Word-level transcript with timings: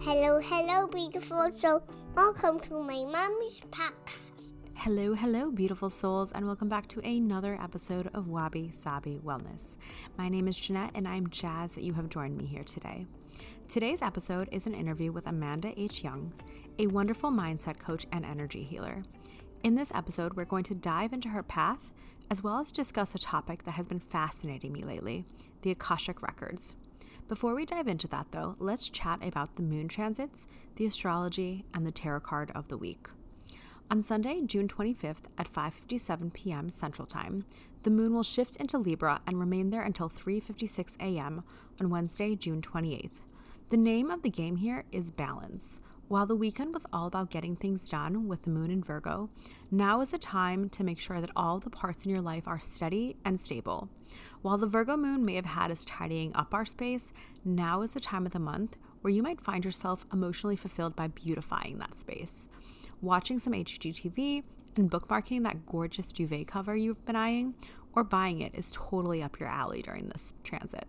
Hello, 0.00 0.38
hello, 0.40 0.86
beautiful 0.86 1.50
soul. 1.58 1.82
Welcome 2.14 2.60
to 2.60 2.82
my 2.82 3.04
mommy's 3.04 3.60
podcast. 3.70 4.54
Hello, 4.74 5.14
hello, 5.14 5.50
beautiful 5.50 5.90
souls, 5.90 6.32
and 6.32 6.46
welcome 6.46 6.68
back 6.68 6.86
to 6.88 7.00
another 7.00 7.58
episode 7.60 8.10
of 8.14 8.28
Wabi 8.28 8.70
Sabi 8.72 9.18
Wellness. 9.24 9.78
My 10.18 10.28
name 10.28 10.48
is 10.48 10.58
Jeanette, 10.58 10.92
and 10.94 11.08
I'm 11.08 11.30
jazzed 11.30 11.76
that 11.76 11.84
you 11.84 11.94
have 11.94 12.08
joined 12.08 12.36
me 12.36 12.46
here 12.46 12.64
today. 12.64 13.06
Today's 13.68 14.02
episode 14.02 14.48
is 14.52 14.66
an 14.66 14.74
interview 14.74 15.10
with 15.10 15.26
Amanda 15.26 15.72
H. 15.76 16.04
Young, 16.04 16.32
a 16.78 16.86
wonderful 16.86 17.30
mindset 17.30 17.78
coach 17.78 18.06
and 18.12 18.24
energy 18.24 18.62
healer. 18.62 19.04
In 19.62 19.74
this 19.74 19.92
episode, 19.94 20.34
we're 20.34 20.44
going 20.44 20.64
to 20.64 20.74
dive 20.74 21.12
into 21.12 21.28
her 21.28 21.42
path 21.42 21.92
as 22.30 22.42
well 22.42 22.58
as 22.58 22.70
discuss 22.70 23.14
a 23.14 23.18
topic 23.18 23.64
that 23.64 23.72
has 23.72 23.86
been 23.86 24.00
fascinating 24.00 24.72
me 24.72 24.82
lately 24.82 25.24
the 25.62 25.70
Akashic 25.70 26.22
Records. 26.22 26.76
Before 27.26 27.54
we 27.54 27.64
dive 27.64 27.88
into 27.88 28.06
that, 28.08 28.32
though, 28.32 28.54
let's 28.58 28.90
chat 28.90 29.26
about 29.26 29.56
the 29.56 29.62
moon 29.62 29.88
transits, 29.88 30.46
the 30.76 30.84
astrology, 30.84 31.64
and 31.72 31.86
the 31.86 31.90
tarot 31.90 32.20
card 32.20 32.52
of 32.54 32.68
the 32.68 32.76
week. 32.76 33.08
On 33.90 34.02
Sunday, 34.02 34.42
June 34.42 34.68
25th 34.68 35.24
at 35.38 35.50
5:57 35.50 36.34
p.m. 36.34 36.68
Central 36.68 37.06
Time, 37.06 37.46
the 37.82 37.90
moon 37.90 38.12
will 38.12 38.22
shift 38.22 38.56
into 38.56 38.76
Libra 38.76 39.22
and 39.26 39.40
remain 39.40 39.70
there 39.70 39.82
until 39.82 40.10
3:56 40.10 40.98
a.m. 41.00 41.44
on 41.80 41.88
Wednesday, 41.88 42.36
June 42.36 42.60
28th. 42.60 43.22
The 43.70 43.76
name 43.78 44.10
of 44.10 44.22
the 44.22 44.30
game 44.30 44.56
here 44.56 44.84
is 44.92 45.10
balance. 45.10 45.80
While 46.08 46.26
the 46.26 46.36
weekend 46.36 46.74
was 46.74 46.86
all 46.92 47.06
about 47.06 47.30
getting 47.30 47.56
things 47.56 47.88
done 47.88 48.28
with 48.28 48.42
the 48.42 48.50
moon 48.50 48.70
in 48.70 48.82
Virgo, 48.82 49.30
now 49.70 50.02
is 50.02 50.10
the 50.10 50.18
time 50.18 50.68
to 50.68 50.84
make 50.84 51.00
sure 51.00 51.22
that 51.22 51.30
all 51.34 51.58
the 51.58 51.70
parts 51.70 52.04
in 52.04 52.10
your 52.10 52.20
life 52.20 52.46
are 52.46 52.60
steady 52.60 53.16
and 53.24 53.40
stable. 53.40 53.88
While 54.42 54.58
the 54.58 54.66
Virgo 54.66 54.96
moon 54.96 55.24
may 55.24 55.34
have 55.34 55.44
had 55.44 55.70
us 55.70 55.84
tidying 55.84 56.34
up 56.34 56.52
our 56.54 56.64
space, 56.64 57.12
now 57.44 57.82
is 57.82 57.94
the 57.94 58.00
time 58.00 58.26
of 58.26 58.32
the 58.32 58.38
month 58.38 58.76
where 59.00 59.12
you 59.12 59.22
might 59.22 59.40
find 59.40 59.64
yourself 59.64 60.06
emotionally 60.12 60.56
fulfilled 60.56 60.96
by 60.96 61.08
beautifying 61.08 61.78
that 61.78 61.98
space. 61.98 62.48
Watching 63.00 63.38
some 63.38 63.52
HGTV 63.52 64.42
and 64.76 64.90
bookmarking 64.90 65.42
that 65.44 65.66
gorgeous 65.66 66.10
duvet 66.10 66.46
cover 66.46 66.76
you've 66.76 67.04
been 67.04 67.16
eyeing, 67.16 67.54
or 67.94 68.04
buying 68.04 68.40
it 68.40 68.54
is 68.54 68.72
totally 68.72 69.22
up 69.22 69.38
your 69.38 69.48
alley 69.48 69.82
during 69.82 70.08
this 70.08 70.32
transit. 70.42 70.86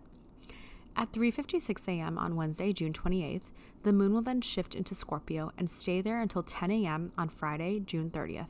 At 0.96 1.12
3:56 1.12 1.86
a.m. 1.88 2.16
on 2.16 2.36
Wednesday, 2.36 2.72
June 2.72 2.92
28th, 2.94 3.52
the 3.82 3.92
moon 3.92 4.14
will 4.14 4.22
then 4.22 4.40
shift 4.40 4.74
into 4.74 4.94
Scorpio 4.94 5.52
and 5.58 5.70
stay 5.70 6.00
there 6.00 6.20
until 6.20 6.42
10 6.42 6.70
a.m. 6.70 7.12
on 7.18 7.28
Friday, 7.28 7.80
June 7.80 8.10
30th. 8.10 8.48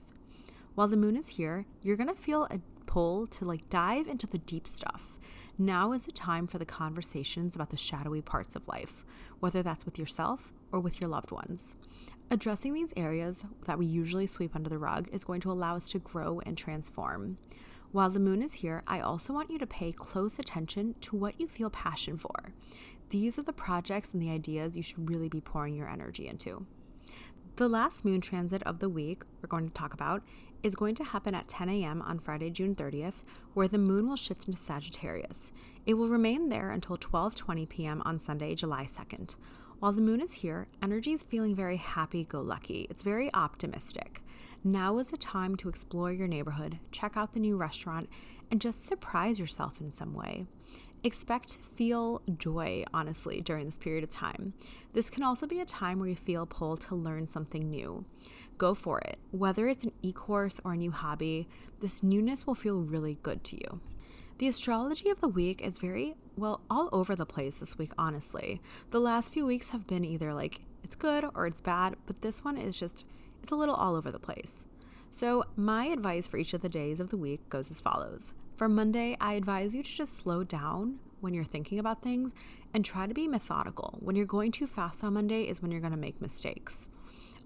While 0.77 0.87
the 0.89 0.97
moon 0.97 1.17
is 1.17 1.31
here, 1.31 1.67
you're 1.83 1.97
going 1.97 2.09
to 2.09 2.15
feel 2.15 2.45
a 2.45 2.61
pull 2.97 3.27
to 3.27 3.45
like 3.45 3.69
dive 3.69 4.09
into 4.09 4.27
the 4.27 4.39
deep 4.39 4.67
stuff. 4.67 5.19
Now 5.59 5.93
is 5.93 6.07
the 6.07 6.13
time 6.13 6.47
for 6.47 6.57
the 6.57 6.65
conversations 6.65 7.55
about 7.55 7.69
the 7.69 7.77
shadowy 7.77 8.23
parts 8.23 8.57
of 8.57 8.67
life, 8.69 9.05
whether 9.39 9.63
that's 9.63 9.85
with 9.85 9.99
yourself 9.99 10.55
or 10.73 10.81
with 10.81 10.99
your 10.99 11.11
loved 11.11 11.31
ones. 11.31 11.77
Addressing 12.31 12.73
these 12.73 12.95
areas 12.97 13.45
that 13.67 13.79
we 13.79 13.85
usually 13.85 14.27
sweep 14.27 14.57
under 14.57 14.71
the 14.71 14.79
rug 14.79 15.11
is 15.13 15.25
going 15.25 15.43
to 15.43 15.53
allow 15.53 15.77
us 15.77 15.91
to 15.91 15.99
grow 15.99 16.41
and 16.47 16.57
transform. 16.57 17.37
While 17.93 18.09
the 18.09 18.19
moon 18.19 18.41
is 18.41 18.55
here, 18.55 18.83
I 18.87 19.01
also 19.01 19.35
want 19.35 19.51
you 19.51 19.59
to 19.59 19.67
pay 19.67 19.93
close 19.93 20.39
attention 20.39 20.95
to 21.03 21.17
what 21.17 21.39
you 21.39 21.49
feel 21.49 21.69
passion 21.69 22.17
for. 22.17 22.55
These 23.11 23.39
are 23.39 23.43
the 23.43 23.53
projects 23.53 24.15
and 24.15 24.23
the 24.23 24.31
ideas 24.31 24.75
you 24.75 24.83
should 24.83 25.11
really 25.11 25.29
be 25.29 25.43
pouring 25.43 25.77
your 25.77 25.91
energy 25.91 26.29
into. 26.29 26.65
The 27.57 27.69
last 27.71 28.05
moon 28.05 28.21
transit 28.21 28.63
of 28.65 28.81
the 28.81 28.89
week 28.91 29.23
we're 29.41 29.49
going 29.49 29.67
to 29.67 29.73
talk 29.73 29.95
about 29.95 30.23
is 30.63 30.75
going 30.75 30.95
to 30.97 31.05
happen 31.05 31.35
at 31.35 31.49
10 31.49 31.69
a.m. 31.69 32.03
on 32.03 32.19
Friday, 32.19 32.51
June 32.51 32.75
30th, 32.75 33.23
where 33.55 33.69
the 33.69 33.79
moon 33.79 34.09
will 34.09 34.17
shift 34.17 34.47
into 34.47 34.59
Sagittarius. 34.59 35.53
It 35.85 35.95
will 35.95 36.09
remain 36.09 36.49
there 36.49 36.71
until 36.71 36.99
12:20 36.99 37.69
p.m. 37.69 38.03
on 38.05 38.19
Sunday, 38.19 38.55
July 38.55 38.85
2nd. 38.85 39.37
While 39.79 39.93
the 39.93 40.01
moon 40.01 40.21
is 40.21 40.35
here, 40.35 40.69
energy 40.83 41.13
is 41.13 41.23
feeling 41.23 41.55
very 41.55 41.77
happy 41.77 42.25
go 42.25 42.41
lucky. 42.41 42.87
It's 42.89 43.03
very 43.03 43.33
optimistic. 43.35 44.23
Now 44.65 44.99
is 44.99 45.11
the 45.11 45.17
time 45.17 45.55
to 45.57 45.69
explore 45.69 46.11
your 46.11 46.27
neighborhood, 46.27 46.79
check 46.91 47.17
out 47.17 47.35
the 47.35 47.41
new 47.41 47.57
restaurant, 47.57 48.09
and 48.51 48.61
just 48.61 48.87
surprise 48.87 49.39
yourself 49.39 49.81
in 49.81 49.93
some 49.93 50.15
way. 50.15 50.47
Expect 51.07 51.59
feel 51.59 52.21
joy, 52.37 52.83
honestly, 52.93 53.41
during 53.41 53.67
this 53.67 53.79
period 53.79 54.03
of 54.03 54.11
time. 54.11 54.55
This 54.93 55.09
can 55.09 55.23
also 55.23 55.47
be 55.47 55.61
a 55.61 55.65
time 55.65 56.01
where 56.01 56.09
you 56.09 56.17
feel 56.17 56.47
pulled 56.47 56.81
to 56.81 56.97
learn 56.97 57.29
something 57.29 57.71
new. 57.71 58.05
Go 58.59 58.75
for 58.75 58.99
it. 58.99 59.21
Whether 59.31 59.69
it's 59.69 59.85
an 59.85 59.93
e 60.03 60.11
course 60.11 60.61
or 60.65 60.73
a 60.73 60.77
new 60.77 60.91
hobby, 60.91 61.49
this 61.79 62.03
newness 62.03 62.45
will 62.45 62.57
feel 62.57 62.81
really 62.81 63.19
good 63.23 63.45
to 63.45 63.57
you. 63.57 63.81
The 64.39 64.49
astrology 64.49 65.09
of 65.09 65.21
the 65.21 65.29
week 65.29 65.63
is 65.63 65.79
very, 65.79 66.17
well, 66.37 66.63
all 66.69 66.89
over 66.91 67.15
the 67.15 67.25
place 67.25 67.61
this 67.61 67.79
week, 67.79 67.93
honestly. 67.97 68.61
The 68.91 68.99
last 68.99 69.33
few 69.33 69.47
weeks 69.47 69.71
have 69.71 69.87
been 69.87 70.05
either 70.05 70.35
like 70.35 70.63
it's 70.83 70.97
good 70.97 71.25
or 71.37 71.47
it's 71.47 71.61
bad, 71.61 71.95
but 72.07 72.23
this 72.23 72.43
one 72.43 72.59
is 72.59 72.77
just 72.77 73.05
it's 73.45 73.53
a 73.53 73.57
little 73.57 73.77
all 73.77 73.95
over 73.95 74.11
the 74.11 74.19
place. 74.19 74.65
So, 75.13 75.45
my 75.55 75.85
advice 75.85 76.27
for 76.27 76.37
each 76.37 76.53
of 76.53 76.63
the 76.63 76.69
days 76.69 76.99
of 76.99 77.11
the 77.11 77.17
week 77.17 77.49
goes 77.49 77.71
as 77.71 77.81
follows. 77.81 78.35
For 78.57 78.71
Monday, 78.71 79.19
I 79.21 79.35
advise 79.35 79.75
you 79.75 79.83
to 79.83 79.93
just 79.93 80.17
slow 80.17 80.43
down 80.43 80.99
when 81.21 81.35
you're 81.35 81.45
thinking 81.45 81.79
about 81.79 82.01
things 82.01 82.35
and 82.73 82.83
try 82.83 83.07
to 83.07 83.13
be 83.13 83.29
methodical. 83.29 83.99
When 84.01 84.17
you're 84.17 84.25
going 84.25 84.51
too 84.51 84.67
fast 84.67 85.05
on 85.05 85.13
Monday 85.13 85.43
is 85.43 85.61
when 85.61 85.71
you're 85.71 85.83
going 85.83 85.93
to 85.93 85.99
make 85.99 86.23
mistakes. 86.23 86.89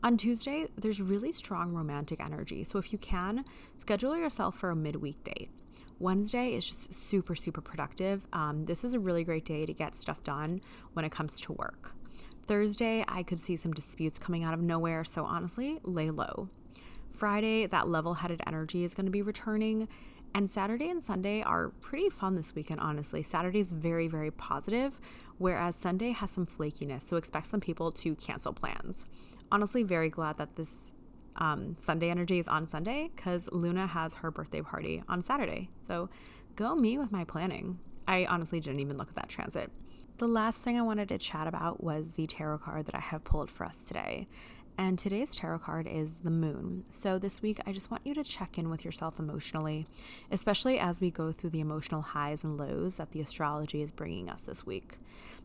On 0.05 0.17
Tuesday, 0.17 0.69
there's 0.79 1.03
really 1.03 1.33
strong 1.33 1.73
romantic 1.73 2.21
energy. 2.21 2.63
So, 2.63 2.79
if 2.79 2.93
you 2.93 2.99
can, 2.99 3.45
schedule 3.77 4.17
yourself 4.17 4.57
for 4.57 4.71
a 4.71 4.77
midweek 4.77 5.25
date. 5.25 5.51
Wednesday 5.99 6.55
is 6.55 6.69
just 6.69 6.95
super, 6.95 7.35
super 7.35 7.61
productive. 7.61 8.25
Um, 8.33 8.67
this 8.67 8.85
is 8.85 8.95
a 8.95 9.01
really 9.01 9.25
great 9.25 9.45
day 9.45 9.67
to 9.67 9.75
get 9.75 9.97
stuff 9.97 10.23
done 10.23 10.61
when 10.93 11.05
it 11.05 11.11
comes 11.11 11.41
to 11.41 11.53
work. 11.55 11.93
Thursday, 12.47 13.05
I 13.09 13.25
could 13.25 13.41
see 13.41 13.57
some 13.57 13.73
disputes 13.73 14.21
coming 14.21 14.45
out 14.45 14.55
of 14.55 14.61
nowhere, 14.61 15.03
so 15.03 15.25
honestly, 15.25 15.81
lay 15.83 16.11
low. 16.11 16.51
Friday, 17.13 17.67
that 17.67 17.89
level 17.89 18.15
headed 18.15 18.41
energy 18.47 18.85
is 18.85 18.95
going 18.95 19.07
to 19.07 19.13
be 19.13 19.23
returning. 19.23 19.89
And 20.35 20.51
Saturday 20.51 20.89
and 20.89 21.03
Sunday 21.03 21.43
are 21.43 21.71
pretty 21.81 22.09
fun 22.09 22.37
this 22.37 22.55
weekend, 22.55 22.81
honestly. 22.81 23.23
Saturday's 23.23 23.73
very, 23.73 24.07
very 24.07 24.31
positive, 24.31 25.01
whereas 25.39 25.75
Sunday 25.75 26.13
has 26.13 26.31
some 26.31 26.47
flakiness, 26.47 27.03
so 27.03 27.17
expect 27.17 27.47
some 27.47 27.61
people 27.61 27.91
to 27.93 28.15
cancel 28.15 28.53
plans. 28.53 29.05
Honestly, 29.51 29.83
very 29.83 30.09
glad 30.09 30.37
that 30.37 30.55
this 30.55 30.95
um, 31.37 31.75
Sunday 31.77 32.11
energy 32.11 32.39
is 32.39 32.47
on 32.47 32.69
Sunday 32.69 33.11
because 33.15 33.49
Luna 33.51 33.87
has 33.87 34.15
her 34.15 34.31
birthday 34.31 34.63
party 34.63 35.03
on 35.09 35.23
Saturday. 35.23 35.71
So 35.87 36.09
go 36.55 36.75
me 36.75 36.99
with 36.99 37.11
my 37.11 37.25
planning. 37.25 37.79
I 38.07 38.27
honestly 38.27 38.61
didn't 38.61 38.81
even 38.81 38.97
look 38.97 39.09
at 39.09 39.17
that 39.17 39.29
transit. 39.29 39.71
The 40.19 40.29
last 40.29 40.63
thing 40.63 40.79
I 40.79 40.83
wanted 40.83 41.09
to 41.09 41.19
chat 41.19 41.47
about 41.47 41.83
was 41.83 42.13
the 42.13 42.27
tarot 42.27 42.59
card 42.59 42.87
that 42.87 42.95
I 42.95 43.01
have 43.01 43.25
pulled 43.25 43.51
for 43.51 43.65
us 43.65 43.83
today. 43.83 44.29
And 44.79 44.99
today's 44.99 45.31
tarot 45.31 45.59
card 45.59 45.87
is 45.87 46.19
the 46.19 46.31
moon. 46.31 46.85
So, 46.91 47.19
this 47.19 47.43
week, 47.43 47.61
I 47.67 47.73
just 47.73 47.91
want 47.91 48.07
you 48.07 48.15
to 48.15 48.25
check 48.25 48.57
in 48.57 48.71
with 48.71 48.85
yourself 48.85 49.19
emotionally, 49.19 49.87
especially 50.31 50.79
as 50.79 51.01
we 51.01 51.11
go 51.11 51.33
through 51.33 51.51
the 51.51 51.61
emotional 51.61 52.01
highs 52.01 52.45
and 52.45 52.57
lows 52.57 52.97
that 52.97 53.13
the 53.13 53.21
astrology 53.21 53.83
is 53.83 53.91
bringing 53.91 54.31
us 54.31 54.45
this 54.45 54.65
week. 54.65 54.97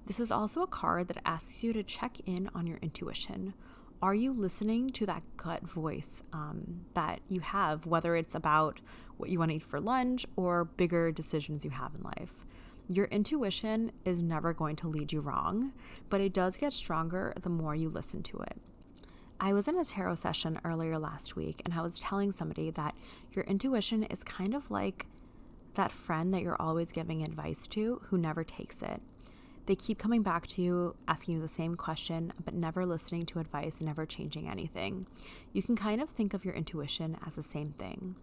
This 0.05 0.19
is 0.19 0.31
also 0.31 0.61
a 0.61 0.67
card 0.67 1.07
that 1.09 1.21
asks 1.25 1.63
you 1.63 1.73
to 1.73 1.83
check 1.83 2.17
in 2.25 2.49
on 2.55 2.67
your 2.67 2.77
intuition. 2.77 3.53
Are 4.01 4.13
you 4.13 4.31
listening 4.33 4.91
to 4.91 5.05
that 5.07 5.23
gut 5.35 5.63
voice 5.63 6.21
um, 6.31 6.81
that 6.93 7.21
you 7.27 7.39
have, 7.39 7.87
whether 7.87 8.15
it's 8.15 8.35
about 8.35 8.81
what 9.17 9.29
you 9.29 9.39
want 9.39 9.51
to 9.51 9.57
eat 9.57 9.63
for 9.63 9.79
lunch 9.79 10.25
or 10.35 10.65
bigger 10.65 11.11
decisions 11.11 11.65
you 11.65 11.71
have 11.71 11.95
in 11.95 12.03
life? 12.03 12.45
Your 12.87 13.05
intuition 13.05 13.91
is 14.03 14.21
never 14.21 14.53
going 14.53 14.75
to 14.77 14.87
lead 14.87 15.11
you 15.11 15.21
wrong, 15.21 15.73
but 16.09 16.21
it 16.21 16.33
does 16.33 16.55
get 16.55 16.71
stronger 16.71 17.33
the 17.41 17.49
more 17.49 17.73
you 17.73 17.89
listen 17.89 18.21
to 18.23 18.37
it. 18.37 18.61
I 19.39 19.53
was 19.53 19.67
in 19.67 19.77
a 19.77 19.83
tarot 19.83 20.15
session 20.15 20.59
earlier 20.63 20.97
last 20.97 21.35
week 21.35 21.61
and 21.65 21.73
I 21.73 21.81
was 21.81 21.99
telling 21.99 22.31
somebody 22.31 22.69
that 22.71 22.95
your 23.33 23.43
intuition 23.45 24.03
is 24.03 24.23
kind 24.23 24.53
of 24.53 24.71
like 24.71 25.05
that 25.73 25.91
friend 25.91 26.33
that 26.33 26.41
you're 26.41 26.61
always 26.61 26.91
giving 26.91 27.21
advice 27.21 27.67
to 27.67 28.01
who 28.05 28.17
never 28.17 28.43
takes 28.43 28.81
it. 28.81 29.01
They 29.65 29.75
keep 29.75 29.97
coming 29.97 30.21
back 30.21 30.45
to 30.47 30.61
you, 30.61 30.95
asking 31.07 31.35
you 31.35 31.41
the 31.41 31.47
same 31.47 31.75
question, 31.75 32.31
but 32.43 32.53
never 32.53 32.85
listening 32.85 33.25
to 33.27 33.39
advice 33.39 33.79
and 33.79 33.87
never 33.87 34.05
changing 34.05 34.47
anything. 34.47 35.07
You 35.53 35.63
can 35.63 35.75
kind 35.75 36.01
of 36.01 36.09
think 36.09 36.33
of 36.33 36.45
your 36.45 36.53
intuition 36.53 37.17
as 37.25 37.35
the 37.35 37.43
same 37.43 37.71
thing. 37.71 38.15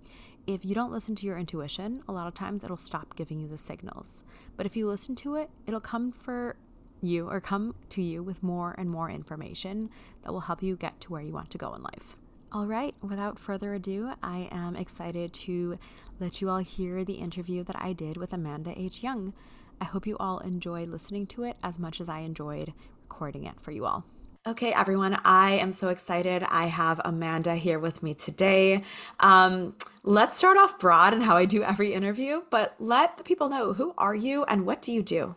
If 0.46 0.64
you 0.64 0.74
don't 0.74 0.92
listen 0.92 1.14
to 1.16 1.26
your 1.26 1.36
intuition, 1.36 2.02
a 2.08 2.12
lot 2.12 2.28
of 2.28 2.34
times 2.34 2.62
it'll 2.62 2.76
stop 2.76 3.16
giving 3.16 3.40
you 3.40 3.48
the 3.48 3.58
signals. 3.58 4.24
But 4.56 4.66
if 4.66 4.76
you 4.76 4.86
listen 4.86 5.16
to 5.16 5.34
it, 5.34 5.50
it'll 5.66 5.80
come 5.80 6.12
for 6.12 6.56
you 7.02 7.28
or 7.28 7.40
come 7.40 7.74
to 7.90 8.02
you 8.02 8.22
with 8.22 8.42
more 8.42 8.74
and 8.78 8.90
more 8.90 9.10
information 9.10 9.90
that 10.22 10.32
will 10.32 10.40
help 10.40 10.62
you 10.62 10.76
get 10.76 11.00
to 11.00 11.12
where 11.12 11.22
you 11.22 11.32
want 11.32 11.50
to 11.50 11.58
go 11.58 11.74
in 11.74 11.82
life. 11.82 12.16
All 12.52 12.66
right, 12.66 12.94
without 13.02 13.38
further 13.38 13.74
ado, 13.74 14.12
I 14.22 14.48
am 14.52 14.76
excited 14.76 15.32
to 15.34 15.78
let 16.20 16.40
you 16.40 16.50
all 16.50 16.58
hear 16.58 17.04
the 17.04 17.14
interview 17.14 17.64
that 17.64 17.76
I 17.78 17.92
did 17.92 18.16
with 18.16 18.32
Amanda 18.32 18.74
H. 18.76 19.02
Young. 19.02 19.32
I 19.80 19.86
hope 19.86 20.06
you 20.06 20.16
all 20.18 20.38
enjoyed 20.40 20.90
listening 20.90 21.26
to 21.28 21.44
it 21.44 21.56
as 21.62 21.78
much 21.78 22.00
as 22.00 22.08
I 22.08 22.20
enjoyed 22.20 22.74
recording 23.02 23.44
it 23.44 23.60
for 23.60 23.70
you 23.70 23.86
all. 23.86 24.04
Okay, 24.44 24.72
everyone, 24.72 25.18
I 25.24 25.52
am 25.52 25.70
so 25.70 25.88
excited. 25.88 26.42
I 26.42 26.66
have 26.66 27.00
Amanda 27.04 27.54
here 27.54 27.78
with 27.78 28.02
me 28.02 28.12
today. 28.12 28.82
Um, 29.20 29.76
let's 30.02 30.36
start 30.36 30.58
off 30.58 30.78
broad 30.78 31.14
and 31.14 31.22
how 31.22 31.36
I 31.36 31.44
do 31.44 31.62
every 31.62 31.94
interview, 31.94 32.42
but 32.50 32.74
let 32.80 33.18
the 33.18 33.22
people 33.24 33.48
know 33.48 33.72
who 33.72 33.94
are 33.96 34.14
you 34.14 34.42
and 34.44 34.66
what 34.66 34.82
do 34.82 34.92
you 34.92 35.02
do? 35.02 35.36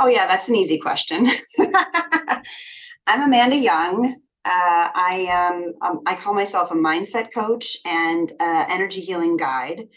Oh, 0.00 0.06
yeah, 0.06 0.28
that's 0.28 0.48
an 0.48 0.54
easy 0.54 0.78
question. 0.78 1.26
I'm 3.08 3.22
Amanda 3.22 3.56
Young. 3.56 4.14
Uh, 4.44 4.88
I 4.94 5.26
am. 5.28 5.72
Um, 5.82 6.02
I 6.06 6.14
call 6.14 6.34
myself 6.34 6.70
a 6.70 6.74
mindset 6.74 7.34
coach 7.34 7.76
and 7.84 8.30
uh, 8.38 8.66
energy 8.68 9.00
healing 9.00 9.36
guide. 9.36 9.88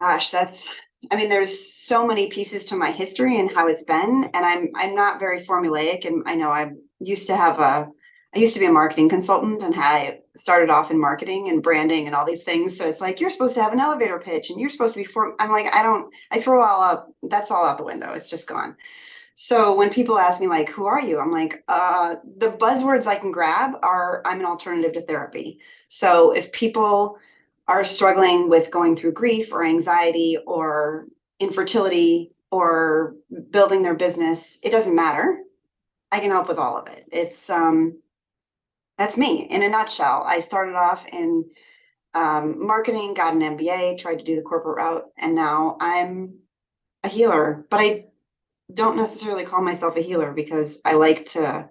Gosh, 0.00 0.30
that's. 0.30 0.74
I 1.10 1.16
mean, 1.16 1.28
there's 1.28 1.70
so 1.74 2.06
many 2.06 2.30
pieces 2.30 2.64
to 2.66 2.76
my 2.76 2.90
history 2.92 3.38
and 3.38 3.50
how 3.50 3.68
it's 3.68 3.84
been, 3.84 4.30
and 4.32 4.46
I'm. 4.46 4.70
I'm 4.74 4.94
not 4.94 5.20
very 5.20 5.42
formulaic, 5.42 6.06
and 6.06 6.22
I 6.24 6.34
know 6.34 6.50
I 6.50 6.70
used 6.98 7.26
to 7.26 7.36
have 7.36 7.60
a. 7.60 7.86
I 8.34 8.38
used 8.38 8.54
to 8.54 8.60
be 8.60 8.66
a 8.66 8.72
marketing 8.72 9.10
consultant 9.10 9.62
and 9.62 9.74
I 9.76 10.20
started 10.36 10.70
off 10.70 10.90
in 10.90 11.00
marketing 11.00 11.48
and 11.48 11.62
branding 11.62 12.06
and 12.06 12.14
all 12.14 12.26
these 12.26 12.44
things. 12.44 12.76
So 12.76 12.88
it's 12.88 13.00
like 13.00 13.20
you're 13.20 13.30
supposed 13.30 13.54
to 13.54 13.62
have 13.62 13.72
an 13.72 13.80
elevator 13.80 14.18
pitch 14.18 14.50
and 14.50 14.60
you're 14.60 14.70
supposed 14.70 14.94
to 14.94 15.00
be 15.00 15.04
form. 15.04 15.34
I'm 15.38 15.50
like, 15.50 15.74
I 15.74 15.82
don't. 15.82 16.12
I 16.30 16.40
throw 16.40 16.62
all 16.62 16.82
out. 16.82 17.12
That's 17.22 17.50
all 17.50 17.64
out 17.64 17.78
the 17.78 17.84
window. 17.84 18.12
It's 18.12 18.30
just 18.30 18.48
gone. 18.48 18.76
So 19.34 19.74
when 19.74 19.90
people 19.90 20.18
ask 20.18 20.40
me 20.40 20.46
like, 20.46 20.70
who 20.70 20.86
are 20.86 21.00
you? 21.00 21.18
I'm 21.18 21.30
like, 21.30 21.62
uh, 21.68 22.16
the 22.38 22.48
buzzwords 22.48 23.06
I 23.06 23.16
can 23.16 23.32
grab 23.32 23.74
are 23.82 24.22
I'm 24.24 24.40
an 24.40 24.46
alternative 24.46 24.94
to 24.94 25.02
therapy. 25.02 25.60
So 25.88 26.32
if 26.32 26.52
people 26.52 27.18
are 27.68 27.84
struggling 27.84 28.48
with 28.48 28.70
going 28.70 28.96
through 28.96 29.12
grief 29.12 29.52
or 29.52 29.64
anxiety 29.64 30.38
or 30.46 31.06
infertility 31.40 32.32
or 32.50 33.16
building 33.50 33.82
their 33.82 33.94
business, 33.94 34.58
it 34.62 34.70
doesn't 34.70 34.94
matter. 34.94 35.40
I 36.10 36.20
can 36.20 36.30
help 36.30 36.48
with 36.48 36.58
all 36.58 36.78
of 36.78 36.88
it. 36.88 37.04
It's 37.12 37.50
um 37.50 37.98
that's 38.98 39.16
me 39.16 39.42
in 39.42 39.62
a 39.62 39.68
nutshell. 39.68 40.24
I 40.26 40.40
started 40.40 40.74
off 40.74 41.06
in 41.06 41.44
um, 42.14 42.66
marketing, 42.66 43.14
got 43.14 43.34
an 43.34 43.40
MBA, 43.40 43.98
tried 43.98 44.18
to 44.18 44.24
do 44.24 44.36
the 44.36 44.42
corporate 44.42 44.78
route, 44.78 45.04
and 45.18 45.34
now 45.34 45.76
I'm 45.80 46.38
a 47.04 47.08
healer. 47.08 47.66
But 47.68 47.80
I 47.80 48.06
don't 48.72 48.96
necessarily 48.96 49.44
call 49.44 49.62
myself 49.62 49.96
a 49.96 50.02
healer 50.02 50.32
because 50.32 50.80
I 50.84 50.94
like 50.94 51.26
to 51.30 51.68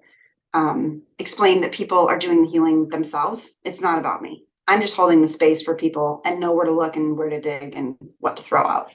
um, 0.53 1.01
explain 1.19 1.61
that 1.61 1.71
people 1.71 2.07
are 2.07 2.17
doing 2.17 2.43
the 2.43 2.49
healing 2.49 2.89
themselves. 2.89 3.57
It's 3.63 3.81
not 3.81 3.99
about 3.99 4.21
me. 4.21 4.45
I'm 4.67 4.81
just 4.81 4.95
holding 4.95 5.21
the 5.21 5.27
space 5.27 5.61
for 5.61 5.75
people 5.75 6.21
and 6.25 6.39
know 6.39 6.53
where 6.53 6.65
to 6.65 6.71
look 6.71 6.95
and 6.95 7.17
where 7.17 7.29
to 7.29 7.41
dig 7.41 7.75
and 7.75 7.95
what 8.19 8.37
to 8.37 8.43
throw 8.43 8.65
out. 8.65 8.91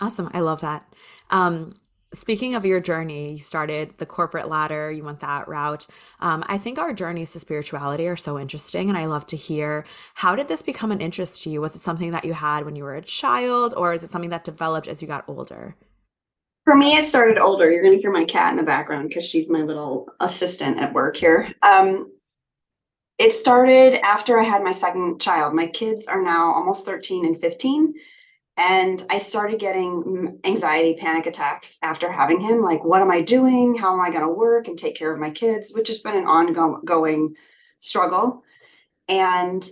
Awesome. 0.00 0.30
I 0.32 0.40
love 0.40 0.60
that. 0.62 0.84
Um, 1.30 1.72
speaking 2.14 2.54
of 2.54 2.64
your 2.64 2.80
journey, 2.80 3.32
you 3.32 3.38
started 3.38 3.98
the 3.98 4.06
corporate 4.06 4.48
ladder, 4.48 4.90
you 4.90 5.04
went 5.04 5.20
that 5.20 5.48
route. 5.48 5.86
Um, 6.20 6.44
I 6.46 6.58
think 6.58 6.78
our 6.78 6.92
journeys 6.92 7.32
to 7.32 7.40
spirituality 7.40 8.08
are 8.08 8.16
so 8.16 8.38
interesting, 8.38 8.88
and 8.88 8.96
I 8.96 9.06
love 9.06 9.26
to 9.28 9.36
hear 9.36 9.84
how 10.14 10.36
did 10.36 10.48
this 10.48 10.62
become 10.62 10.92
an 10.92 11.00
interest 11.00 11.42
to 11.42 11.50
you? 11.50 11.60
Was 11.60 11.76
it 11.76 11.82
something 11.82 12.12
that 12.12 12.24
you 12.24 12.32
had 12.32 12.64
when 12.64 12.76
you 12.76 12.84
were 12.84 12.94
a 12.94 13.02
child, 13.02 13.74
or 13.76 13.92
is 13.92 14.02
it 14.02 14.10
something 14.10 14.30
that 14.30 14.44
developed 14.44 14.88
as 14.88 15.02
you 15.02 15.08
got 15.08 15.28
older? 15.28 15.76
For 16.64 16.74
me, 16.74 16.96
it 16.96 17.04
started 17.04 17.38
older. 17.38 17.70
You're 17.70 17.82
going 17.82 17.96
to 17.96 18.00
hear 18.00 18.12
my 18.12 18.24
cat 18.24 18.50
in 18.50 18.56
the 18.56 18.62
background 18.62 19.08
because 19.08 19.28
she's 19.28 19.50
my 19.50 19.60
little 19.60 20.08
assistant 20.20 20.78
at 20.78 20.94
work 20.94 21.16
here. 21.16 21.52
Um, 21.62 22.10
it 23.18 23.34
started 23.34 24.04
after 24.04 24.38
I 24.38 24.44
had 24.44 24.64
my 24.64 24.72
second 24.72 25.20
child. 25.20 25.54
My 25.54 25.66
kids 25.66 26.06
are 26.06 26.22
now 26.22 26.52
almost 26.52 26.86
13 26.86 27.26
and 27.26 27.38
15. 27.40 27.94
And 28.56 29.04
I 29.10 29.18
started 29.18 29.58
getting 29.58 30.38
anxiety, 30.44 30.94
panic 30.94 31.26
attacks 31.26 31.78
after 31.82 32.10
having 32.10 32.40
him. 32.40 32.62
Like, 32.62 32.84
what 32.84 33.02
am 33.02 33.10
I 33.10 33.20
doing? 33.20 33.74
How 33.74 33.94
am 33.94 34.00
I 34.00 34.10
going 34.10 34.22
to 34.22 34.28
work 34.28 34.68
and 34.68 34.78
take 34.78 34.96
care 34.96 35.12
of 35.12 35.18
my 35.18 35.30
kids? 35.30 35.72
Which 35.74 35.88
has 35.88 35.98
been 35.98 36.16
an 36.16 36.26
ongoing 36.26 37.34
struggle. 37.80 38.44
And 39.08 39.68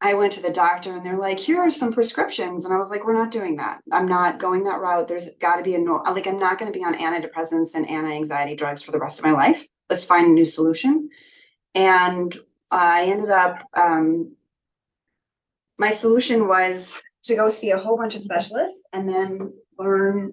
I 0.00 0.14
went 0.14 0.32
to 0.34 0.42
the 0.42 0.52
doctor 0.52 0.92
and 0.92 1.04
they're 1.04 1.16
like, 1.16 1.38
here 1.38 1.60
are 1.60 1.70
some 1.70 1.92
prescriptions. 1.92 2.64
And 2.64 2.74
I 2.74 2.78
was 2.78 2.90
like, 2.90 3.06
we're 3.06 3.18
not 3.18 3.30
doing 3.30 3.56
that. 3.56 3.80
I'm 3.92 4.06
not 4.06 4.38
going 4.38 4.64
that 4.64 4.80
route. 4.80 5.08
There's 5.08 5.30
got 5.40 5.56
to 5.56 5.62
be 5.62 5.74
a 5.74 5.78
no, 5.78 6.02
like, 6.04 6.26
I'm 6.26 6.38
not 6.38 6.58
going 6.58 6.72
to 6.72 6.78
be 6.78 6.84
on 6.84 6.94
antidepressants 6.94 7.74
and 7.74 7.88
anti 7.88 8.12
anxiety 8.12 8.56
drugs 8.56 8.82
for 8.82 8.90
the 8.90 8.98
rest 8.98 9.18
of 9.18 9.24
my 9.24 9.32
life. 9.32 9.66
Let's 9.88 10.04
find 10.04 10.26
a 10.26 10.30
new 10.30 10.46
solution. 10.46 11.10
And 11.74 12.34
I 12.70 13.04
ended 13.06 13.30
up, 13.30 13.66
um, 13.74 14.34
my 15.78 15.90
solution 15.90 16.48
was 16.48 17.02
to 17.24 17.34
go 17.34 17.48
see 17.48 17.70
a 17.70 17.78
whole 17.78 17.96
bunch 17.96 18.14
of 18.14 18.20
specialists 18.20 18.82
and 18.92 19.08
then 19.08 19.52
learn 19.78 20.32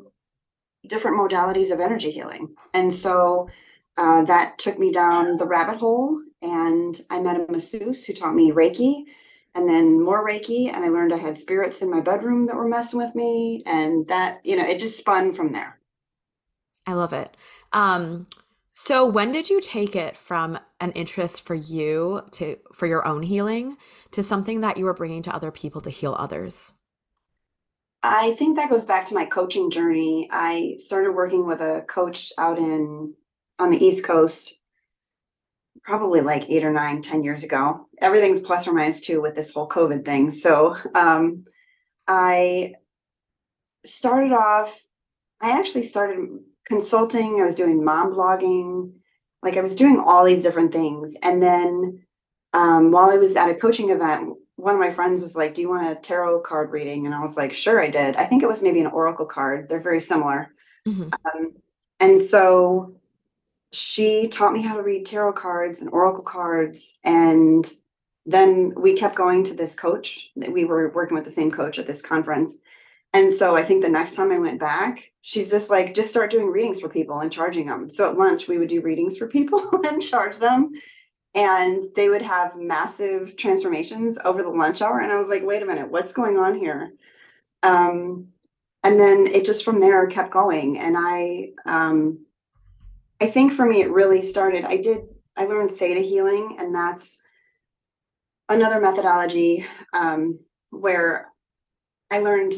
different 0.87 1.17
modalities 1.17 1.71
of 1.71 1.79
energy 1.79 2.11
healing. 2.11 2.55
And 2.73 2.93
so 2.93 3.49
uh, 3.97 4.23
that 4.25 4.57
took 4.57 4.79
me 4.79 4.91
down 4.91 5.37
the 5.37 5.45
rabbit 5.45 5.77
hole. 5.77 6.21
And 6.41 6.99
I 7.09 7.19
met 7.19 7.39
a 7.39 7.51
masseuse 7.51 8.05
who 8.05 8.13
taught 8.13 8.35
me 8.35 8.51
Reiki 8.51 9.03
and 9.53 9.69
then 9.69 10.01
more 10.03 10.27
Reiki. 10.27 10.73
And 10.73 10.83
I 10.83 10.89
learned 10.89 11.13
I 11.13 11.17
had 11.17 11.37
spirits 11.37 11.81
in 11.81 11.91
my 11.91 12.01
bedroom 12.01 12.47
that 12.47 12.55
were 12.55 12.67
messing 12.67 12.99
with 12.99 13.13
me. 13.15 13.63
And 13.65 14.07
that, 14.07 14.43
you 14.43 14.55
know, 14.55 14.65
it 14.65 14.79
just 14.79 14.97
spun 14.97 15.33
from 15.33 15.53
there. 15.53 15.79
I 16.87 16.93
love 16.93 17.13
it. 17.13 17.37
Um, 17.73 18.27
so 18.73 19.05
when 19.05 19.31
did 19.31 19.49
you 19.49 19.61
take 19.61 19.95
it 19.95 20.17
from 20.17 20.57
an 20.79 20.91
interest 20.93 21.43
for 21.43 21.53
you 21.53 22.23
to 22.31 22.57
for 22.73 22.87
your 22.87 23.05
own 23.05 23.21
healing 23.21 23.77
to 24.11 24.23
something 24.23 24.61
that 24.61 24.77
you 24.77 24.85
were 24.85 24.93
bringing 24.93 25.21
to 25.23 25.35
other 25.35 25.51
people 25.51 25.81
to 25.81 25.89
heal 25.89 26.15
others? 26.17 26.73
I 28.03 28.31
think 28.31 28.57
that 28.57 28.69
goes 28.69 28.85
back 28.85 29.05
to 29.07 29.15
my 29.15 29.25
coaching 29.25 29.69
journey. 29.69 30.27
I 30.31 30.75
started 30.79 31.11
working 31.11 31.45
with 31.45 31.61
a 31.61 31.85
coach 31.87 32.31
out 32.37 32.57
in 32.57 33.13
on 33.59 33.69
the 33.69 33.83
East 33.83 34.03
Coast 34.03 34.61
probably 35.83 36.21
like 36.21 36.49
eight 36.49 36.63
or 36.63 36.71
nine, 36.71 37.01
ten 37.01 37.23
years 37.23 37.43
ago. 37.43 37.87
Everything's 37.99 38.39
plus 38.39 38.67
or 38.67 38.73
minus 38.73 39.01
two 39.01 39.21
with 39.21 39.35
this 39.35 39.53
whole 39.53 39.67
COVID 39.67 40.05
thing. 40.05 40.29
So 40.29 40.75
um, 40.95 41.45
I 42.07 42.73
started 43.85 44.31
off, 44.31 44.83
I 45.41 45.57
actually 45.57 45.83
started 45.83 46.27
consulting, 46.65 47.41
I 47.41 47.45
was 47.45 47.55
doing 47.55 47.83
mom 47.83 48.13
blogging, 48.13 48.93
like 49.41 49.57
I 49.57 49.61
was 49.61 49.75
doing 49.75 49.99
all 49.99 50.23
these 50.23 50.43
different 50.43 50.71
things. 50.71 51.15
And 51.23 51.41
then 51.41 52.03
um, 52.53 52.91
while 52.91 53.09
I 53.09 53.17
was 53.17 53.35
at 53.35 53.49
a 53.49 53.55
coaching 53.55 53.89
event, 53.89 54.37
one 54.61 54.75
of 54.75 54.79
my 54.79 54.91
friends 54.91 55.21
was 55.21 55.35
like, 55.35 55.53
Do 55.53 55.61
you 55.61 55.69
want 55.69 55.91
a 55.91 55.95
tarot 55.95 56.41
card 56.41 56.71
reading? 56.71 57.05
And 57.05 57.15
I 57.15 57.21
was 57.21 57.35
like, 57.35 57.53
Sure, 57.53 57.81
I 57.81 57.89
did. 57.89 58.15
I 58.15 58.25
think 58.25 58.43
it 58.43 58.47
was 58.47 58.61
maybe 58.61 58.79
an 58.79 58.87
oracle 58.87 59.25
card. 59.25 59.67
They're 59.67 59.79
very 59.79 59.99
similar. 59.99 60.53
Mm-hmm. 60.87 61.09
Um, 61.25 61.53
and 61.99 62.21
so 62.21 62.95
she 63.71 64.27
taught 64.27 64.53
me 64.53 64.61
how 64.61 64.75
to 64.75 64.83
read 64.83 65.05
tarot 65.05 65.33
cards 65.33 65.81
and 65.81 65.89
oracle 65.91 66.23
cards 66.23 66.99
and 67.03 67.71
then 68.25 68.73
we 68.75 68.93
kept 68.93 69.15
going 69.15 69.43
to 69.43 69.55
this 69.55 69.75
coach 69.75 70.31
that 70.35 70.51
we 70.51 70.63
were 70.63 70.89
working 70.89 71.15
with 71.15 71.23
the 71.23 71.31
same 71.31 71.49
coach 71.49 71.79
at 71.79 71.87
this 71.87 72.01
conference 72.01 72.57
and 73.13 73.33
so 73.33 73.55
i 73.55 73.63
think 73.63 73.81
the 73.81 73.89
next 73.89 74.15
time 74.15 74.31
i 74.31 74.37
went 74.37 74.59
back 74.59 75.11
she's 75.21 75.49
just 75.49 75.69
like 75.69 75.93
just 75.93 76.09
start 76.09 76.29
doing 76.29 76.47
readings 76.47 76.81
for 76.81 76.89
people 76.89 77.19
and 77.19 77.31
charging 77.31 77.65
them 77.65 77.89
so 77.89 78.09
at 78.09 78.17
lunch 78.17 78.47
we 78.47 78.57
would 78.57 78.67
do 78.67 78.81
readings 78.81 79.17
for 79.17 79.27
people 79.27 79.69
and 79.87 80.01
charge 80.01 80.37
them 80.37 80.71
and 81.33 81.85
they 81.95 82.09
would 82.09 82.21
have 82.21 82.57
massive 82.57 83.35
transformations 83.37 84.17
over 84.25 84.43
the 84.43 84.49
lunch 84.49 84.81
hour 84.81 84.99
and 84.99 85.11
i 85.11 85.15
was 85.15 85.27
like 85.27 85.43
wait 85.43 85.61
a 85.61 85.65
minute 85.65 85.89
what's 85.89 86.13
going 86.13 86.37
on 86.37 86.57
here 86.57 86.93
um, 87.63 88.27
and 88.83 88.99
then 88.99 89.27
it 89.27 89.45
just 89.45 89.63
from 89.63 89.79
there 89.79 90.07
kept 90.07 90.31
going 90.31 90.79
and 90.79 90.95
i 90.97 91.49
um, 91.65 92.25
I 93.21 93.27
think 93.27 93.53
for 93.53 93.65
me, 93.67 93.81
it 93.81 93.91
really 93.91 94.23
started. 94.23 94.65
I 94.65 94.77
did, 94.77 95.01
I 95.37 95.45
learned 95.45 95.77
theta 95.77 95.99
healing, 95.99 96.57
and 96.59 96.73
that's 96.73 97.21
another 98.49 98.81
methodology 98.81 99.63
um, 99.93 100.39
where 100.71 101.29
I 102.09 102.19
learned 102.19 102.55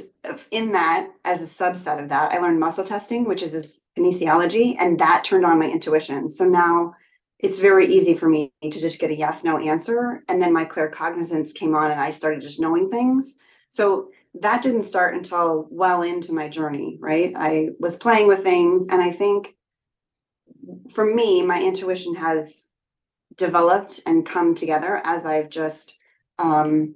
in 0.52 0.72
that 0.72 1.10
as 1.26 1.42
a 1.42 1.64
subset 1.64 2.02
of 2.02 2.10
that, 2.10 2.32
I 2.32 2.40
learned 2.40 2.62
muscle 2.62 2.86
testing, 2.86 3.26
which 3.26 3.44
is 3.44 3.52
this 3.52 3.82
kinesiology, 3.98 4.78
and 4.80 4.98
that 5.00 5.26
turned 5.26 5.46
on 5.46 5.60
my 5.60 5.70
intuition. 5.70 6.30
So 6.30 6.46
now 6.46 6.94
it's 7.44 7.60
very 7.60 7.86
easy 7.86 8.16
for 8.16 8.30
me 8.30 8.54
to 8.64 8.72
just 8.72 9.00
get 9.00 9.12
a 9.12 9.16
yes 9.16 9.44
no 9.44 9.60
answer. 9.60 10.24
And 10.30 10.42
then 10.42 10.54
my 10.54 10.64
claircognizance 10.64 11.54
came 11.54 11.76
on 11.76 11.92
and 11.92 12.00
I 12.00 12.10
started 12.10 12.42
just 12.42 12.62
knowing 12.62 12.90
things. 12.90 13.38
So 13.70 14.10
that 14.40 14.64
didn't 14.64 14.84
start 14.84 15.14
until 15.14 15.68
well 15.70 16.04
into 16.04 16.34
my 16.34 16.48
journey, 16.48 16.98
right? 17.02 17.34
I 17.36 17.70
was 17.80 17.98
playing 17.98 18.28
with 18.28 18.44
things, 18.44 18.88
and 18.90 19.02
I 19.02 19.12
think 19.12 19.56
for 20.90 21.06
me, 21.06 21.46
my 21.46 21.62
intuition 21.62 22.16
has 22.16 22.70
developed 23.36 24.00
and 24.08 24.26
come 24.26 24.56
together 24.56 25.02
as 25.04 25.26
I've 25.26 25.50
just 25.50 26.00
um, 26.40 26.96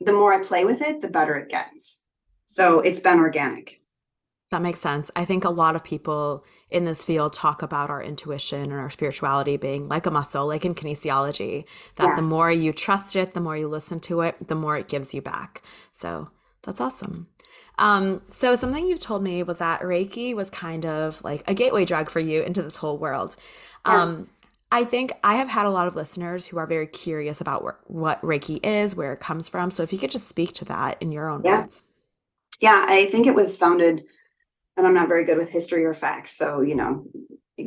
the 0.00 0.12
more 0.12 0.32
I 0.32 0.44
play 0.44 0.64
with 0.64 0.82
it, 0.82 1.00
the 1.00 1.08
better 1.08 1.36
it 1.36 1.48
gets. 1.48 2.02
So 2.46 2.80
it's 2.80 3.00
been 3.00 3.18
organic. 3.18 3.79
That 4.50 4.62
makes 4.62 4.80
sense. 4.80 5.12
I 5.14 5.24
think 5.24 5.44
a 5.44 5.50
lot 5.50 5.76
of 5.76 5.84
people 5.84 6.44
in 6.70 6.84
this 6.84 7.04
field 7.04 7.32
talk 7.32 7.62
about 7.62 7.88
our 7.88 8.02
intuition 8.02 8.62
and 8.62 8.72
our 8.72 8.90
spirituality 8.90 9.56
being 9.56 9.88
like 9.88 10.06
a 10.06 10.10
muscle, 10.10 10.46
like 10.46 10.64
in 10.64 10.74
kinesiology, 10.74 11.64
that 11.96 12.04
yes. 12.04 12.16
the 12.16 12.22
more 12.22 12.50
you 12.50 12.72
trust 12.72 13.14
it, 13.14 13.32
the 13.32 13.40
more 13.40 13.56
you 13.56 13.68
listen 13.68 14.00
to 14.00 14.22
it, 14.22 14.48
the 14.48 14.56
more 14.56 14.76
it 14.76 14.88
gives 14.88 15.14
you 15.14 15.22
back. 15.22 15.62
So 15.92 16.30
that's 16.62 16.80
awesome. 16.80 17.28
Um, 17.78 18.22
so 18.28 18.56
something 18.56 18.86
you've 18.86 19.00
told 19.00 19.22
me 19.22 19.42
was 19.42 19.58
that 19.58 19.80
Reiki 19.80 20.34
was 20.34 20.50
kind 20.50 20.84
of 20.84 21.22
like 21.22 21.48
a 21.48 21.54
gateway 21.54 21.84
drug 21.84 22.10
for 22.10 22.20
you 22.20 22.42
into 22.42 22.60
this 22.60 22.76
whole 22.76 22.98
world. 22.98 23.36
Yeah. 23.86 24.02
Um, 24.02 24.28
I 24.72 24.84
think 24.84 25.12
I 25.24 25.36
have 25.36 25.48
had 25.48 25.66
a 25.66 25.70
lot 25.70 25.88
of 25.88 25.96
listeners 25.96 26.46
who 26.46 26.58
are 26.58 26.66
very 26.66 26.86
curious 26.86 27.40
about 27.40 27.62
wh- 27.62 27.90
what 27.90 28.22
Reiki 28.22 28.64
is, 28.64 28.94
where 28.94 29.12
it 29.12 29.20
comes 29.20 29.48
from. 29.48 29.70
So 29.70 29.82
if 29.82 29.92
you 29.92 29.98
could 29.98 30.10
just 30.10 30.28
speak 30.28 30.52
to 30.54 30.64
that 30.66 31.00
in 31.00 31.10
your 31.10 31.28
own 31.28 31.42
yeah. 31.44 31.60
words. 31.60 31.86
Yeah, 32.60 32.84
I 32.86 33.06
think 33.06 33.26
it 33.26 33.34
was 33.34 33.56
founded, 33.56 34.04
and 34.76 34.86
I'm 34.86 34.94
not 34.94 35.08
very 35.08 35.24
good 35.24 35.38
with 35.38 35.48
history 35.48 35.84
or 35.84 35.94
facts. 35.94 36.36
So, 36.36 36.60
you 36.60 36.74
know, 36.74 37.04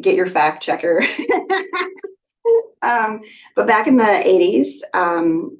get 0.01 0.15
your 0.15 0.25
fact 0.25 0.63
checker. 0.63 1.03
um, 2.81 3.21
but 3.55 3.67
back 3.67 3.87
in 3.87 3.97
the 3.97 4.03
80s, 4.03 4.97
um, 4.97 5.57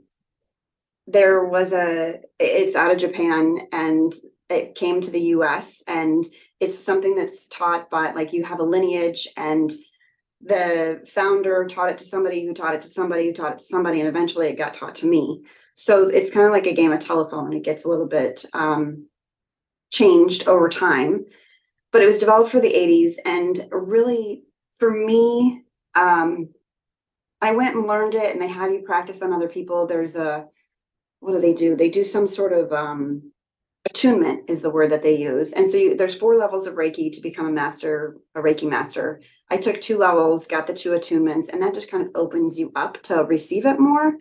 there 1.07 1.43
was 1.45 1.73
a, 1.73 2.19
it's 2.39 2.75
out 2.75 2.91
of 2.91 2.97
Japan 2.97 3.67
and 3.71 4.13
it 4.49 4.75
came 4.75 5.01
to 5.01 5.11
the 5.11 5.21
US 5.21 5.83
and 5.87 6.25
it's 6.59 6.79
something 6.79 7.15
that's 7.15 7.47
taught 7.47 7.89
by 7.89 8.11
like 8.11 8.33
you 8.33 8.43
have 8.43 8.59
a 8.59 8.63
lineage 8.63 9.27
and 9.37 9.71
the 10.41 11.01
founder 11.07 11.65
taught 11.65 11.89
it 11.89 11.97
to 11.97 12.03
somebody 12.03 12.45
who 12.45 12.53
taught 12.53 12.75
it 12.75 12.81
to 12.81 12.87
somebody 12.89 13.27
who 13.27 13.33
taught 13.33 13.53
it 13.53 13.59
to 13.59 13.65
somebody 13.65 13.99
and 13.99 14.09
eventually 14.09 14.47
it 14.47 14.57
got 14.57 14.73
taught 14.73 14.95
to 14.95 15.05
me 15.05 15.43
so 15.73 16.07
it's 16.07 16.31
kind 16.31 16.45
of 16.45 16.51
like 16.51 16.67
a 16.67 16.73
game 16.73 16.91
of 16.91 16.99
telephone 16.99 17.53
it 17.53 17.63
gets 17.63 17.85
a 17.85 17.87
little 17.87 18.07
bit 18.07 18.45
um, 18.53 19.07
changed 19.93 20.47
over 20.47 20.67
time 20.67 21.23
but 21.91 22.01
it 22.01 22.07
was 22.07 22.17
developed 22.17 22.51
for 22.51 22.59
the 22.59 22.73
80s 22.73 23.13
and 23.25 23.59
really 23.71 24.43
for 24.73 24.91
me 24.91 25.63
um, 25.95 26.49
i 27.41 27.51
went 27.51 27.75
and 27.75 27.87
learned 27.87 28.15
it 28.15 28.33
and 28.33 28.41
they 28.41 28.47
have 28.49 28.71
you 28.71 28.81
practice 28.81 29.21
on 29.21 29.31
other 29.31 29.47
people 29.47 29.87
there's 29.87 30.15
a 30.15 30.45
what 31.21 31.33
do 31.33 31.39
they 31.39 31.53
do 31.53 31.75
they 31.75 31.89
do 31.89 32.03
some 32.03 32.27
sort 32.27 32.51
of 32.51 32.73
um, 32.73 33.31
attunement 33.85 34.49
is 34.49 34.61
the 34.61 34.69
word 34.69 34.91
that 34.91 35.03
they 35.03 35.15
use. 35.15 35.51
And 35.53 35.69
so 35.69 35.77
you, 35.77 35.95
there's 35.95 36.15
four 36.15 36.35
levels 36.35 36.67
of 36.67 36.75
Reiki 36.75 37.11
to 37.11 37.21
become 37.21 37.45
a 37.45 37.51
master, 37.51 38.17
a 38.35 38.39
Reiki 38.39 38.69
master. 38.69 39.21
I 39.49 39.57
took 39.57 39.81
two 39.81 39.97
levels, 39.97 40.47
got 40.47 40.67
the 40.67 40.73
two 40.73 40.91
attunements, 40.91 41.49
and 41.49 41.61
that 41.61 41.73
just 41.73 41.91
kind 41.91 42.05
of 42.05 42.11
opens 42.15 42.57
you 42.57 42.71
up 42.75 43.01
to 43.03 43.23
receive 43.23 43.65
it 43.65 43.79
more. 43.79 44.15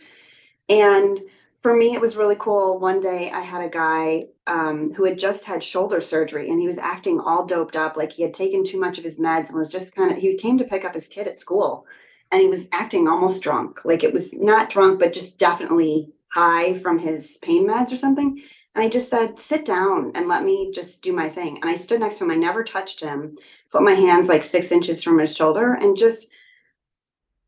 And 0.69 1.21
for 1.63 1.77
me, 1.77 1.95
it 1.95 2.01
was 2.01 2.17
really 2.17 2.37
cool. 2.37 2.79
One 2.81 3.01
day 3.01 3.31
I 3.31 3.41
had 3.41 3.63
a 3.63 3.69
guy 3.69 4.25
um, 4.49 4.93
who 4.95 5.05
had 5.05 5.19
just 5.19 5.45
had 5.45 5.63
shoulder 5.63 6.01
surgery 6.01 6.51
and 6.51 6.61
he 6.61 6.67
was 6.67 6.79
acting 6.79 7.21
all 7.21 7.47
doped 7.47 7.77
up, 7.77 7.97
like 7.97 8.11
he 8.11 8.23
had 8.23 8.35
taken 8.35 8.65
too 8.65 8.81
much 8.81 8.99
of 8.99 9.05
his 9.05 9.21
meds 9.21 9.49
and 9.49 9.57
was 9.57 9.71
just 9.71 9.95
kind 9.95 10.11
of, 10.11 10.19
he 10.19 10.35
came 10.35 10.59
to 10.59 10.65
pick 10.65 10.85
up 10.85 10.95
his 10.95 11.07
kid 11.07 11.29
at 11.29 11.37
school 11.37 11.87
and 12.33 12.41
he 12.41 12.49
was 12.49 12.69
acting 12.73 13.07
almost 13.07 13.45
drunk. 13.45 13.85
Like 13.85 14.03
it 14.03 14.13
was 14.13 14.35
not 14.35 14.71
drunk, 14.71 14.99
but 14.99 15.13
just 15.13 15.39
definitely 15.39 16.11
high 16.33 16.79
from 16.79 16.99
his 16.99 17.39
pain 17.43 17.69
meds 17.69 17.93
or 17.93 17.97
something. 17.97 18.43
And 18.75 18.83
I 18.83 18.89
just 18.89 19.09
said, 19.09 19.39
sit 19.39 19.65
down 19.65 20.11
and 20.17 20.27
let 20.27 20.45
me 20.45 20.73
just 20.73 21.01
do 21.03 21.13
my 21.13 21.29
thing. 21.29 21.59
And 21.63 21.71
I 21.71 21.77
stood 21.77 22.01
next 22.01 22.19
to 22.19 22.25
him. 22.25 22.33
I 22.33 22.37
never 22.37 22.65
touched 22.65 23.01
him, 23.05 23.37
put 23.71 23.83
my 23.83 23.93
hands 23.95 24.29
like 24.29 24.43
six 24.43 24.73
inches 24.73 25.05
from 25.05 25.19
his 25.19 25.37
shoulder 25.37 25.75
and 25.75 25.97
just 25.97 26.29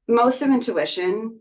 most 0.06 0.42
of 0.42 0.50
intuition, 0.50 1.40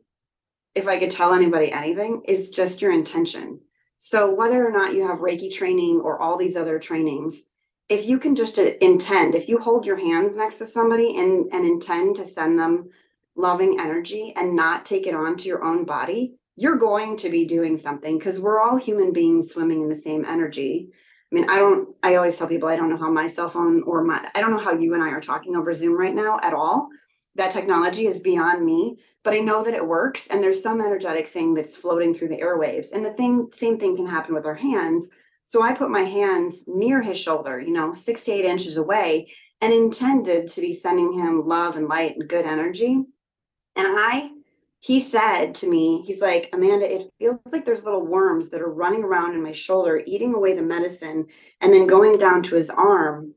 if 0.75 0.87
I 0.87 0.97
could 0.97 1.11
tell 1.11 1.33
anybody 1.33 1.71
anything, 1.71 2.21
is 2.27 2.49
just 2.49 2.81
your 2.81 2.91
intention. 2.91 3.59
So 3.97 4.33
whether 4.33 4.67
or 4.67 4.71
not 4.71 4.93
you 4.93 5.07
have 5.07 5.19
Reiki 5.19 5.51
training 5.51 6.01
or 6.03 6.21
all 6.21 6.37
these 6.37 6.57
other 6.57 6.79
trainings, 6.79 7.43
if 7.89 8.05
you 8.05 8.19
can 8.19 8.35
just 8.35 8.57
uh, 8.59 8.71
intend, 8.81 9.35
if 9.35 9.47
you 9.47 9.59
hold 9.59 9.85
your 9.85 9.97
hands 9.97 10.37
next 10.37 10.57
to 10.57 10.65
somebody 10.65 11.17
and, 11.19 11.51
and 11.53 11.65
intend 11.65 12.15
to 12.17 12.25
send 12.25 12.57
them 12.57 12.89
loving 13.35 13.79
energy 13.79 14.33
and 14.35 14.55
not 14.55 14.85
take 14.85 15.07
it 15.07 15.15
on 15.15 15.37
to 15.37 15.47
your 15.47 15.63
own 15.63 15.85
body, 15.85 16.35
you're 16.55 16.75
going 16.75 17.17
to 17.17 17.29
be 17.29 17.45
doing 17.45 17.77
something 17.77 18.17
because 18.17 18.39
we're 18.39 18.61
all 18.61 18.77
human 18.77 19.11
beings 19.11 19.51
swimming 19.51 19.81
in 19.81 19.89
the 19.89 19.95
same 19.95 20.25
energy. 20.25 20.89
I 21.31 21.35
mean, 21.35 21.49
I 21.49 21.57
don't, 21.57 21.95
I 22.03 22.15
always 22.15 22.37
tell 22.37 22.47
people 22.47 22.69
I 22.69 22.75
don't 22.75 22.89
know 22.89 22.97
how 22.97 23.11
my 23.11 23.25
cell 23.25 23.49
phone 23.49 23.83
or 23.83 24.03
my, 24.03 24.29
I 24.35 24.41
don't 24.41 24.51
know 24.51 24.59
how 24.59 24.73
you 24.73 24.93
and 24.93 25.01
I 25.01 25.09
are 25.09 25.21
talking 25.21 25.55
over 25.55 25.73
Zoom 25.73 25.97
right 25.97 26.13
now 26.13 26.39
at 26.43 26.53
all. 26.53 26.89
That 27.35 27.51
technology 27.51 28.05
is 28.05 28.19
beyond 28.19 28.65
me, 28.65 28.97
but 29.23 29.33
I 29.33 29.39
know 29.39 29.63
that 29.63 29.73
it 29.73 29.87
works 29.87 30.27
and 30.27 30.43
there's 30.43 30.61
some 30.61 30.81
energetic 30.81 31.27
thing 31.27 31.53
that's 31.53 31.77
floating 31.77 32.13
through 32.13 32.29
the 32.29 32.41
airwaves. 32.41 32.91
And 32.91 33.05
the 33.05 33.13
thing, 33.13 33.49
same 33.51 33.79
thing 33.79 33.95
can 33.95 34.05
happen 34.05 34.35
with 34.35 34.45
our 34.45 34.55
hands. 34.55 35.09
So 35.45 35.61
I 35.61 35.73
put 35.73 35.89
my 35.89 36.03
hands 36.03 36.63
near 36.67 37.01
his 37.01 37.19
shoulder, 37.19 37.59
you 37.59 37.73
know, 37.73 37.93
six 37.93 38.25
to 38.25 38.31
eight 38.31 38.45
inches 38.45 38.77
away 38.77 39.31
and 39.61 39.73
intended 39.73 40.49
to 40.49 40.61
be 40.61 40.73
sending 40.73 41.13
him 41.13 41.47
love 41.47 41.77
and 41.77 41.87
light 41.87 42.15
and 42.15 42.29
good 42.29 42.45
energy. 42.45 43.03
And 43.75 43.87
I 43.99 44.31
he 44.83 44.99
said 44.99 45.55
to 45.55 45.69
me, 45.69 46.01
he's 46.01 46.19
like, 46.19 46.49
Amanda, 46.51 46.93
it 46.93 47.09
feels 47.17 47.39
like 47.53 47.63
there's 47.63 47.85
little 47.85 48.05
worms 48.05 48.49
that 48.49 48.59
are 48.59 48.69
running 48.69 49.01
around 49.01 49.33
in 49.33 49.41
my 49.41 49.53
shoulder, 49.53 50.03
eating 50.05 50.33
away 50.33 50.57
the 50.57 50.61
medicine, 50.61 51.25
and 51.61 51.73
then 51.73 51.87
going 51.87 52.17
down 52.17 52.43
to 52.43 52.55
his 52.55 52.69
arm. 52.69 53.33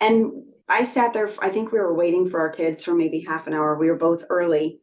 And 0.00 0.44
I 0.68 0.84
sat 0.84 1.12
there, 1.12 1.30
I 1.40 1.48
think 1.48 1.72
we 1.72 1.78
were 1.78 1.94
waiting 1.94 2.28
for 2.28 2.40
our 2.40 2.50
kids 2.50 2.84
for 2.84 2.94
maybe 2.94 3.20
half 3.20 3.46
an 3.46 3.54
hour. 3.54 3.76
We 3.76 3.90
were 3.90 3.96
both 3.96 4.24
early. 4.28 4.80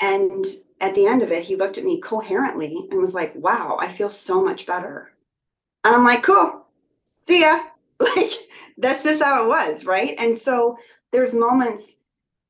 And 0.00 0.44
at 0.80 0.94
the 0.94 1.06
end 1.06 1.22
of 1.22 1.30
it, 1.30 1.44
he 1.44 1.56
looked 1.56 1.78
at 1.78 1.84
me 1.84 2.00
coherently 2.00 2.76
and 2.90 3.00
was 3.00 3.14
like, 3.14 3.34
Wow, 3.36 3.76
I 3.80 3.88
feel 3.88 4.10
so 4.10 4.42
much 4.42 4.66
better. 4.66 5.12
And 5.84 5.94
I'm 5.94 6.04
like, 6.04 6.22
Cool, 6.22 6.66
see 7.20 7.40
ya. 7.40 7.60
Like, 8.16 8.32
that's 8.76 9.04
just 9.04 9.22
how 9.22 9.44
it 9.44 9.48
was. 9.48 9.86
Right. 9.86 10.16
And 10.18 10.36
so 10.36 10.76
there's 11.12 11.32
moments 11.32 11.98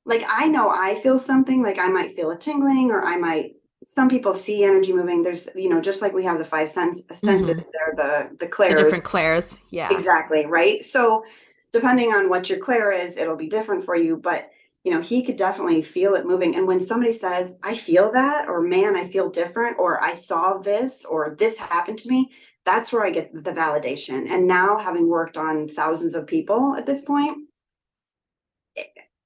like 0.07 0.25
I 0.29 0.49
know 0.49 0.71
I 0.71 0.95
feel 0.97 1.19
something, 1.19 1.63
like 1.63 1.79
I 1.79 1.89
might 1.89 2.17
feel 2.17 2.31
a 2.31 2.39
tingling 2.39 2.91
or 2.91 3.05
I 3.05 3.17
might 3.17 3.57
some 3.87 4.09
people 4.09 4.33
see 4.33 4.65
energy 4.65 4.95
moving. 4.95 5.23
There's, 5.23 5.49
you 5.55 5.69
know, 5.69 5.81
just 5.81 6.01
like 6.01 6.15
we 6.15 6.25
have 6.25 6.39
the 6.39 6.45
five 6.45 6.71
sense 6.71 7.03
senses 7.13 7.57
mm-hmm. 7.57 7.71
there, 7.73 7.95
the 7.97 8.37
the 8.39 8.47
clairs. 8.47 8.75
The 8.75 8.83
different 8.83 9.05
clairs. 9.05 9.61
Yeah. 9.71 9.93
Exactly. 9.93 10.47
Right. 10.47 10.83
So 10.83 11.25
depending 11.75 12.13
on 12.13 12.31
what 12.31 12.49
your 12.49 12.59
clair 12.59 12.93
is, 12.93 13.17
it'll 13.17 13.37
be 13.37 13.49
different 13.49 13.85
for 13.85 13.97
you. 13.97 14.17
But 14.17 14.51
you 14.85 14.93
know, 14.93 15.01
he 15.01 15.23
could 15.25 15.37
definitely 15.37 15.83
feel 15.83 16.15
it 16.15 16.27
moving. 16.27 16.55
And 16.55 16.67
when 16.67 16.81
somebody 16.81 17.13
says, 17.13 17.57
I 17.63 17.75
feel 17.75 18.13
that, 18.13 18.49
or 18.49 18.61
man, 18.61 18.97
I 18.97 19.09
feel 19.09 19.31
different, 19.31 19.79
or 19.79 20.03
I 20.03 20.13
saw 20.13 20.59
this, 20.59 21.07
or 21.07 21.35
this 21.39 21.59
happened 21.59 21.99
to 22.01 22.11
me, 22.11 22.31
that's 22.67 22.93
where 22.93 23.03
I 23.03 23.11
get 23.11 23.33
the 23.33 23.53
validation. 23.53 24.31
And 24.31 24.47
now 24.47 24.77
having 24.77 25.09
worked 25.09 25.39
on 25.39 25.69
thousands 25.69 26.15
of 26.15 26.27
people 26.27 26.75
at 26.77 26.85
this 26.85 27.01
point, 27.01 27.49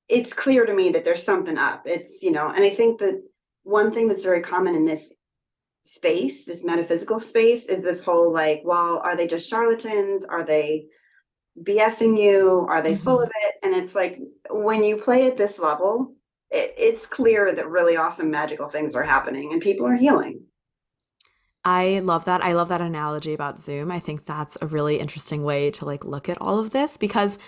it's 0.09 0.33
clear 0.33 0.65
to 0.65 0.75
me 0.75 0.91
that 0.91 1.05
there's 1.05 1.25
something 1.25 1.59
up. 1.59 1.83
It's, 1.87 2.23
you 2.23 2.31
know, 2.31 2.47
and 2.49 2.65
I 2.65 2.71
think 2.71 3.01
that 3.01 3.21
one 3.65 3.93
thing 3.93 4.07
that's 4.07 4.25
very 4.25 4.41
common 4.41 4.77
in 4.77 4.85
this 4.85 5.13
space, 5.83 6.45
this 6.45 6.65
metaphysical 6.65 7.19
space, 7.19 7.67
is 7.67 7.83
this 7.83 8.05
whole 8.05 8.33
like, 8.33 8.63
well, 8.65 9.01
are 9.05 9.17
they 9.17 9.27
just 9.27 9.51
charlatans? 9.51 10.25
Are 10.25 10.45
they 10.45 10.87
BSing 11.63 12.19
you? 12.19 12.67
Are 12.69 12.83
they 12.83 12.95
mm-hmm. 12.95 13.05
full 13.05 13.21
of 13.21 13.31
it? 13.43 13.55
And 13.63 13.75
it's 13.75 13.95
like 13.95 14.19
when 14.51 14.85
you 14.85 14.97
play 14.97 15.27
at 15.27 15.37
this 15.37 15.59
level, 15.59 16.15
it, 16.51 16.75
it's 16.77 17.07
clear 17.07 17.55
that 17.55 17.69
really 17.69 17.97
awesome 17.97 18.31
magical 18.31 18.69
things 18.69 18.95
are 18.95 19.03
happening 19.03 19.53
and 19.53 19.63
people 19.63 19.87
are 19.87 19.97
healing. 19.97 20.43
I 21.65 22.01
love 22.01 22.25
that. 22.27 22.43
I 22.43 22.53
love 22.53 22.69
that 22.69 22.81
analogy 22.81 23.35
about 23.35 23.61
Zoom. 23.61 23.91
I 23.91 24.01
think 24.01 24.25
that's 24.25 24.57
a 24.63 24.67
really 24.67 24.99
interesting 24.99 25.43
way 25.43 25.71
to 25.73 25.85
like 25.85 26.05
look 26.05 26.29
at 26.29 26.41
all 26.41 26.59
of 26.59 26.71
this 26.71 26.97
because 26.97 27.39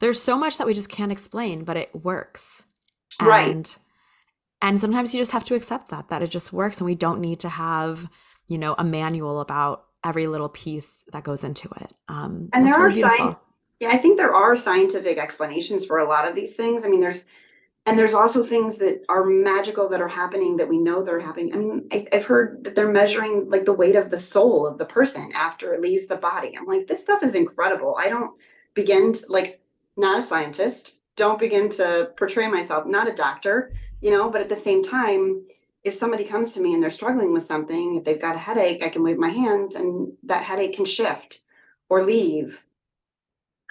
there's 0.00 0.20
so 0.20 0.36
much 0.36 0.58
that 0.58 0.66
we 0.66 0.74
just 0.74 0.90
can't 0.90 1.12
explain, 1.12 1.64
but 1.64 1.76
it 1.76 1.94
works. 1.94 2.64
Right. 3.20 3.50
And, 3.50 3.78
and 4.60 4.80
sometimes 4.80 5.14
you 5.14 5.20
just 5.20 5.30
have 5.30 5.44
to 5.44 5.54
accept 5.54 5.90
that, 5.90 6.08
that 6.08 6.22
it 6.22 6.30
just 6.30 6.52
works. 6.52 6.78
And 6.78 6.86
we 6.86 6.94
don't 6.94 7.20
need 7.20 7.40
to 7.40 7.48
have, 7.48 8.08
you 8.48 8.58
know, 8.58 8.74
a 8.76 8.84
manual 8.84 9.40
about 9.40 9.84
every 10.04 10.26
little 10.26 10.48
piece 10.48 11.04
that 11.12 11.24
goes 11.24 11.44
into 11.44 11.68
it. 11.80 11.92
Um, 12.08 12.48
and 12.52 12.66
there 12.66 12.80
really 12.80 13.02
are 13.02 13.16
sci- 13.16 13.36
yeah, 13.80 13.88
I 13.88 13.96
think 13.96 14.18
there 14.18 14.34
are 14.34 14.56
scientific 14.56 15.18
explanations 15.18 15.86
for 15.86 15.98
a 15.98 16.08
lot 16.08 16.28
of 16.28 16.34
these 16.34 16.54
things. 16.54 16.84
I 16.84 16.88
mean, 16.88 17.00
there's 17.00 17.26
and 17.86 17.98
there's 17.98 18.14
also 18.14 18.44
things 18.44 18.76
that 18.78 19.02
are 19.08 19.24
magical 19.24 19.88
that 19.88 20.02
are 20.02 20.08
happening 20.08 20.58
that 20.58 20.68
we 20.68 20.78
know 20.78 21.02
they're 21.02 21.18
happening. 21.18 21.54
I 21.54 21.56
mean, 21.56 21.88
I, 21.90 22.06
have 22.12 22.26
heard 22.26 22.62
that 22.64 22.76
they're 22.76 22.92
measuring 22.92 23.48
like 23.48 23.64
the 23.64 23.72
weight 23.72 23.96
of 23.96 24.10
the 24.10 24.18
soul 24.18 24.66
of 24.66 24.76
the 24.76 24.84
person 24.84 25.30
after 25.34 25.72
it 25.72 25.80
leaves 25.80 26.06
the 26.06 26.16
body. 26.16 26.54
I'm 26.56 26.66
like, 26.66 26.86
this 26.86 27.00
stuff 27.00 27.22
is 27.22 27.34
incredible. 27.34 27.96
I 27.98 28.10
don't 28.10 28.38
begin 28.74 29.14
to 29.14 29.24
like 29.30 29.62
not 29.96 30.18
a 30.18 30.22
scientist, 30.22 31.00
don't 31.16 31.38
begin 31.38 31.70
to 31.70 32.12
portray 32.18 32.48
myself, 32.48 32.86
not 32.86 33.08
a 33.08 33.14
doctor, 33.14 33.72
you 34.02 34.10
know, 34.10 34.30
but 34.30 34.42
at 34.42 34.50
the 34.50 34.56
same 34.56 34.82
time, 34.82 35.42
if 35.82 35.94
somebody 35.94 36.24
comes 36.24 36.52
to 36.52 36.60
me 36.60 36.74
and 36.74 36.82
they're 36.82 36.90
struggling 36.90 37.32
with 37.32 37.42
something, 37.42 37.96
if 37.96 38.04
they've 38.04 38.20
got 38.20 38.36
a 38.36 38.38
headache, 38.38 38.84
I 38.84 38.90
can 38.90 39.02
wave 39.02 39.18
my 39.18 39.30
hands 39.30 39.74
and 39.74 40.12
that 40.24 40.44
headache 40.44 40.76
can 40.76 40.84
shift 40.84 41.40
or 41.88 42.04
leave. 42.04 42.62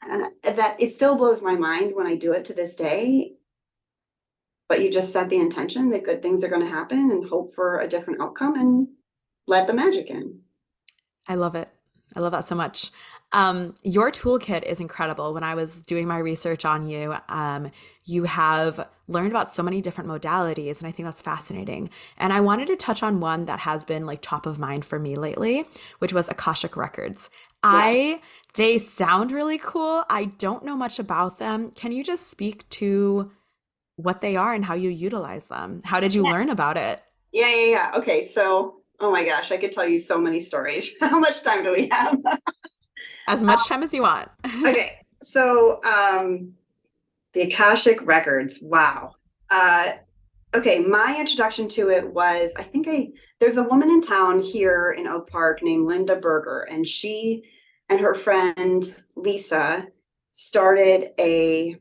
And 0.02 0.32
that 0.44 0.78
it 0.80 0.90
still 0.90 1.16
blows 1.16 1.42
my 1.42 1.56
mind 1.56 1.96
when 1.96 2.08
I 2.08 2.16
do 2.16 2.32
it 2.34 2.46
to 2.46 2.54
this 2.54 2.76
day. 2.76 3.34
But 4.68 4.82
you 4.82 4.92
just 4.92 5.12
set 5.12 5.30
the 5.30 5.40
intention 5.40 5.90
that 5.90 6.04
good 6.04 6.22
things 6.22 6.44
are 6.44 6.50
going 6.50 6.62
to 6.62 6.68
happen 6.68 7.12
and 7.12 7.28
hope 7.28 7.54
for 7.54 7.80
a 7.80 7.88
different 7.88 8.22
outcome 8.22 8.56
and 8.56 8.88
let 9.48 9.68
the 9.68 9.74
magic 9.74 10.10
in. 10.10 10.42
I 11.28 11.36
love 11.36 11.56
it. 11.56 11.70
I 12.16 12.20
love 12.20 12.32
that 12.32 12.48
so 12.48 12.56
much. 12.56 12.92
Um, 13.32 13.76
your 13.84 14.12
toolkit 14.12 14.64
is 14.64 14.80
incredible. 14.80 15.34
When 15.34 15.44
I 15.44 15.54
was 15.54 15.84
doing 15.84 16.08
my 16.08 16.18
research 16.18 16.66
on 16.66 16.88
you, 16.88 17.16
um, 17.30 17.70
you 18.06 18.24
have 18.24 18.88
learned 19.08 19.32
about 19.32 19.52
so 19.52 19.62
many 19.62 19.82
different 19.82 20.10
modalities, 20.10 20.80
and 20.80 20.88
I 20.88 20.92
think 20.92 21.08
that's 21.08 21.22
fascinating. 21.22 21.92
And 22.18 22.34
I 22.34 22.42
wanted 22.42 22.68
to 22.70 22.76
touch 22.76 23.04
on 23.04 23.20
one 23.20 23.46
that 23.46 23.60
has 23.60 23.86
been 23.86 24.08
like 24.08 24.22
top 24.22 24.48
of 24.48 24.58
mind 24.58 24.86
for 24.86 24.98
me 24.98 25.16
lately, 25.16 25.66
which 26.00 26.14
was 26.14 26.30
Akashic 26.30 26.76
Records. 26.76 27.30
Yeah. 27.64 27.70
I 27.72 28.22
they 28.60 28.78
sound 28.78 29.32
really 29.32 29.58
cool. 29.58 30.04
I 30.10 30.26
don't 30.26 30.66
know 30.66 30.76
much 30.76 31.00
about 31.00 31.38
them. 31.38 31.72
Can 31.72 31.94
you 31.94 32.04
just 32.04 32.30
speak 32.30 32.68
to 32.72 33.32
what 33.96 34.20
they 34.20 34.36
are 34.36 34.54
and 34.54 34.66
how 34.66 34.74
you 34.74 34.90
utilize 34.90 35.46
them? 35.46 35.82
How 35.86 36.02
did 36.02 36.14
you 36.14 36.26
yeah. 36.26 36.34
learn 36.34 36.50
about 36.50 36.76
it? 36.76 37.02
Yeah, 37.32 37.48
yeah, 37.56 37.66
yeah. 37.68 37.92
Okay, 37.96 38.28
so 38.28 38.82
oh 39.00 39.12
my 39.12 39.24
gosh, 39.24 39.54
I 39.54 39.58
could 39.58 39.72
tell 39.72 39.88
you 39.88 39.98
so 39.98 40.20
many 40.20 40.42
stories. 40.42 40.94
how 41.00 41.20
much 41.20 41.42
time 41.42 41.64
do 41.64 41.72
we 41.72 41.88
have? 41.90 42.20
as 43.30 43.42
much 43.42 43.66
time 43.66 43.82
as 43.82 43.94
you 43.94 44.02
want. 44.02 44.28
okay. 44.66 44.98
So, 45.24 45.82
um, 45.86 46.52
The 47.32 47.44
Akashic 47.44 48.06
Records. 48.06 48.60
Wow. 48.62 49.14
Uh, 49.50 49.94
okay, 50.54 50.80
my 50.80 51.16
introduction 51.18 51.70
to 51.70 51.92
it 51.92 52.14
was 52.14 52.52
I 52.58 52.64
think 52.64 52.90
I 52.90 53.12
there's 53.40 53.56
a 53.56 53.64
woman 53.64 53.90
in 53.90 54.02
town 54.02 54.42
here 54.42 54.94
in 54.98 55.08
Oak 55.08 55.30
Park 55.30 55.64
named 55.64 55.86
Linda 55.86 56.18
Berger, 56.18 56.68
and 56.70 56.86
she 56.86 57.46
and 57.90 58.00
her 58.00 58.16
friend 58.16 58.96
Lisa 59.16 59.88
started 60.32 61.12
a 61.20 61.78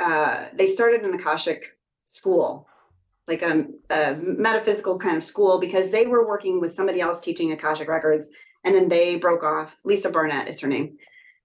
uh, 0.00 0.46
they 0.54 0.68
started 0.68 1.02
an 1.02 1.14
Akashic 1.14 1.76
school, 2.04 2.68
like 3.26 3.42
a, 3.42 3.66
a 3.90 4.14
metaphysical 4.16 4.98
kind 4.98 5.16
of 5.16 5.24
school, 5.24 5.58
because 5.58 5.90
they 5.90 6.06
were 6.06 6.26
working 6.26 6.60
with 6.60 6.70
somebody 6.70 7.00
else 7.00 7.20
teaching 7.20 7.50
Akashic 7.52 7.88
records, 7.88 8.28
and 8.64 8.74
then 8.74 8.88
they 8.88 9.16
broke 9.16 9.42
off. 9.42 9.76
Lisa 9.84 10.10
Barnett 10.10 10.48
is 10.48 10.60
her 10.60 10.68
name. 10.68 10.98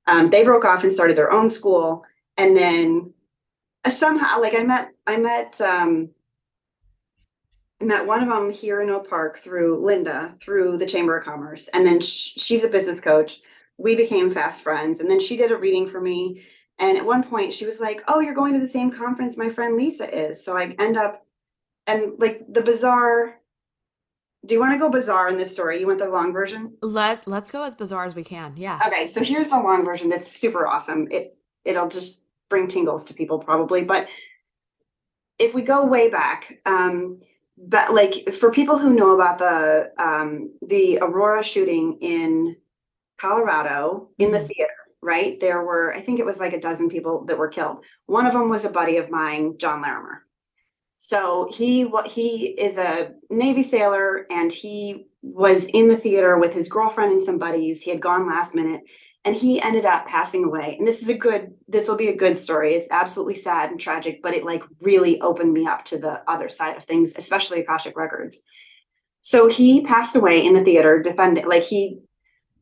Um, 0.06 0.30
they 0.30 0.44
broke 0.44 0.66
off 0.66 0.84
and 0.84 0.94
started 0.94 1.18
their 1.18 1.32
own 1.32 1.50
school, 1.50 2.06
and 2.38 2.56
then 2.56 3.14
uh, 3.84 3.90
somehow, 3.90 4.40
like 4.40 4.54
I 4.58 4.64
met, 4.64 4.92
I 5.08 5.18
met, 5.18 5.60
um, 5.60 6.12
I 7.82 7.86
met 7.86 8.06
one 8.06 8.22
of 8.22 8.30
them 8.30 8.52
here 8.52 8.82
in 8.82 8.90
Oak 8.92 9.10
Park 9.10 9.40
through 9.40 9.84
Linda, 9.84 10.36
through 10.44 10.78
the 10.78 10.86
Chamber 10.86 11.18
of 11.18 11.26
Commerce, 11.26 11.70
and 11.70 11.86
then 11.88 12.02
sh- 12.02 12.34
she's 12.38 12.64
a 12.64 12.70
business 12.70 13.00
coach. 13.00 13.42
We 13.78 13.96
became 13.96 14.32
fast 14.32 14.62
friends, 14.62 15.00
and 15.00 15.10
then 15.10 15.20
she 15.20 15.38
did 15.38 15.52
a 15.52 15.58
reading 15.58 15.88
for 15.88 16.00
me. 16.00 16.44
And 16.80 16.98
at 16.98 17.06
one 17.06 17.24
point, 17.24 17.54
she 17.54 17.66
was 17.66 17.80
like, 17.80 18.04
"Oh, 18.08 18.20
you're 18.20 18.34
going 18.34 18.54
to 18.54 18.60
the 18.60 18.68
same 18.68 18.92
conference 18.92 19.38
my 19.38 19.50
friend 19.50 19.76
Lisa 19.76 20.08
is." 20.14 20.44
So 20.44 20.56
I 20.58 20.76
end 20.80 20.98
up, 20.98 21.26
and 21.88 22.14
like 22.20 22.46
the 22.50 22.62
bizarre. 22.62 23.36
Do 24.46 24.54
you 24.54 24.60
want 24.60 24.74
to 24.74 24.80
go 24.80 24.90
bizarre 24.90 25.30
in 25.30 25.38
this 25.38 25.54
story? 25.54 25.80
You 25.80 25.88
want 25.88 26.00
the 26.00 26.10
long 26.10 26.34
version? 26.34 26.76
Let 26.82 27.28
Let's 27.28 27.50
go 27.50 27.64
as 27.64 27.76
bizarre 27.76 28.04
as 28.04 28.16
we 28.16 28.26
can. 28.26 28.54
Yeah. 28.58 28.80
Okay, 28.86 29.08
so 29.08 29.24
here's 29.24 29.48
the 29.48 29.58
long 29.58 29.86
version. 29.86 30.10
That's 30.10 30.30
super 30.30 30.68
awesome. 30.68 31.08
It 31.12 31.38
it'll 31.64 31.88
just 31.88 32.24
bring 32.50 32.68
tingles 32.68 33.06
to 33.06 33.14
people 33.14 33.40
probably, 33.40 33.84
but 33.84 34.08
if 35.40 35.54
we 35.54 35.62
go 35.62 35.86
way 35.86 36.10
back, 36.10 36.60
um, 36.66 37.20
but 37.58 37.94
like 37.94 38.34
for 38.34 38.52
people 38.52 38.78
who 38.78 38.94
know 38.94 39.16
about 39.16 39.40
the 39.40 39.92
um, 39.98 40.54
the 40.62 41.00
Aurora 41.02 41.44
shooting 41.44 41.98
in 42.02 42.56
Colorado 43.18 44.10
in 44.18 44.32
the 44.32 44.40
mm-hmm. 44.40 44.48
theater, 44.48 44.74
right? 45.02 45.40
There 45.40 45.64
were, 45.64 45.94
I 45.94 46.02
think 46.02 46.20
it 46.20 46.26
was 46.26 46.40
like 46.40 46.54
a 46.54 46.60
dozen 46.60 46.90
people 46.90 47.26
that 47.26 47.38
were 47.38 47.48
killed. 47.48 47.84
One 48.06 48.26
of 48.26 48.34
them 48.34 48.50
was 48.50 48.66
a 48.66 48.70
buddy 48.70 48.98
of 48.98 49.10
mine, 49.10 49.58
John 49.58 49.82
Larimer. 49.82 50.24
So 50.98 51.50
he 51.52 51.84
what 51.84 52.08
he 52.08 52.48
is 52.48 52.78
a 52.78 53.12
Navy 53.30 53.62
sailor 53.62 54.26
and 54.32 54.50
he 54.50 55.08
was 55.22 55.66
in 55.66 55.90
the 55.90 55.98
theater 55.98 56.38
with 56.38 56.54
his 56.54 56.70
girlfriend 56.70 57.12
and 57.12 57.22
some 57.22 57.38
buddies. 57.38 57.82
He 57.82 57.92
had 57.92 58.00
gone 58.00 58.26
last 58.26 58.56
minute 58.56 58.84
and 59.26 59.36
he 59.36 59.62
ended 59.62 59.86
up 59.86 60.08
passing 60.08 60.46
away. 60.46 60.76
And 60.78 60.88
this 60.88 61.02
is 61.02 61.10
a 61.10 61.18
good 61.18 61.54
this 61.68 61.90
will 61.90 61.98
be 61.98 62.08
a 62.08 62.16
good 62.16 62.38
story. 62.38 62.74
It's 62.74 62.88
absolutely 62.90 63.36
sad 63.36 63.70
and 63.70 63.80
tragic, 63.80 64.22
but 64.24 64.34
it 64.34 64.46
like 64.46 64.64
really 64.80 65.20
opened 65.20 65.52
me 65.52 65.66
up 65.66 65.84
to 65.86 65.98
the 65.98 66.22
other 66.30 66.48
side 66.48 66.78
of 66.78 66.86
things, 66.86 67.14
especially 67.18 67.60
Akashic 67.60 67.98
Records. 67.98 68.42
So 69.20 69.48
he 69.48 69.82
passed 69.82 70.16
away 70.16 70.46
in 70.46 70.54
the 70.54 70.64
theater 70.64 71.02
defending 71.02 71.46
like 71.48 71.64
he 71.64 72.00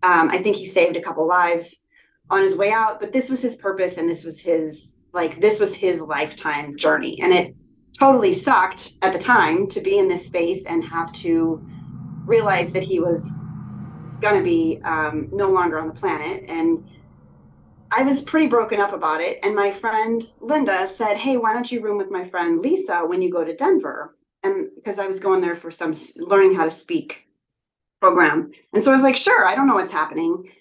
um, 0.03 0.29
I 0.29 0.37
think 0.37 0.55
he 0.55 0.65
saved 0.65 0.97
a 0.97 1.01
couple 1.01 1.27
lives 1.27 1.83
on 2.29 2.41
his 2.41 2.55
way 2.55 2.71
out, 2.71 2.99
but 2.99 3.11
this 3.11 3.29
was 3.29 3.41
his 3.41 3.55
purpose 3.55 3.97
and 3.97 4.09
this 4.09 4.23
was 4.23 4.41
his 4.41 4.97
like 5.13 5.41
this 5.41 5.59
was 5.59 5.75
his 5.75 5.99
lifetime 6.01 6.77
journey. 6.77 7.19
And 7.21 7.33
it 7.33 7.55
totally 7.99 8.33
sucked 8.33 8.93
at 9.01 9.13
the 9.13 9.19
time 9.19 9.67
to 9.67 9.81
be 9.81 9.99
in 9.99 10.07
this 10.07 10.25
space 10.25 10.65
and 10.65 10.83
have 10.85 11.11
to 11.13 11.63
realize 12.25 12.71
that 12.71 12.83
he 12.83 12.99
was 12.99 13.45
going 14.21 14.35
to 14.35 14.43
be 14.43 14.79
um, 14.83 15.27
no 15.31 15.49
longer 15.49 15.79
on 15.79 15.87
the 15.87 15.93
planet. 15.93 16.45
And 16.47 16.87
I 17.91 18.03
was 18.03 18.21
pretty 18.21 18.47
broken 18.47 18.79
up 18.79 18.93
about 18.93 19.19
it. 19.19 19.39
And 19.43 19.53
my 19.53 19.71
friend 19.71 20.23
Linda 20.39 20.87
said, 20.87 21.17
Hey, 21.17 21.35
why 21.37 21.51
don't 21.51 21.69
you 21.71 21.81
room 21.81 21.97
with 21.97 22.09
my 22.09 22.27
friend 22.29 22.59
Lisa 22.59 23.01
when 23.05 23.21
you 23.21 23.29
go 23.29 23.43
to 23.43 23.55
Denver? 23.55 24.15
And 24.43 24.69
because 24.75 24.97
I 24.97 25.07
was 25.07 25.19
going 25.19 25.41
there 25.41 25.55
for 25.55 25.69
some 25.69 25.93
learning 26.17 26.55
how 26.55 26.63
to 26.63 26.71
speak 26.71 27.27
program. 28.01 28.51
And 28.73 28.83
so 28.83 28.91
I 28.91 28.95
was 28.95 29.03
like, 29.03 29.15
Sure, 29.15 29.45
I 29.45 29.55
don't 29.55 29.67
know 29.67 29.75
what's 29.75 29.91
happening. 29.91 30.51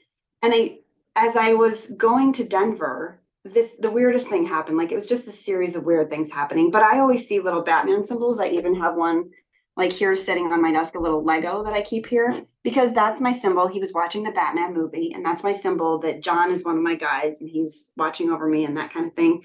And 0.42 0.52
I, 0.54 0.78
as 1.16 1.36
I 1.36 1.54
was 1.54 1.88
going 1.96 2.32
to 2.34 2.44
Denver, 2.44 3.20
this 3.44 3.70
the 3.78 3.90
weirdest 3.90 4.28
thing 4.28 4.46
happened. 4.46 4.76
Like 4.78 4.92
it 4.92 4.96
was 4.96 5.06
just 5.06 5.26
a 5.26 5.32
series 5.32 5.74
of 5.74 5.84
weird 5.84 6.10
things 6.10 6.30
happening. 6.30 6.70
But 6.70 6.82
I 6.82 7.00
always 7.00 7.26
see 7.26 7.40
little 7.40 7.62
Batman 7.62 8.02
symbols. 8.02 8.38
I 8.38 8.48
even 8.48 8.74
have 8.76 8.94
one 8.94 9.30
like 9.76 9.92
here 9.92 10.14
sitting 10.14 10.52
on 10.52 10.60
my 10.60 10.72
desk, 10.72 10.94
a 10.94 11.00
little 11.00 11.24
Lego 11.24 11.62
that 11.62 11.72
I 11.72 11.80
keep 11.80 12.06
here 12.06 12.44
because 12.62 12.92
that's 12.92 13.20
my 13.20 13.32
symbol. 13.32 13.66
He 13.66 13.80
was 13.80 13.94
watching 13.94 14.22
the 14.22 14.32
Batman 14.32 14.74
movie, 14.74 15.12
and 15.14 15.24
that's 15.24 15.42
my 15.42 15.52
symbol 15.52 15.98
that 16.00 16.22
John 16.22 16.50
is 16.50 16.64
one 16.64 16.76
of 16.76 16.82
my 16.82 16.96
guides 16.96 17.40
and 17.40 17.48
he's 17.48 17.90
watching 17.96 18.30
over 18.30 18.46
me 18.46 18.64
and 18.64 18.76
that 18.76 18.92
kind 18.92 19.06
of 19.06 19.14
thing. 19.14 19.42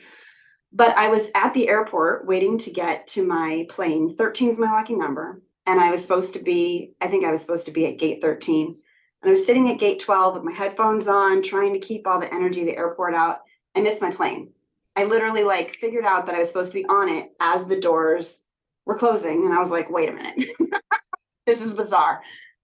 But 0.74 0.98
I 0.98 1.08
was 1.08 1.32
at 1.36 1.54
the 1.54 1.70
airport 1.70 2.28
waiting 2.28 2.58
to 2.60 2.72
get 2.72 3.08
to 3.08 3.26
my 3.26 3.66
plane. 3.70 4.16
13 4.18 4.50
is 4.50 4.60
my 4.60 4.70
lucky 4.70 4.96
number. 4.96 5.42
And 5.66 5.80
I 5.80 5.92
was 5.92 6.02
supposed 6.02 6.34
to 6.34 6.40
be, 6.40 6.94
I 7.02 7.08
think 7.08 7.26
I 7.26 7.32
was 7.32 7.42
supposed 7.42 7.66
to 7.66 7.72
be 7.72 7.88
at 7.88 7.98
gate 7.98 8.22
13. 8.22 8.68
And 8.68 8.76
I 9.24 9.30
was 9.30 9.46
sitting 9.46 9.72
at 9.72 9.80
gate 9.80 10.00
12 10.00 10.36
with 10.36 10.44
my 10.44 10.52
headphones 10.52 11.08
on, 11.08 11.42
trying 11.42 11.74
to 11.74 11.80
keep 11.80 12.06
all 12.06 12.20
the 12.20 12.32
energy 12.34 12.62
of 12.62 12.68
the 12.68 12.78
airport 12.78 13.16
out. 13.16 13.40
I 13.76 13.82
missed 13.82 14.02
my 14.02 14.12
plane. 14.12 14.52
I 14.96 15.04
literally 15.06 15.44
like 15.44 15.72
figured 15.76 16.06
out 16.06 16.26
that 16.26 16.36
I 16.36 16.40
was 16.40 16.48
supposed 16.48 16.72
to 16.72 16.80
be 16.80 16.86
on 16.86 17.10
it 17.10 17.32
as 17.40 17.66
the 17.66 17.80
doors 17.80 18.42
were 18.86 18.98
closing. 18.98 19.46
And 19.46 19.54
I 19.54 19.60
was 19.60 19.72
like, 19.72 19.90
wait 19.90 20.10
a 20.10 20.14
minute, 20.14 20.50
this 21.46 21.62
is 21.62 21.74
bizarre. 21.74 22.22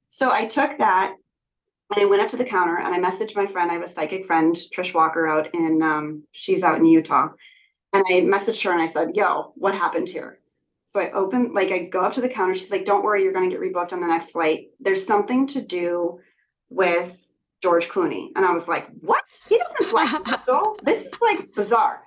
So 0.08 0.32
I 0.32 0.46
took 0.46 0.78
that 0.78 1.16
and 1.94 2.02
I 2.02 2.06
went 2.06 2.22
up 2.22 2.30
to 2.30 2.38
the 2.38 2.46
counter 2.46 2.78
and 2.78 2.94
I 2.94 3.10
messaged 3.10 3.36
my 3.36 3.48
friend. 3.48 3.70
I 3.70 3.74
have 3.74 3.84
a 3.84 3.88
psychic 3.88 4.26
friend, 4.26 4.56
Trish 4.56 4.94
Walker, 4.94 5.28
out 5.28 5.50
in, 5.54 5.82
um, 5.82 6.24
she's 6.32 6.64
out 6.64 6.78
in 6.78 6.86
Utah. 6.86 7.30
And 7.94 8.04
I 8.08 8.22
messaged 8.22 8.64
her 8.64 8.72
and 8.72 8.82
I 8.82 8.86
said, 8.86 9.16
yo, 9.16 9.52
what 9.56 9.74
happened 9.74 10.08
here? 10.08 10.41
So 10.92 11.00
I 11.00 11.10
open, 11.12 11.54
like, 11.54 11.72
I 11.72 11.86
go 11.86 12.02
up 12.02 12.12
to 12.14 12.22
the 12.22 12.28
counter. 12.28 12.54
She's 12.54 12.70
like, 12.70 12.84
don't 12.84 13.02
worry, 13.02 13.24
you're 13.24 13.32
going 13.32 13.50
to 13.50 13.56
get 13.56 13.64
rebooked 13.64 13.94
on 13.94 14.02
the 14.02 14.08
next 14.08 14.32
flight. 14.32 14.72
There's 14.82 15.08
something 15.08 15.48
to 15.48 15.62
do 15.62 16.20
with 16.70 17.26
George 17.64 17.88
Clooney. 17.88 18.32
And 18.36 18.46
I 18.46 18.52
was 18.52 18.68
like, 18.68 18.90
what? 19.00 19.24
He 19.48 19.58
doesn't 19.58 19.90
fly 19.90 20.04
This 20.84 21.06
is 21.06 21.14
like 21.22 21.56
bizarre. 21.56 22.02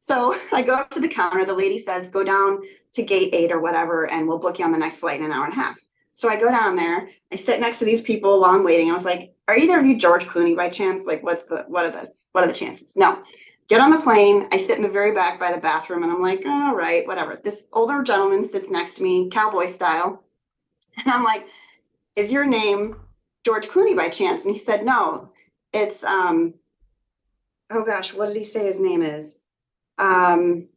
So 0.00 0.34
I 0.52 0.62
go 0.62 0.76
up 0.76 0.88
to 0.92 1.00
the 1.00 1.10
counter. 1.10 1.44
The 1.44 1.52
lady 1.52 1.76
says, 1.76 2.08
go 2.08 2.24
down 2.24 2.62
to 2.94 3.02
gate 3.02 3.34
eight 3.34 3.52
or 3.52 3.60
whatever, 3.60 4.10
and 4.10 4.26
we'll 4.26 4.38
book 4.38 4.58
you 4.58 4.64
on 4.64 4.72
the 4.72 4.78
next 4.78 5.00
flight 5.00 5.20
in 5.20 5.26
an 5.26 5.32
hour 5.32 5.44
and 5.44 5.52
a 5.52 5.56
half. 5.56 5.76
So 6.14 6.30
I 6.30 6.40
go 6.40 6.50
down 6.50 6.74
there. 6.74 7.10
I 7.30 7.36
sit 7.36 7.60
next 7.60 7.80
to 7.80 7.84
these 7.84 8.00
people 8.00 8.40
while 8.40 8.52
I'm 8.52 8.64
waiting. 8.64 8.90
I 8.90 8.94
was 8.94 9.04
like, 9.04 9.34
are 9.46 9.58
either 9.58 9.78
of 9.78 9.84
you 9.84 9.98
George 9.98 10.24
Clooney 10.24 10.56
by 10.56 10.70
chance? 10.70 11.04
Like, 11.04 11.22
what's 11.22 11.44
the 11.44 11.66
what 11.68 11.84
are 11.84 11.90
the 11.90 12.10
what 12.32 12.44
are 12.44 12.48
the 12.48 12.54
chances? 12.54 12.96
No. 12.96 13.22
Get 13.72 13.80
on 13.80 13.90
the 13.90 14.02
plane. 14.02 14.48
I 14.52 14.58
sit 14.58 14.76
in 14.76 14.82
the 14.82 14.88
very 14.90 15.12
back 15.12 15.40
by 15.40 15.50
the 15.50 15.56
bathroom 15.56 16.02
and 16.02 16.12
I'm 16.12 16.20
like, 16.20 16.44
all 16.44 16.74
right, 16.74 17.06
whatever. 17.06 17.40
This 17.42 17.64
older 17.72 18.02
gentleman 18.02 18.44
sits 18.44 18.70
next 18.70 18.96
to 18.96 19.02
me, 19.02 19.30
cowboy 19.30 19.68
style. 19.68 20.22
And 20.98 21.10
I'm 21.10 21.24
like, 21.24 21.46
is 22.14 22.30
your 22.30 22.44
name 22.44 22.96
George 23.46 23.66
Clooney 23.68 23.96
by 23.96 24.10
chance? 24.10 24.44
And 24.44 24.54
he 24.54 24.60
said, 24.60 24.84
no, 24.84 25.30
it's 25.72 26.04
um, 26.04 26.52
oh 27.70 27.82
gosh, 27.82 28.12
what 28.12 28.26
did 28.26 28.36
he 28.36 28.44
say 28.44 28.66
his 28.66 28.78
name 28.78 29.00
is? 29.00 29.38
Um, 29.96 30.68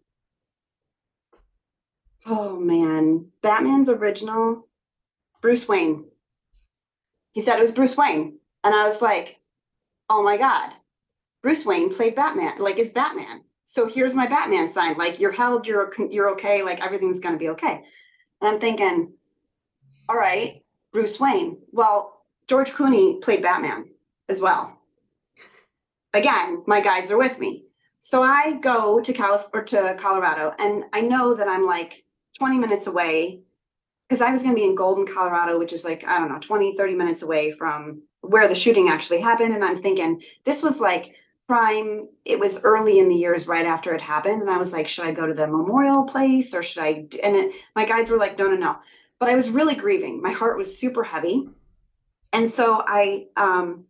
oh 2.25 2.57
man, 2.57 3.25
Batman's 3.41 3.89
original, 3.89 4.69
Bruce 5.41 5.67
Wayne. 5.67 6.05
He 7.33 7.41
said 7.41 7.57
it 7.57 7.61
was 7.61 7.73
Bruce 7.73 7.97
Wayne. 7.97 8.37
And 8.63 8.73
I 8.73 8.85
was 8.85 9.01
like, 9.01 9.41
oh 10.09 10.23
my 10.23 10.37
God, 10.37 10.71
Bruce 11.45 11.63
Wayne 11.63 11.93
played 11.93 12.15
Batman, 12.15 12.57
like 12.57 12.79
it's 12.79 12.89
Batman. 12.89 13.43
So 13.65 13.87
here's 13.87 14.15
my 14.15 14.25
Batman 14.25 14.71
sign. 14.71 14.97
Like 14.97 15.19
you're 15.19 15.31
held, 15.31 15.67
you're 15.67 15.93
you're 16.09 16.31
okay, 16.31 16.63
like 16.63 16.83
everything's 16.83 17.19
gonna 17.19 17.37
be 17.37 17.49
okay. 17.49 17.83
And 18.41 18.49
I'm 18.49 18.59
thinking, 18.59 19.13
all 20.09 20.15
right, 20.15 20.63
Bruce 20.91 21.19
Wayne. 21.19 21.59
Well, 21.71 22.23
George 22.47 22.71
Clooney 22.71 23.21
played 23.21 23.43
Batman 23.43 23.85
as 24.27 24.41
well. 24.41 24.75
Again, 26.15 26.63
my 26.65 26.81
guides 26.81 27.11
are 27.11 27.17
with 27.19 27.39
me. 27.39 27.65
So 28.01 28.23
I 28.23 28.53
go 28.53 28.99
to 28.99 29.13
Calif- 29.13 29.49
or 29.53 29.61
to 29.65 29.95
Colorado 29.99 30.55
and 30.57 30.85
I 30.93 31.01
know 31.01 31.35
that 31.35 31.47
I'm 31.47 31.67
like 31.67 32.05
20 32.39 32.57
minutes 32.57 32.87
away 32.87 33.41
because 34.09 34.19
I 34.19 34.31
was 34.31 34.41
going 34.41 34.55
to 34.55 34.59
be 34.59 34.67
in 34.67 34.73
Golden, 34.73 35.05
Colorado, 35.05 35.59
which 35.59 35.73
is 35.73 35.85
like, 35.85 36.07
I 36.07 36.17
don't 36.17 36.29
know, 36.29 36.39
20, 36.39 36.75
30 36.75 36.95
minutes 36.95 37.21
away 37.21 37.51
from 37.51 38.01
where 38.21 38.47
the 38.47 38.55
shooting 38.55 38.89
actually 38.89 39.21
happened. 39.21 39.53
And 39.53 39.63
I'm 39.63 39.79
thinking 39.79 40.23
this 40.43 40.63
was 40.63 40.79
like 40.79 41.13
prime, 41.47 42.07
it 42.23 42.39
was 42.39 42.63
early 42.63 42.99
in 42.99 43.07
the 43.07 43.15
years 43.15 43.47
right 43.47 43.65
after 43.65 43.93
it 43.93 44.01
happened. 44.01 44.41
And 44.41 44.49
I 44.49 44.57
was 44.57 44.73
like, 44.73 44.87
should 44.87 45.05
I 45.05 45.11
go 45.11 45.27
to 45.27 45.33
the 45.33 45.47
memorial 45.47 46.03
place 46.03 46.53
or 46.53 46.63
should 46.63 46.83
I? 46.83 47.07
And 47.23 47.35
it, 47.35 47.55
my 47.75 47.85
guides 47.85 48.09
were 48.09 48.17
like, 48.17 48.37
no, 48.37 48.47
no, 48.47 48.55
no. 48.55 48.77
But 49.19 49.29
I 49.29 49.35
was 49.35 49.49
really 49.49 49.75
grieving. 49.75 50.21
My 50.21 50.31
heart 50.31 50.57
was 50.57 50.77
super 50.77 51.03
heavy. 51.03 51.49
And 52.33 52.49
so 52.49 52.83
I, 52.85 53.27
um, 53.37 53.85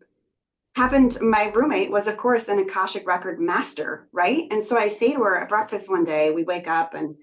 happened 0.76 1.18
my 1.22 1.52
roommate 1.56 1.90
was 1.90 2.08
of 2.08 2.18
course 2.18 2.50
an 2.50 2.60
akashic 2.60 3.08
record 3.08 3.40
master 3.40 4.08
right 4.12 4.46
and 4.52 4.62
so 4.62 4.78
i 4.78 4.90
say 4.90 5.14
to 5.14 5.24
her 5.24 5.40
at 5.40 5.48
breakfast 5.48 5.90
one 5.90 6.04
day 6.04 6.32
we 6.32 6.44
wake 6.44 6.68
up 6.68 6.94
and 6.94 7.16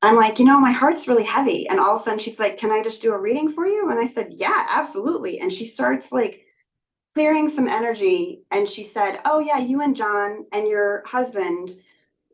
i'm 0.00 0.16
like 0.16 0.38
you 0.38 0.44
know 0.44 0.58
my 0.58 0.72
heart's 0.72 1.06
really 1.06 1.22
heavy 1.22 1.68
and 1.68 1.78
all 1.78 1.94
of 1.94 2.00
a 2.00 2.02
sudden 2.02 2.18
she's 2.18 2.38
like 2.38 2.56
can 2.56 2.70
i 2.70 2.82
just 2.82 3.02
do 3.02 3.12
a 3.12 3.18
reading 3.18 3.50
for 3.50 3.66
you 3.66 3.90
and 3.90 3.98
i 3.98 4.06
said 4.06 4.28
yeah 4.30 4.66
absolutely 4.70 5.38
and 5.38 5.52
she 5.52 5.66
starts 5.66 6.10
like 6.12 6.45
clearing 7.16 7.48
some 7.48 7.66
energy 7.66 8.42
and 8.50 8.68
she 8.68 8.84
said 8.84 9.20
oh 9.24 9.38
yeah 9.38 9.58
you 9.58 9.80
and 9.80 9.96
john 9.96 10.44
and 10.52 10.68
your 10.68 11.02
husband 11.06 11.70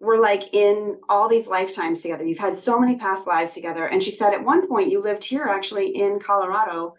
were 0.02 0.18
like 0.18 0.52
in 0.52 0.98
all 1.08 1.28
these 1.28 1.46
lifetimes 1.46 2.02
together. 2.02 2.24
You've 2.24 2.38
had 2.38 2.56
so 2.56 2.78
many 2.80 2.96
past 2.96 3.26
lives 3.28 3.54
together. 3.54 3.86
And 3.86 4.02
she 4.02 4.10
said 4.10 4.34
at 4.34 4.44
one 4.44 4.66
point 4.66 4.90
you 4.90 5.00
lived 5.00 5.24
here 5.24 5.44
actually 5.44 5.96
in 5.96 6.18
Colorado 6.18 6.96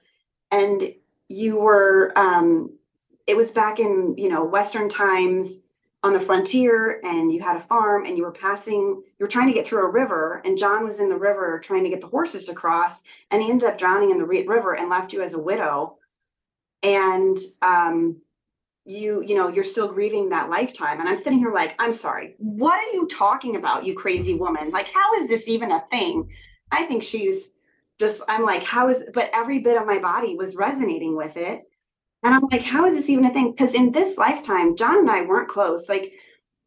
and 0.49 0.93
you 1.27 1.59
were 1.59 2.13
um 2.15 2.71
it 3.27 3.35
was 3.37 3.51
back 3.51 3.79
in, 3.79 4.15
you 4.17 4.29
know, 4.29 4.43
Western 4.43 4.89
times 4.89 5.57
on 6.01 6.13
the 6.13 6.19
frontier 6.19 7.01
and 7.03 7.31
you 7.31 7.41
had 7.41 7.57
a 7.57 7.61
farm 7.61 8.05
and 8.05 8.17
you 8.17 8.23
were 8.23 8.31
passing, 8.31 8.81
you 8.81 9.19
were 9.19 9.27
trying 9.27 9.47
to 9.47 9.53
get 9.53 9.67
through 9.67 9.85
a 9.85 9.91
river 9.91 10.41
and 10.45 10.57
John 10.57 10.85
was 10.85 11.01
in 11.01 11.09
the 11.09 11.17
river 11.17 11.59
trying 11.59 11.83
to 11.83 11.89
get 11.89 11.99
the 11.99 12.07
horses 12.07 12.47
across 12.47 13.03
and 13.31 13.41
he 13.41 13.49
ended 13.49 13.67
up 13.67 13.77
drowning 13.77 14.11
in 14.11 14.17
the 14.17 14.25
river 14.25 14.75
and 14.77 14.89
left 14.89 15.11
you 15.11 15.21
as 15.21 15.33
a 15.33 15.41
widow. 15.41 15.97
And 16.83 17.37
um 17.61 18.21
you 18.85 19.23
you 19.25 19.35
know 19.35 19.47
you're 19.47 19.63
still 19.63 19.87
grieving 19.87 20.29
that 20.29 20.49
lifetime. 20.49 20.99
And 20.99 21.07
i'm 21.07 21.15
sitting 21.15 21.39
here 21.39 21.53
like 21.53 21.75
i'm 21.79 21.93
sorry 21.93 22.35
what 22.37 22.77
are 22.77 22.93
you 22.93 23.07
talking 23.07 23.55
about 23.55 23.85
you 23.85 23.95
crazy 23.95 24.35
woman? 24.35 24.69
Like 24.71 24.91
how 24.93 25.13
is 25.15 25.29
this 25.29 25.47
even 25.47 25.71
a 25.71 25.83
thing? 25.89 26.29
I 26.71 26.83
think 26.83 27.03
she's 27.03 27.53
just 27.99 28.23
i'm 28.27 28.43
like 28.43 28.63
how 28.63 28.89
is 28.89 29.03
but 29.13 29.29
every 29.33 29.59
bit 29.59 29.79
of 29.79 29.87
my 29.87 29.99
body 29.99 30.35
was 30.35 30.55
resonating 30.55 31.15
with 31.15 31.37
it. 31.37 31.63
And 32.23 32.33
i'm 32.33 32.45
like 32.51 32.63
how 32.63 32.85
is 32.85 32.95
this 32.95 33.09
even 33.09 33.25
a 33.25 33.33
thing? 33.33 33.51
Because 33.51 33.73
in 33.73 33.91
this 33.91 34.17
lifetime 34.17 34.75
john 34.75 34.99
and 34.99 35.09
i 35.09 35.23
weren't 35.23 35.49
close. 35.49 35.87
Like 35.87 36.13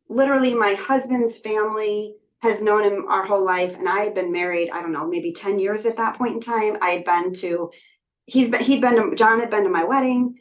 literally 0.08 0.54
my 0.54 0.74
husband's 0.74 1.36
family 1.36 2.14
has 2.40 2.62
known 2.62 2.84
him 2.84 3.06
our 3.08 3.24
whole 3.26 3.44
life 3.44 3.76
and 3.76 3.88
i 3.88 4.00
had 4.00 4.14
been 4.14 4.30
married 4.30 4.70
i 4.70 4.80
don't 4.80 4.92
know 4.92 5.06
maybe 5.06 5.32
10 5.32 5.58
years 5.58 5.84
at 5.84 5.96
that 5.96 6.16
point 6.16 6.34
in 6.34 6.40
time. 6.40 6.78
I 6.80 6.90
had 6.90 7.04
been 7.04 7.34
to 7.34 7.70
he's 8.26 8.48
been 8.48 8.62
he'd 8.62 8.80
been 8.80 8.96
to 8.96 9.16
john 9.16 9.40
had 9.40 9.50
been 9.50 9.64
to 9.64 9.70
my 9.70 9.84
wedding 9.84 10.38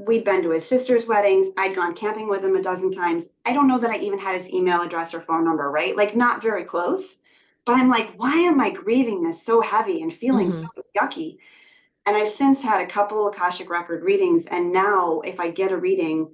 we'd 0.00 0.24
been 0.24 0.42
to 0.42 0.50
his 0.50 0.66
sister's 0.66 1.06
weddings. 1.06 1.48
I'd 1.58 1.76
gone 1.76 1.94
camping 1.94 2.26
with 2.26 2.42
him 2.42 2.56
a 2.56 2.62
dozen 2.62 2.90
times. 2.90 3.28
I 3.44 3.52
don't 3.52 3.68
know 3.68 3.78
that 3.78 3.90
I 3.90 3.98
even 3.98 4.18
had 4.18 4.34
his 4.34 4.48
email 4.50 4.80
address 4.80 5.14
or 5.14 5.20
phone 5.20 5.44
number, 5.44 5.70
right? 5.70 5.94
Like, 5.94 6.16
not 6.16 6.42
very 6.42 6.64
close. 6.64 7.18
But 7.66 7.76
I'm 7.76 7.90
like, 7.90 8.14
why 8.16 8.32
am 8.32 8.58
I 8.60 8.70
grieving 8.70 9.22
this 9.22 9.44
so 9.44 9.60
heavy 9.60 10.00
and 10.00 10.12
feeling 10.12 10.48
mm-hmm. 10.48 10.66
so 10.74 10.84
yucky? 10.98 11.36
And 12.06 12.16
I've 12.16 12.30
since 12.30 12.62
had 12.62 12.80
a 12.80 12.86
couple 12.86 13.28
Akashic 13.28 13.68
record 13.68 14.02
readings. 14.02 14.46
And 14.46 14.72
now, 14.72 15.20
if 15.20 15.38
I 15.38 15.50
get 15.50 15.70
a 15.70 15.76
reading, 15.76 16.32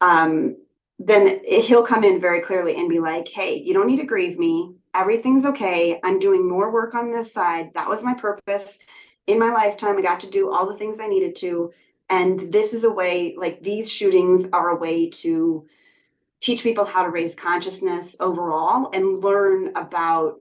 um, 0.00 0.56
then 0.98 1.40
he'll 1.44 1.86
come 1.86 2.02
in 2.02 2.20
very 2.20 2.40
clearly 2.40 2.74
and 2.74 2.88
be 2.88 2.98
like, 2.98 3.28
hey, 3.28 3.62
you 3.64 3.72
don't 3.72 3.86
need 3.86 4.00
to 4.00 4.04
grieve 4.04 4.36
me. 4.36 4.74
Everything's 4.94 5.46
okay. 5.46 6.00
I'm 6.02 6.18
doing 6.18 6.48
more 6.48 6.72
work 6.72 6.94
on 6.94 7.12
this 7.12 7.32
side. 7.32 7.72
That 7.74 7.88
was 7.88 8.02
my 8.02 8.14
purpose. 8.14 8.80
In 9.26 9.38
my 9.38 9.50
lifetime, 9.50 9.98
I 9.98 10.02
got 10.02 10.20
to 10.20 10.30
do 10.30 10.52
all 10.52 10.66
the 10.66 10.78
things 10.78 11.00
I 11.00 11.08
needed 11.08 11.36
to 11.36 11.72
and 12.08 12.52
this 12.52 12.72
is 12.72 12.84
a 12.84 12.90
way, 12.90 13.34
like 13.36 13.62
these 13.62 13.92
shootings 13.92 14.48
are 14.52 14.70
a 14.70 14.76
way 14.76 15.10
to 15.10 15.66
teach 16.40 16.62
people 16.62 16.84
how 16.84 17.02
to 17.02 17.10
raise 17.10 17.34
consciousness 17.34 18.16
overall 18.20 18.90
and 18.92 19.22
learn 19.22 19.74
about 19.76 20.40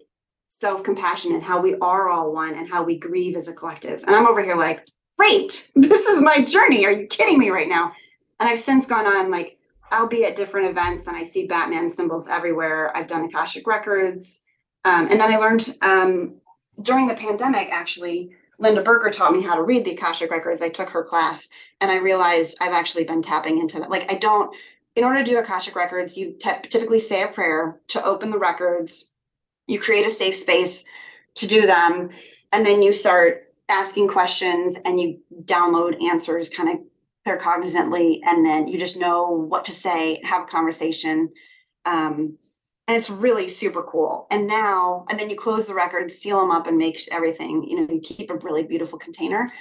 self 0.50 0.84
compassion 0.84 1.34
and 1.34 1.44
how 1.44 1.60
we 1.60 1.76
are 1.76 2.10
all 2.10 2.32
one 2.32 2.54
and 2.54 2.70
how 2.70 2.84
we 2.84 2.98
grieve 2.98 3.36
as 3.36 3.48
a 3.48 3.54
collective. 3.54 4.04
And 4.06 4.16
I'm 4.16 4.28
over 4.28 4.44
here 4.44 4.56
like, 4.56 4.88
great, 5.18 5.72
this 5.76 6.06
is 6.06 6.22
my 6.22 6.44
journey. 6.44 6.86
Are 6.86 6.92
you 6.92 7.08
kidding 7.08 7.40
me 7.40 7.50
right 7.50 7.68
now? 7.68 7.94
And 8.40 8.48
I've 8.48 8.60
since 8.60 8.86
gone 8.86 9.08
on, 9.08 9.32
like, 9.32 9.58
I'll 9.92 10.08
be 10.08 10.26
at 10.26 10.36
different 10.36 10.70
events 10.70 11.08
and 11.08 11.16
I 11.16 11.24
see 11.24 11.48
Batman 11.48 11.90
symbols 11.90 12.28
everywhere. 12.28 12.96
I've 12.96 13.08
done 13.08 13.24
Akashic 13.24 13.66
Records. 13.66 14.42
Um, 14.84 15.08
and 15.10 15.20
then 15.20 15.34
I 15.34 15.38
learned 15.38 15.78
um, 15.82 16.36
during 16.82 17.08
the 17.08 17.16
pandemic, 17.16 17.70
actually, 17.72 18.32
Linda 18.58 18.82
Berger 18.82 19.10
taught 19.10 19.34
me 19.34 19.42
how 19.42 19.56
to 19.56 19.64
read 19.64 19.86
the 19.86 19.92
Akashic 19.92 20.32
records. 20.32 20.62
I 20.62 20.70
took 20.70 20.90
her 20.90 21.04
class 21.04 21.50
and 21.82 21.92
I 21.92 21.98
realized 21.98 22.58
I've 22.62 22.72
actually 22.72 23.04
been 23.04 23.22
tapping 23.22 23.58
into 23.58 23.80
that. 23.80 23.90
Like, 23.90 24.12
I 24.12 24.16
don't, 24.16 24.56
in 24.96 25.04
order 25.04 25.20
to 25.20 25.30
do 25.30 25.38
Akashic 25.38 25.76
records, 25.76 26.18
you 26.18 26.36
typically 26.40 27.00
say 27.00 27.24
a 27.24 27.28
prayer 27.28 27.80
to 27.90 28.04
open 28.04 28.32
the 28.32 28.40
records. 28.40 29.10
You 29.68 29.80
create 29.80 30.06
a 30.06 30.10
safe 30.10 30.36
space 30.36 30.86
to 31.36 31.48
do 31.48 31.66
them. 31.66 32.10
And 32.52 32.66
then 32.66 32.82
you 32.82 32.94
start 32.94 33.54
asking 33.68 34.08
questions 34.08 34.78
and 34.86 35.00
you 35.00 35.20
download 35.44 36.02
answers 36.02 36.50
kind 36.50 36.70
of 36.70 36.80
claircognizantly. 37.28 38.20
And 38.26 38.46
then 38.46 38.68
you 38.68 38.80
just 38.80 38.98
know 38.98 39.30
what 39.30 39.66
to 39.66 39.72
say, 39.72 40.22
have 40.24 40.44
a 40.44 40.46
conversation. 40.46 41.32
Um, 41.84 42.38
and 42.88 42.96
it's 42.96 43.10
really 43.10 43.50
super 43.50 43.82
cool. 43.82 44.28
And 44.30 44.48
now, 44.48 45.06
and 45.10 45.20
then 45.20 45.30
you 45.30 45.36
close 45.36 45.66
the 45.66 45.74
record, 45.74 46.12
seal 46.12 46.40
them 46.40 46.52
up, 46.52 46.68
and 46.68 46.78
make 46.78 47.02
everything, 47.12 47.64
you 47.64 47.78
know, 47.78 47.94
you 47.94 48.00
keep 48.00 48.30
a 48.30 48.36
really 48.36 48.64
beautiful 48.64 49.00
container. 49.00 49.52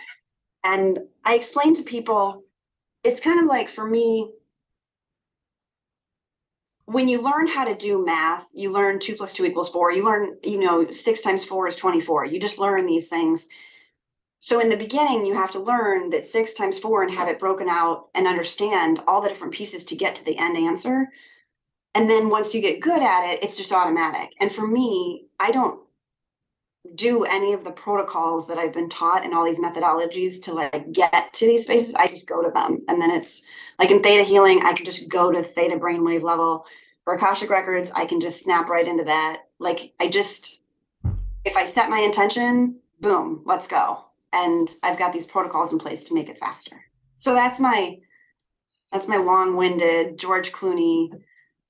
And 0.62 0.98
I 1.24 1.34
explain 1.34 1.74
to 1.74 1.82
people, 1.82 2.44
it's 3.02 3.20
kind 3.20 3.40
of 3.40 3.46
like 3.46 3.68
for 3.68 3.86
me, 3.86 4.30
when 6.86 7.08
you 7.08 7.22
learn 7.22 7.46
how 7.46 7.64
to 7.64 7.74
do 7.74 8.04
math, 8.04 8.46
you 8.52 8.70
learn 8.70 8.98
two 8.98 9.14
plus 9.14 9.32
two 9.32 9.46
equals 9.46 9.70
four. 9.70 9.90
You 9.90 10.04
learn, 10.04 10.36
you 10.42 10.62
know, 10.62 10.90
six 10.90 11.22
times 11.22 11.44
four 11.44 11.66
is 11.66 11.76
24. 11.76 12.26
You 12.26 12.38
just 12.38 12.58
learn 12.58 12.84
these 12.84 13.08
things. 13.08 13.48
So 14.38 14.60
in 14.60 14.68
the 14.68 14.76
beginning, 14.76 15.24
you 15.24 15.32
have 15.32 15.52
to 15.52 15.58
learn 15.58 16.10
that 16.10 16.26
six 16.26 16.52
times 16.52 16.78
four 16.78 17.02
and 17.02 17.10
have 17.10 17.28
it 17.28 17.38
broken 17.38 17.70
out 17.70 18.08
and 18.14 18.26
understand 18.26 19.02
all 19.06 19.22
the 19.22 19.30
different 19.30 19.54
pieces 19.54 19.84
to 19.84 19.96
get 19.96 20.14
to 20.16 20.24
the 20.26 20.36
end 20.36 20.58
answer 20.58 21.08
and 21.94 22.10
then 22.10 22.28
once 22.28 22.54
you 22.54 22.60
get 22.60 22.80
good 22.80 23.02
at 23.02 23.24
it 23.24 23.42
it's 23.42 23.56
just 23.56 23.72
automatic. 23.72 24.34
And 24.40 24.52
for 24.52 24.66
me 24.66 25.26
i 25.40 25.50
don't 25.50 25.80
do 26.94 27.24
any 27.24 27.54
of 27.54 27.64
the 27.64 27.70
protocols 27.70 28.46
that 28.46 28.58
i've 28.58 28.72
been 28.72 28.88
taught 28.88 29.24
and 29.24 29.32
all 29.34 29.44
these 29.44 29.60
methodologies 29.60 30.40
to 30.42 30.52
like 30.52 30.92
get 30.92 31.32
to 31.32 31.46
these 31.46 31.64
spaces. 31.64 31.94
I 31.94 32.08
just 32.08 32.26
go 32.26 32.42
to 32.42 32.50
them. 32.50 32.82
And 32.88 33.00
then 33.00 33.10
it's 33.10 33.42
like 33.78 33.90
in 33.90 34.02
theta 34.02 34.22
healing 34.22 34.60
i 34.64 34.72
can 34.72 34.84
just 34.84 35.08
go 35.08 35.32
to 35.32 35.42
theta 35.42 35.76
brainwave 35.76 36.22
level 36.22 36.66
for 37.04 37.14
akashic 37.14 37.50
records. 37.50 37.90
I 37.94 38.06
can 38.06 38.20
just 38.20 38.42
snap 38.42 38.68
right 38.68 38.86
into 38.86 39.04
that. 39.04 39.42
Like 39.58 39.92
i 40.00 40.08
just 40.08 40.62
if 41.44 41.56
i 41.56 41.64
set 41.64 41.90
my 41.90 42.00
intention 42.00 42.76
boom 43.00 43.42
let's 43.44 43.66
go. 43.66 44.04
And 44.32 44.68
i've 44.82 44.98
got 44.98 45.12
these 45.12 45.26
protocols 45.26 45.72
in 45.72 45.78
place 45.78 46.04
to 46.04 46.14
make 46.14 46.28
it 46.28 46.38
faster. 46.38 46.76
So 47.16 47.34
that's 47.34 47.60
my 47.60 47.98
that's 48.92 49.08
my 49.08 49.16
long-winded 49.16 50.18
george 50.18 50.52
clooney 50.52 51.10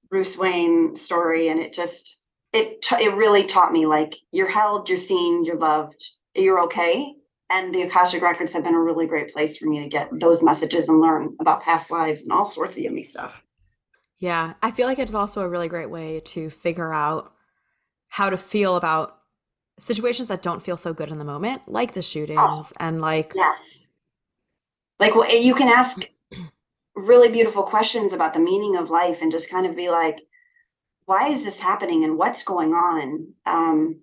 Bruce 0.09 0.37
Wayne 0.37 0.97
story, 0.97 1.49
and 1.49 1.61
it 1.61 1.73
just 1.73 2.19
it 2.53 2.83
t- 2.83 3.05
it 3.05 3.15
really 3.15 3.45
taught 3.45 3.73
me 3.73 3.87
like 3.87 4.17
you're 4.31 4.49
held, 4.49 4.89
you're 4.89 4.99
seen, 4.99 5.45
you're 5.45 5.59
loved, 5.59 6.11
you're 6.35 6.61
okay. 6.61 7.15
And 7.51 7.75
the 7.75 7.83
Akashic 7.83 8.23
records 8.23 8.53
have 8.55 8.65
been 8.65 8.75
a 8.75 8.81
really 8.81 9.07
great 9.07 9.33
place 9.33 9.59
for 9.59 9.67
me 9.67 9.81
to 9.81 9.89
get 9.89 10.09
those 10.19 10.43
messages 10.43 10.89
and 10.89 11.01
learn 11.01 11.37
about 11.41 11.63
past 11.63 11.91
lives 11.91 12.23
and 12.23 12.33
all 12.33 12.45
sorts 12.45 12.77
of 12.77 12.83
yummy 12.83 13.03
stuff. 13.03 13.45
Yeah, 14.19 14.55
I 14.63 14.71
feel 14.71 14.87
like 14.87 14.99
it's 14.99 15.15
also 15.15 15.43
a 15.43 15.49
really 15.49 15.69
great 15.69 15.91
way 15.91 16.21
to 16.27 16.49
figure 16.49 16.93
out 16.93 17.33
how 18.09 18.31
to 18.31 18.37
feel 18.37 18.77
about 18.77 19.19
situations 19.79 20.29
that 20.29 20.41
don't 20.41 20.63
feel 20.63 20.77
so 20.77 20.95
good 20.95 21.11
in 21.11 21.19
the 21.19 21.25
moment, 21.25 21.63
like 21.67 21.93
the 21.93 22.03
shootings 22.03 22.39
oh, 22.39 22.63
and 22.79 23.01
like 23.01 23.33
yes, 23.35 23.87
like 24.99 25.15
well, 25.15 25.31
you 25.31 25.55
can 25.55 25.69
ask 25.69 26.09
really 26.95 27.29
beautiful 27.29 27.63
questions 27.63 28.13
about 28.13 28.35
the 28.35 28.41
meaning 28.41 28.77
of 28.77 28.91
life 28.91 29.21
and 29.21 29.33
just 29.33 29.51
kind 29.51 29.67
of 29.67 29.77
be 29.77 29.91
like 29.91 30.21
why 31.07 31.29
is 31.29 31.45
this 31.45 31.61
happening 31.61 32.03
and 32.05 32.17
what's 32.17 32.45
going 32.45 32.73
on? 32.73 33.29
Um 33.47 34.01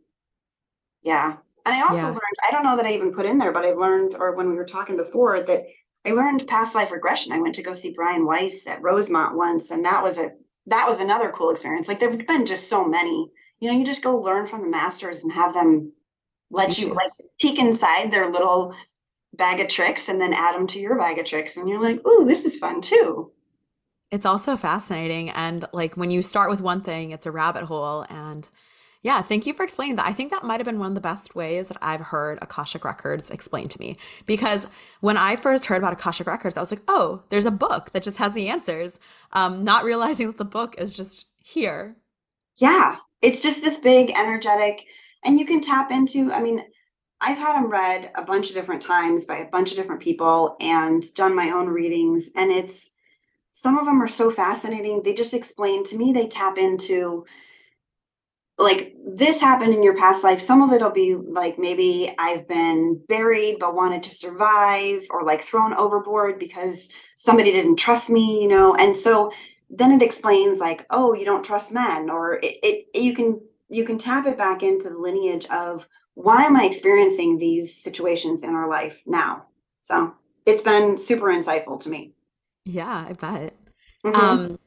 yeah. 1.02 1.38
And 1.66 1.76
i 1.76 1.82
also 1.82 1.96
yeah. 1.96 2.08
learned 2.08 2.40
i 2.48 2.52
don't 2.52 2.64
know 2.64 2.76
that 2.76 2.86
i 2.86 2.94
even 2.94 3.14
put 3.14 3.26
in 3.26 3.38
there 3.38 3.52
but 3.52 3.66
i've 3.66 3.78
learned 3.78 4.16
or 4.20 4.36
when 4.36 4.50
we 4.50 4.56
were 4.56 4.66
talking 4.66 4.98
before 4.98 5.42
that 5.42 5.66
i 6.06 6.12
learned 6.12 6.48
past 6.48 6.74
life 6.74 6.92
regression. 6.92 7.34
I 7.34 7.40
went 7.40 7.56
to 7.56 7.64
go 7.64 7.74
see 7.74 7.94
brian 7.94 8.26
weiss 8.26 8.66
at 8.68 8.82
rosemont 8.82 9.36
once 9.36 9.72
and 9.72 9.86
that 9.86 10.04
was 10.04 10.18
a 10.18 10.32
that 10.68 10.88
was 10.88 11.00
another 11.00 11.32
cool 11.32 11.50
experience. 11.50 11.88
Like 11.88 12.00
there've 12.00 12.26
been 12.26 12.46
just 12.46 12.70
so 12.70 12.86
many. 12.86 13.32
You 13.60 13.70
know 13.70 13.78
you 13.78 13.86
just 13.86 14.04
go 14.04 14.18
learn 14.18 14.48
from 14.48 14.62
the 14.62 14.70
masters 14.70 15.24
and 15.24 15.32
have 15.32 15.54
them 15.54 15.94
let 16.50 16.78
you, 16.78 16.88
you. 16.88 16.94
like 16.94 17.12
peek 17.40 17.60
inside 17.60 18.12
their 18.12 18.30
little 18.30 18.76
bag 19.34 19.60
of 19.60 19.68
tricks 19.68 20.10
and 20.10 20.20
then 20.20 20.34
add 20.34 20.56
them 20.56 20.68
to 20.68 20.80
your 20.80 20.98
bag 20.98 21.18
of 21.18 21.26
tricks 21.26 21.58
and 21.58 21.70
you're 21.70 21.82
like 21.82 22.06
ooh 22.06 22.26
this 22.26 22.46
is 22.46 22.58
fun 22.58 22.82
too. 22.82 23.32
It's 24.12 24.26
also 24.26 24.58
fascinating 24.58 25.30
and 25.30 25.66
like 25.72 25.96
when 25.96 26.12
you 26.12 26.22
start 26.22 26.50
with 26.50 26.62
one 26.62 26.82
thing 26.82 27.12
it's 27.12 27.26
a 27.26 27.32
rabbit 27.32 27.64
hole 27.64 28.06
and 28.10 28.48
yeah 29.02 29.22
thank 29.22 29.46
you 29.46 29.54
for 29.54 29.64
explaining 29.64 29.96
that. 29.96 30.06
I 30.06 30.14
think 30.14 30.32
that 30.32 30.44
might 30.44 30.60
have 30.60 30.66
been 30.66 30.80
one 30.80 30.92
of 30.92 30.96
the 30.96 31.02
best 31.02 31.34
ways 31.34 31.70
that 31.70 31.78
i've 31.82 32.02
heard 32.02 32.40
akashic 32.42 32.84
records 32.84 33.32
explained 33.32 33.72
to 33.72 33.80
me 33.80 33.98
because 34.26 34.68
when 35.00 35.16
i 35.16 35.36
first 35.36 35.68
heard 35.68 35.78
about 35.78 35.94
akashic 35.94 36.28
records 36.28 36.58
i 36.58 36.60
was 36.60 36.72
like 36.72 36.84
oh 36.88 37.24
there's 37.30 37.46
a 37.46 37.52
book 37.52 37.92
that 37.92 38.04
just 38.04 38.18
has 38.18 38.34
the 38.34 38.50
answers 38.50 39.00
um, 39.32 39.64
not 39.64 39.86
realizing 39.86 40.28
that 40.28 40.38
the 40.38 40.46
book 40.46 40.76
is 40.78 40.96
just 40.96 41.28
here. 41.40 41.96
Yeah 42.56 42.98
it's 43.22 43.42
just 43.42 43.62
this 43.62 43.78
big 43.78 44.12
energetic 44.12 44.86
and 45.24 45.40
you 45.40 45.46
can 45.46 45.62
tap 45.62 45.92
into 45.92 46.32
i 46.32 46.42
mean 46.42 46.64
I've 47.22 47.38
had 47.38 47.56
them 47.56 47.70
read 47.70 48.12
a 48.16 48.24
bunch 48.24 48.50
of 48.50 48.56
different 48.56 48.82
times 48.82 49.26
by 49.26 49.38
a 49.38 49.50
bunch 49.50 49.72
of 49.72 49.78
different 49.78 50.02
people 50.02 50.58
and 50.60 51.04
done 51.14 51.36
my 51.36 51.52
own 51.52 51.68
readings. 51.68 52.32
And 52.36 52.52
it's 52.52 52.92
some 53.52 53.78
of 53.78 53.86
them 53.86 54.02
are 54.02 54.08
so 54.08 54.32
fascinating. 54.32 55.04
They 55.04 55.14
just 55.14 55.34
explain 55.34 55.84
to 55.86 55.98
me, 55.98 56.14
they 56.14 56.28
tap 56.28 56.58
into 56.58 57.26
like 58.58 58.96
this 59.06 59.42
happened 59.42 59.74
in 59.74 59.84
your 59.84 59.96
past 59.96 60.24
life. 60.24 60.40
Some 60.40 60.62
of 60.62 60.74
it'll 60.74 60.92
be 60.92 61.16
like 61.16 61.58
maybe 61.60 62.14
I've 62.18 62.48
been 62.48 63.02
buried 63.08 63.58
but 63.60 63.76
wanted 63.76 64.04
to 64.04 64.16
survive 64.16 65.06
or 65.10 65.24
like 65.24 65.42
thrown 65.42 65.74
overboard 65.74 66.40
because 66.40 66.90
somebody 67.16 67.52
didn't 67.52 67.78
trust 67.78 68.10
me, 68.10 68.42
you 68.42 68.48
know. 68.48 68.76
And 68.76 68.96
so 68.96 69.32
then 69.70 69.92
it 69.92 70.04
explains 70.04 70.60
like, 70.60 70.86
oh, 70.90 71.14
you 71.14 71.26
don't 71.26 71.46
trust 71.46 71.72
men, 71.72 72.10
or 72.10 72.36
it, 72.36 72.58
it 72.64 72.86
you 72.94 73.16
can 73.16 73.42
you 73.70 73.86
can 73.86 73.98
tap 73.98 74.28
it 74.28 74.38
back 74.38 74.64
into 74.64 74.90
the 74.90 74.98
lineage 74.98 75.46
of 75.48 75.88
why 76.16 76.44
am 76.44 76.56
I 76.56 76.66
experiencing 76.66 77.38
these 77.38 77.74
situations 77.74 78.44
in 78.44 78.50
our 78.52 78.70
life 78.70 79.02
now? 79.06 79.46
So 79.82 80.14
it's 80.46 80.62
been 80.62 80.98
super 80.98 81.28
insightful 81.28 81.80
to 81.82 81.90
me. 81.90 82.14
Yeah, 82.66 83.06
I 83.10 83.14
bet. 83.14 83.56
Mm-hmm. 84.06 84.16
Um, 84.16 84.60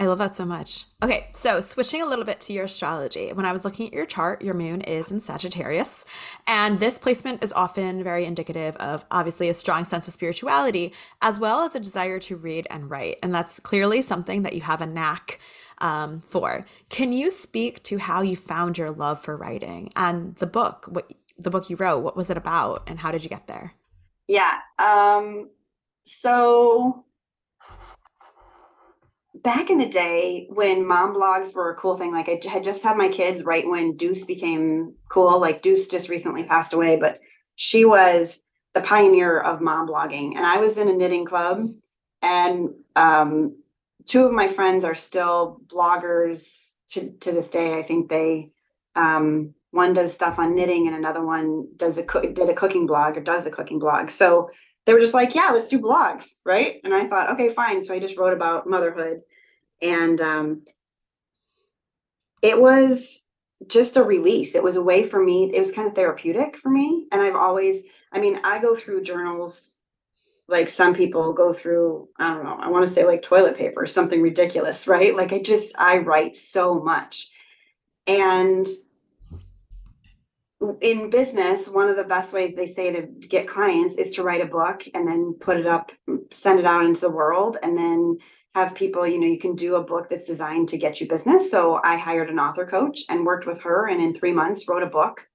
I 0.00 0.06
love 0.06 0.18
that 0.18 0.34
so 0.34 0.44
much. 0.44 0.86
Okay, 1.04 1.28
so 1.32 1.60
switching 1.60 2.02
a 2.02 2.06
little 2.06 2.24
bit 2.24 2.40
to 2.40 2.52
your 2.52 2.64
astrology. 2.64 3.32
When 3.32 3.46
I 3.46 3.52
was 3.52 3.64
looking 3.64 3.86
at 3.86 3.92
your 3.92 4.06
chart, 4.06 4.42
your 4.42 4.54
moon 4.54 4.80
is 4.80 5.12
in 5.12 5.20
Sagittarius. 5.20 6.04
And 6.48 6.80
this 6.80 6.98
placement 6.98 7.44
is 7.44 7.52
often 7.52 8.02
very 8.02 8.24
indicative 8.24 8.76
of 8.78 9.04
obviously 9.12 9.48
a 9.48 9.54
strong 9.54 9.84
sense 9.84 10.08
of 10.08 10.14
spirituality, 10.14 10.92
as 11.22 11.38
well 11.38 11.60
as 11.60 11.76
a 11.76 11.80
desire 11.80 12.18
to 12.20 12.36
read 12.36 12.66
and 12.70 12.90
write. 12.90 13.18
And 13.22 13.32
that's 13.32 13.60
clearly 13.60 14.02
something 14.02 14.42
that 14.42 14.54
you 14.54 14.62
have 14.62 14.80
a 14.80 14.86
knack 14.86 15.38
um, 15.84 16.22
for. 16.26 16.64
Can 16.88 17.12
you 17.12 17.30
speak 17.30 17.82
to 17.84 17.98
how 17.98 18.22
you 18.22 18.36
found 18.36 18.78
your 18.78 18.90
love 18.90 19.20
for 19.20 19.36
writing 19.36 19.90
and 19.94 20.34
the 20.36 20.46
book, 20.46 20.86
what 20.88 21.12
the 21.38 21.50
book 21.50 21.68
you 21.68 21.76
wrote, 21.76 21.98
what 21.98 22.16
was 22.16 22.30
it 22.30 22.38
about, 22.38 22.82
and 22.86 22.98
how 22.98 23.10
did 23.10 23.22
you 23.22 23.28
get 23.28 23.46
there? 23.46 23.74
Yeah. 24.26 24.60
Um, 24.78 25.50
so 26.04 27.04
back 29.34 29.68
in 29.68 29.76
the 29.76 29.88
day 29.88 30.46
when 30.48 30.86
mom 30.86 31.14
blogs 31.14 31.54
were 31.54 31.70
a 31.70 31.74
cool 31.74 31.98
thing, 31.98 32.12
like 32.12 32.30
I 32.30 32.40
had 32.48 32.64
just 32.64 32.82
had 32.82 32.96
my 32.96 33.08
kids 33.08 33.44
right 33.44 33.68
when 33.68 33.98
Dooce 33.98 34.26
became 34.26 34.94
cool. 35.10 35.38
Like 35.38 35.62
Dooce 35.62 35.90
just 35.90 36.08
recently 36.08 36.44
passed 36.44 36.72
away, 36.72 36.96
but 36.96 37.20
she 37.56 37.84
was 37.84 38.42
the 38.72 38.80
pioneer 38.80 39.38
of 39.38 39.60
mom 39.60 39.86
blogging. 39.86 40.34
And 40.34 40.46
I 40.46 40.56
was 40.58 40.78
in 40.78 40.88
a 40.88 40.94
knitting 40.94 41.26
club, 41.26 41.68
and 42.22 42.70
um, 42.96 43.56
two 44.06 44.24
of 44.24 44.32
my 44.32 44.48
friends 44.48 44.84
are 44.84 44.94
still 44.94 45.60
bloggers 45.66 46.72
to, 46.88 47.12
to 47.18 47.32
this 47.32 47.50
day. 47.50 47.78
I 47.78 47.82
think 47.82 48.08
they, 48.08 48.50
um, 48.94 49.54
one 49.70 49.92
does 49.92 50.14
stuff 50.14 50.38
on 50.38 50.54
knitting 50.54 50.86
and 50.86 50.96
another 50.96 51.24
one 51.24 51.68
does 51.76 51.98
a 51.98 52.04
cook, 52.04 52.34
did 52.34 52.48
a 52.48 52.54
cooking 52.54 52.86
blog 52.86 53.16
or 53.16 53.20
does 53.20 53.46
a 53.46 53.50
cooking 53.50 53.78
blog. 53.78 54.10
So 54.10 54.50
they 54.86 54.92
were 54.92 55.00
just 55.00 55.14
like, 55.14 55.34
yeah, 55.34 55.50
let's 55.52 55.68
do 55.68 55.80
blogs. 55.80 56.36
Right. 56.44 56.80
And 56.84 56.94
I 56.94 57.06
thought, 57.06 57.30
okay, 57.30 57.48
fine. 57.48 57.82
So 57.82 57.94
I 57.94 57.98
just 57.98 58.16
wrote 58.16 58.34
about 58.34 58.68
motherhood 58.68 59.22
and 59.82 60.20
um, 60.20 60.62
it 62.42 62.60
was 62.60 63.24
just 63.66 63.96
a 63.96 64.02
release. 64.02 64.54
It 64.54 64.62
was 64.62 64.76
a 64.76 64.82
way 64.82 65.08
for 65.08 65.22
me. 65.22 65.50
It 65.52 65.58
was 65.58 65.72
kind 65.72 65.88
of 65.88 65.94
therapeutic 65.94 66.56
for 66.56 66.68
me. 66.68 67.06
And 67.10 67.22
I've 67.22 67.36
always, 67.36 67.84
I 68.12 68.20
mean, 68.20 68.38
I 68.44 68.60
go 68.60 68.76
through 68.76 69.02
journals 69.02 69.78
like 70.48 70.68
some 70.68 70.94
people 70.94 71.32
go 71.32 71.52
through, 71.52 72.08
I 72.18 72.34
don't 72.34 72.44
know, 72.44 72.56
I 72.58 72.68
want 72.68 72.86
to 72.86 72.92
say 72.92 73.04
like 73.04 73.22
toilet 73.22 73.56
paper, 73.56 73.86
something 73.86 74.20
ridiculous, 74.20 74.86
right? 74.88 75.16
Like 75.16 75.32
I 75.32 75.40
just, 75.40 75.74
I 75.78 75.98
write 75.98 76.36
so 76.36 76.80
much. 76.80 77.30
And 78.06 78.66
in 80.80 81.10
business, 81.10 81.68
one 81.68 81.88
of 81.88 81.96
the 81.96 82.04
best 82.04 82.32
ways 82.32 82.54
they 82.54 82.66
say 82.66 82.92
to 82.92 83.02
get 83.28 83.48
clients 83.48 83.96
is 83.96 84.12
to 84.12 84.22
write 84.22 84.40
a 84.40 84.46
book 84.46 84.86
and 84.94 85.06
then 85.06 85.34
put 85.34 85.58
it 85.58 85.66
up, 85.66 85.92
send 86.30 86.58
it 86.58 86.64
out 86.64 86.84
into 86.84 87.00
the 87.00 87.10
world, 87.10 87.58
and 87.62 87.76
then 87.76 88.18
have 88.54 88.74
people, 88.74 89.06
you 89.06 89.18
know, 89.18 89.26
you 89.26 89.38
can 89.38 89.56
do 89.56 89.76
a 89.76 89.82
book 89.82 90.08
that's 90.08 90.26
designed 90.26 90.68
to 90.68 90.78
get 90.78 91.00
you 91.00 91.08
business. 91.08 91.50
So 91.50 91.80
I 91.82 91.96
hired 91.96 92.30
an 92.30 92.38
author 92.38 92.64
coach 92.64 93.00
and 93.10 93.26
worked 93.26 93.46
with 93.46 93.60
her, 93.62 93.88
and 93.88 94.00
in 94.00 94.14
three 94.14 94.32
months 94.32 94.68
wrote 94.68 94.82
a 94.82 94.86
book. 94.86 95.26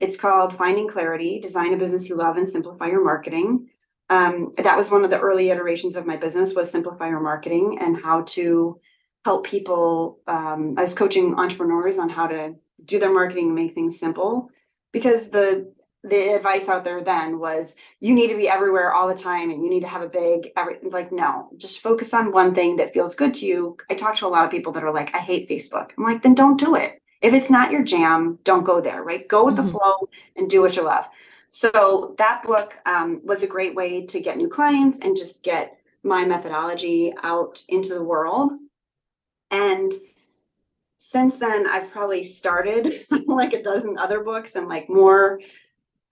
It's 0.00 0.16
called 0.16 0.56
Finding 0.56 0.88
Clarity 0.88 1.40
Design 1.40 1.72
a 1.72 1.76
Business 1.76 2.08
You 2.08 2.16
Love 2.16 2.36
and 2.36 2.48
Simplify 2.48 2.88
Your 2.88 3.04
Marketing. 3.04 3.68
Um, 4.12 4.52
that 4.58 4.76
was 4.76 4.90
one 4.90 5.04
of 5.04 5.10
the 5.10 5.18
early 5.18 5.48
iterations 5.48 5.96
of 5.96 6.06
my 6.06 6.16
business 6.16 6.54
was 6.54 6.70
simplify 6.70 7.08
your 7.08 7.20
marketing 7.20 7.78
and 7.80 7.96
how 7.96 8.22
to 8.36 8.78
help 9.24 9.46
people 9.46 10.18
um, 10.26 10.74
i 10.76 10.82
was 10.82 10.94
coaching 10.94 11.34
entrepreneurs 11.36 11.98
on 11.98 12.08
how 12.08 12.26
to 12.26 12.54
do 12.84 12.98
their 12.98 13.12
marketing 13.12 13.46
and 13.46 13.54
make 13.54 13.74
things 13.74 13.98
simple 13.98 14.50
because 14.92 15.30
the 15.30 15.72
the 16.04 16.34
advice 16.34 16.68
out 16.68 16.84
there 16.84 17.00
then 17.00 17.38
was 17.38 17.76
you 18.00 18.12
need 18.12 18.28
to 18.28 18.36
be 18.36 18.48
everywhere 18.48 18.92
all 18.92 19.06
the 19.06 19.14
time 19.14 19.50
and 19.50 19.62
you 19.62 19.70
need 19.70 19.80
to 19.80 19.86
have 19.86 20.02
a 20.02 20.08
big 20.08 20.50
every 20.56 20.76
like 20.90 21.12
no 21.12 21.48
just 21.56 21.80
focus 21.80 22.12
on 22.12 22.32
one 22.32 22.52
thing 22.54 22.76
that 22.76 22.92
feels 22.92 23.14
good 23.14 23.32
to 23.32 23.46
you. 23.46 23.76
I 23.88 23.94
talk 23.94 24.16
to 24.16 24.26
a 24.26 24.34
lot 24.34 24.44
of 24.44 24.50
people 24.50 24.72
that 24.72 24.82
are 24.82 24.92
like 24.92 25.14
i 25.14 25.18
hate 25.18 25.48
facebook. 25.48 25.92
I'm 25.96 26.02
like 26.04 26.22
then 26.22 26.34
don't 26.34 26.58
do 26.58 26.74
it. 26.74 26.98
If 27.22 27.34
it's 27.34 27.50
not 27.50 27.70
your 27.70 27.84
jam 27.84 28.40
don't 28.42 28.64
go 28.64 28.80
there 28.80 29.02
right? 29.04 29.26
Go 29.28 29.44
with 29.44 29.54
mm-hmm. 29.54 29.66
the 29.66 29.72
flow 29.72 30.08
and 30.34 30.50
do 30.50 30.60
what 30.60 30.76
you 30.76 30.84
love 30.84 31.08
so 31.54 32.14
that 32.16 32.42
book 32.44 32.78
um, 32.86 33.20
was 33.24 33.42
a 33.42 33.46
great 33.46 33.74
way 33.74 34.06
to 34.06 34.20
get 34.20 34.38
new 34.38 34.48
clients 34.48 35.00
and 35.00 35.14
just 35.14 35.42
get 35.42 35.76
my 36.02 36.24
methodology 36.24 37.12
out 37.22 37.62
into 37.68 37.92
the 37.94 38.02
world 38.02 38.52
and 39.50 39.92
since 40.98 41.38
then 41.38 41.66
i've 41.68 41.90
probably 41.90 42.24
started 42.24 42.94
like 43.26 43.52
a 43.52 43.62
dozen 43.62 43.98
other 43.98 44.20
books 44.20 44.56
and 44.56 44.68
like 44.68 44.88
more 44.88 45.40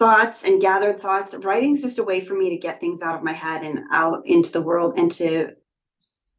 thoughts 0.01 0.45
and 0.45 0.63
gathered 0.63 1.01
thoughts. 1.01 1.37
Writing's 1.37 1.83
just 1.83 1.99
a 1.99 2.03
way 2.03 2.21
for 2.21 2.35
me 2.35 2.51
to 2.51 2.57
get 2.57 2.81
things 2.81 3.03
out 3.03 3.15
of 3.15 3.23
my 3.23 3.35
head 3.35 3.63
and 3.63 3.85
out 3.93 4.27
into 4.27 4.51
the 4.51 4.63
world 4.63 4.95
and 4.97 5.13
to 5.13 5.55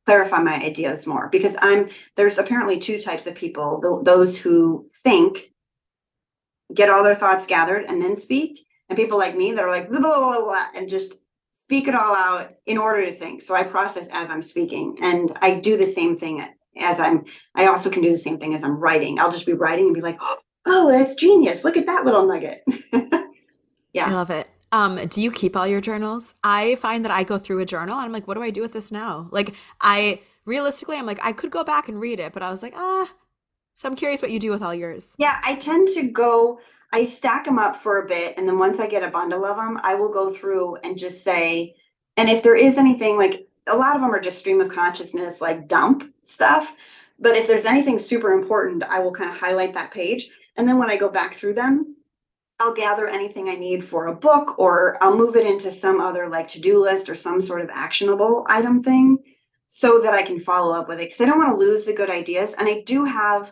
clarify 0.07 0.39
my 0.41 0.55
ideas 0.55 1.05
more 1.05 1.29
because 1.29 1.55
I'm 1.61 1.89
there's 2.15 2.39
apparently 2.39 2.79
two 2.79 2.99
types 2.99 3.27
of 3.27 3.35
people 3.35 3.79
th- 3.81 4.03
those 4.03 4.39
who 4.39 4.89
think 5.03 5.53
get 6.73 6.89
all 6.89 7.03
their 7.03 7.15
thoughts 7.15 7.45
gathered 7.45 7.85
and 7.87 8.01
then 8.01 8.17
speak 8.17 8.65
and 8.91 8.97
people 8.97 9.17
like 9.17 9.35
me 9.35 9.53
that 9.53 9.63
are 9.63 9.71
like 9.71 9.89
blah, 9.89 9.99
blah, 9.99 10.19
blah, 10.19 10.43
blah, 10.43 10.65
and 10.75 10.87
just 10.87 11.15
speak 11.53 11.87
it 11.87 11.95
all 11.95 12.15
out 12.15 12.53
in 12.65 12.77
order 12.77 13.05
to 13.05 13.11
think 13.11 13.41
so 13.41 13.55
I 13.55 13.63
process 13.63 14.07
as 14.11 14.29
I'm 14.29 14.41
speaking 14.41 14.97
and 15.01 15.31
I 15.41 15.55
do 15.55 15.77
the 15.77 15.87
same 15.87 16.17
thing 16.17 16.45
as 16.79 16.99
I'm 16.99 17.25
I 17.55 17.67
also 17.67 17.89
can 17.89 18.03
do 18.03 18.11
the 18.11 18.17
same 18.17 18.37
thing 18.39 18.53
as 18.53 18.63
I'm 18.63 18.77
writing 18.77 19.19
I'll 19.19 19.31
just 19.31 19.45
be 19.45 19.53
writing 19.53 19.85
and 19.85 19.95
be 19.95 20.01
like 20.01 20.19
oh 20.65 20.91
that's 20.91 21.15
genius 21.15 21.63
look 21.63 21.77
at 21.77 21.85
that 21.85 22.03
little 22.03 22.27
nugget 22.27 22.63
Yeah. 23.93 24.07
I 24.07 24.11
love 24.11 24.29
it. 24.29 24.49
Um, 24.71 25.05
do 25.07 25.21
you 25.21 25.31
keep 25.31 25.57
all 25.57 25.67
your 25.67 25.81
journals? 25.81 26.33
I 26.43 26.75
find 26.75 27.03
that 27.03 27.11
I 27.11 27.23
go 27.23 27.37
through 27.37 27.59
a 27.59 27.65
journal 27.65 27.95
and 27.95 28.05
I'm 28.05 28.11
like, 28.11 28.27
what 28.27 28.35
do 28.35 28.43
I 28.43 28.49
do 28.49 28.61
with 28.61 28.73
this 28.73 28.91
now? 28.91 29.27
Like 29.31 29.53
I 29.81 30.21
realistically 30.45 30.97
I'm 30.97 31.05
like, 31.05 31.19
I 31.23 31.33
could 31.33 31.51
go 31.51 31.63
back 31.63 31.89
and 31.89 31.99
read 31.99 32.19
it, 32.19 32.33
but 32.33 32.41
I 32.41 32.49
was 32.49 32.63
like, 32.63 32.73
ah. 32.75 33.09
So 33.73 33.89
I'm 33.89 33.95
curious 33.95 34.21
what 34.21 34.31
you 34.31 34.39
do 34.39 34.51
with 34.51 34.61
all 34.61 34.75
yours. 34.75 35.13
Yeah, 35.17 35.39
I 35.43 35.55
tend 35.55 35.87
to 35.89 36.07
go 36.07 36.59
I 36.91 37.05
stack 37.05 37.45
them 37.45 37.59
up 37.59 37.81
for 37.81 38.01
a 38.01 38.07
bit 38.07 38.37
and 38.37 38.47
then 38.47 38.59
once 38.59 38.79
I 38.79 38.87
get 38.87 39.03
a 39.03 39.09
bundle 39.09 39.45
of 39.45 39.57
them, 39.57 39.79
I 39.83 39.95
will 39.95 40.11
go 40.11 40.33
through 40.33 40.77
and 40.77 40.97
just 40.97 41.23
say 41.23 41.75
and 42.17 42.29
if 42.29 42.43
there 42.43 42.55
is 42.55 42.77
anything 42.77 43.17
like 43.17 43.47
a 43.67 43.75
lot 43.75 43.95
of 43.95 44.01
them 44.01 44.13
are 44.13 44.19
just 44.19 44.39
stream 44.39 44.59
of 44.59 44.69
consciousness 44.69 45.39
like 45.39 45.67
dump 45.67 46.11
stuff, 46.23 46.75
but 47.19 47.35
if 47.35 47.47
there's 47.47 47.65
anything 47.65 47.99
super 47.99 48.33
important, 48.33 48.83
I 48.83 48.99
will 48.99 49.13
kind 49.13 49.29
of 49.29 49.37
highlight 49.37 49.73
that 49.75 49.91
page 49.91 50.29
and 50.57 50.67
then 50.67 50.77
when 50.77 50.89
I 50.89 50.97
go 50.97 51.09
back 51.09 51.35
through 51.35 51.53
them, 51.53 51.95
I'll 52.61 52.73
gather 52.73 53.07
anything 53.07 53.49
I 53.49 53.55
need 53.55 53.83
for 53.83 54.07
a 54.07 54.15
book 54.15 54.59
or 54.59 54.97
I'll 55.01 55.17
move 55.17 55.35
it 55.35 55.47
into 55.47 55.71
some 55.71 55.99
other 55.99 56.29
like 56.29 56.47
to-do 56.49 56.79
list 56.79 57.09
or 57.09 57.15
some 57.15 57.41
sort 57.41 57.61
of 57.61 57.71
actionable 57.73 58.45
item 58.47 58.83
thing 58.83 59.17
so 59.67 59.99
that 60.01 60.13
I 60.13 60.21
can 60.21 60.39
follow 60.39 60.71
up 60.73 60.87
with 60.87 60.99
it. 60.99 61.05
Because 61.05 61.21
I 61.21 61.25
don't 61.25 61.39
want 61.39 61.59
to 61.59 61.65
lose 61.65 61.85
the 61.85 61.93
good 61.93 62.11
ideas. 62.11 62.53
And 62.53 62.67
I 62.67 62.83
do 62.85 63.03
have 63.03 63.51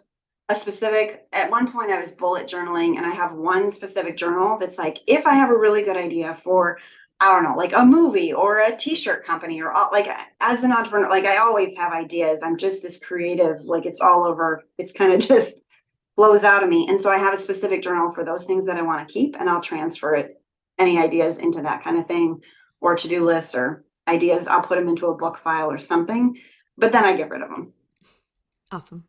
a 0.50 0.56
specific 0.56 1.28
at 1.32 1.52
one 1.52 1.72
point 1.72 1.92
I 1.92 2.00
was 2.00 2.14
bullet 2.14 2.48
journaling 2.48 2.98
and 2.98 3.06
I 3.06 3.12
have 3.12 3.34
one 3.34 3.72
specific 3.72 4.18
journal 4.18 4.58
that's 4.58 4.80
like 4.80 4.98
if 5.06 5.28
I 5.28 5.36
have 5.36 5.52
a 5.52 5.58
really 5.58 5.84
good 5.84 5.96
idea 5.96 6.34
for 6.34 6.80
I 7.22 7.34
don't 7.34 7.44
know, 7.44 7.56
like 7.56 7.74
a 7.74 7.86
movie 7.86 8.34
or 8.34 8.60
a 8.60 8.76
t-shirt 8.76 9.26
company 9.26 9.62
or 9.62 9.74
all, 9.74 9.90
like 9.92 10.08
as 10.40 10.64
an 10.64 10.72
entrepreneur, 10.72 11.10
like 11.10 11.26
I 11.26 11.38
always 11.38 11.76
have 11.76 11.92
ideas. 11.92 12.40
I'm 12.42 12.58
just 12.58 12.82
this 12.82 13.04
creative, 13.04 13.62
like 13.66 13.86
it's 13.86 14.00
all 14.00 14.24
over. 14.24 14.64
It's 14.78 14.94
kind 14.94 15.12
of 15.12 15.20
just 15.28 15.62
blows 16.16 16.46
out 16.46 16.64
of 16.64 16.70
me. 16.70 16.88
And 16.90 17.00
so 17.02 17.12
I 17.12 17.18
have 17.18 17.34
a 17.34 17.38
specific 17.38 17.82
journal 17.82 18.12
for 18.12 18.24
those 18.24 18.46
things 18.46 18.66
that 18.66 18.78
I 18.78 18.82
want 18.84 19.06
to 19.06 19.14
keep, 19.14 19.36
and 19.38 19.50
I'll 19.50 19.60
transfer 19.60 20.16
it, 20.16 20.42
any 20.78 20.98
ideas 20.98 21.40
into 21.40 21.62
that 21.62 21.84
kind 21.84 21.98
of 21.98 22.08
thing, 22.08 22.42
or 22.80 22.96
to 22.96 23.08
do 23.10 23.26
lists 23.26 23.54
or 23.54 23.84
ideas. 24.08 24.48
I'll 24.48 24.62
put 24.62 24.80
them 24.80 24.88
into 24.88 25.08
a 25.08 25.18
book 25.18 25.40
file 25.40 25.70
or 25.70 25.78
something, 25.78 26.38
but 26.78 26.94
then 26.94 27.04
I 27.04 27.18
get 27.18 27.30
rid 27.30 27.42
of 27.42 27.50
them. 27.50 27.74
Awesome. 28.72 29.04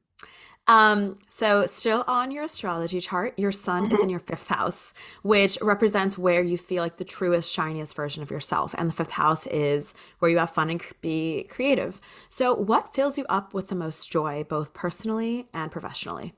Um, 0.66 1.18
so 1.29 1.66
still 1.66 2.05
on 2.07 2.31
your 2.31 2.44
astrology 2.44 3.01
chart, 3.01 3.37
your 3.38 3.51
sun 3.51 3.85
mm-hmm. 3.85 3.94
is 3.94 4.01
in 4.03 4.09
your 4.09 4.20
fifth 4.20 4.49
house, 4.49 4.94
which 5.23 5.59
represents 5.61 6.16
where 6.16 6.42
you 6.42 6.57
feel 6.57 6.83
like 6.83 6.96
the 6.96 7.05
truest, 7.05 7.53
shiniest 7.53 7.96
version 7.96 8.23
of 8.23 8.31
yourself. 8.31 8.75
And 8.79 8.88
the 8.88 8.94
fifth 8.94 9.11
house 9.11 9.46
is 9.49 9.94
where 10.20 10.31
you 10.31 10.38
have 10.38 10.51
fun 10.51 10.70
and 10.70 10.81
be 11.01 11.44
creative. 11.51 12.01
So 12.29 12.55
what 12.55 12.94
fills 12.94 13.18
you 13.18 13.27
up 13.29 13.53
with 13.53 13.68
the 13.68 13.75
most 13.75 14.12
joy, 14.12 14.44
both 14.44 14.73
personally 14.73 15.49
and 15.53 15.73
professionally? 15.73 16.35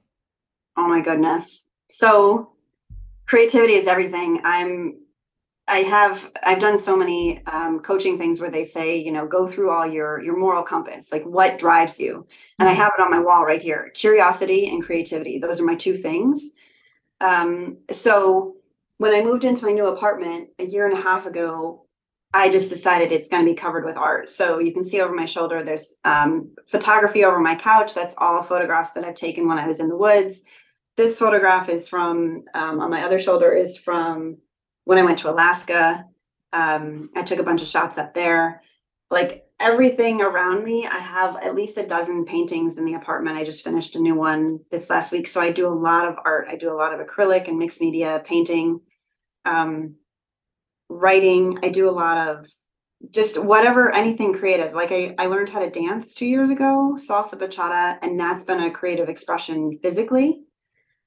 Oh 0.79 0.89
my 0.89 1.03
goodness. 1.03 1.67
So 1.91 2.53
creativity 3.27 3.75
is 3.75 3.87
everything. 3.87 4.41
I'm 4.45 5.02
I 5.73 5.79
have 5.79 6.31
I've 6.43 6.59
done 6.61 6.79
so 6.79 6.95
many 6.95 7.45
um, 7.47 7.81
coaching 7.81 8.19
things 8.19 8.43
where 8.43 8.51
they 8.51 8.63
say, 8.63 8.99
you 8.99 9.11
know, 9.11 9.27
go 9.27 9.47
through 9.47 9.71
all 9.71 9.87
your 9.87 10.21
your 10.21 10.37
moral 10.37 10.63
compass, 10.63 11.11
like 11.11 11.25
what 11.25 11.59
drives 11.59 11.99
you. 11.99 12.27
And 12.59 12.69
I 12.69 12.73
mm-hmm. 12.73 12.83
have 12.83 12.93
it 12.99 13.03
on 13.03 13.11
my 13.11 13.21
wall 13.21 13.47
right 13.47 13.63
here. 13.63 13.91
Curiosity 13.95 14.69
and 14.69 14.85
creativity. 14.85 15.39
Those 15.39 15.63
are 15.63 15.65
my 15.65 15.75
two 15.75 15.97
things. 15.97 16.51
Um, 17.23 17.79
so 17.91 18.57
when 18.99 19.15
I 19.15 19.25
moved 19.25 19.45
into 19.45 19.65
my 19.65 19.73
new 19.73 19.87
apartment 19.87 20.51
a 20.59 20.67
year 20.67 20.87
and 20.87 20.99
a 20.99 21.01
half 21.01 21.25
ago, 21.25 21.87
I 22.35 22.53
just 22.53 22.69
decided 22.69 23.11
it's 23.11 23.29
going 23.29 23.43
to 23.43 23.51
be 23.51 23.57
covered 23.57 23.87
with 23.87 23.97
art. 23.97 24.29
So 24.29 24.59
you 24.59 24.75
can 24.75 24.85
see 24.85 25.01
over 25.01 25.15
my 25.15 25.25
shoulder, 25.25 25.63
there's 25.63 25.95
um, 26.05 26.51
photography 26.67 27.25
over 27.25 27.41
my 27.41 27.55
couch. 27.55 27.95
That's 27.95 28.15
all 28.19 28.43
photographs 28.43 28.91
that 28.93 29.05
I've 29.05 29.15
taken 29.15 29.49
when 29.49 29.59
I 29.59 29.67
was 29.67 29.81
in 29.81 29.89
the 29.89 29.97
woods. 29.97 30.43
This 30.99 31.19
photograph 31.19 31.71
is 31.71 31.89
from, 31.89 32.45
um, 32.53 32.79
on 32.81 32.91
my 32.91 33.03
other 33.03 33.19
shoulder, 33.19 33.53
is 33.53 33.79
from 33.79 34.37
when 34.85 34.99
I 34.99 35.05
went 35.05 35.19
to 35.19 35.31
Alaska. 35.31 36.05
Um, 36.53 37.11
I 37.17 37.23
took 37.23 37.39
a 37.39 37.45
bunch 37.45 37.63
of 37.63 37.69
shots 37.69 37.99
up 37.99 38.15
there. 38.15 38.63
Like 39.11 39.47
everything 39.61 40.23
around 40.23 40.65
me, 40.65 40.87
I 40.87 40.99
have 40.99 41.37
at 41.37 41.55
least 41.55 41.79
a 41.79 41.87
dozen 41.87 42.25
paintings 42.25 42.79
in 42.79 42.85
the 42.85 42.95
apartment. 42.95 43.37
I 43.37 43.45
just 43.45 43.65
finished 43.65 43.97
a 43.97 44.01
new 44.01 44.15
one 44.15 44.61
this 44.71 44.91
last 44.91 45.13
week. 45.13 45.29
So 45.29 45.41
I 45.41 45.53
do 45.53 45.69
a 45.69 45.73
lot 45.73 46.07
of 46.07 46.17
art. 46.25 46.49
I 46.51 46.57
do 46.57 46.73
a 46.73 46.77
lot 46.77 46.93
of 46.93 47.07
acrylic 47.07 47.49
and 47.49 47.59
mixed 47.59 47.81
media 47.81 48.23
painting. 48.25 48.81
Um, 49.45 49.97
writing. 50.89 51.59
I 51.63 51.69
do 51.69 51.89
a 51.89 51.91
lot 51.91 52.29
of 52.29 52.47
just 53.11 53.43
whatever, 53.43 53.95
anything 53.95 54.33
creative. 54.33 54.75
Like 54.75 54.93
I, 54.93 55.15
I 55.19 55.27
learned 55.27 55.49
how 55.49 55.59
to 55.59 55.71
dance 55.71 56.15
two 56.15 56.27
years 56.27 56.51
ago, 56.51 56.97
salsa 56.99 57.35
bachata, 57.35 57.99
and 58.03 58.19
that's 58.19 58.45
been 58.45 58.61
a 58.61 58.71
creative 58.71 59.09
expression 59.09 59.79
physically 59.83 60.43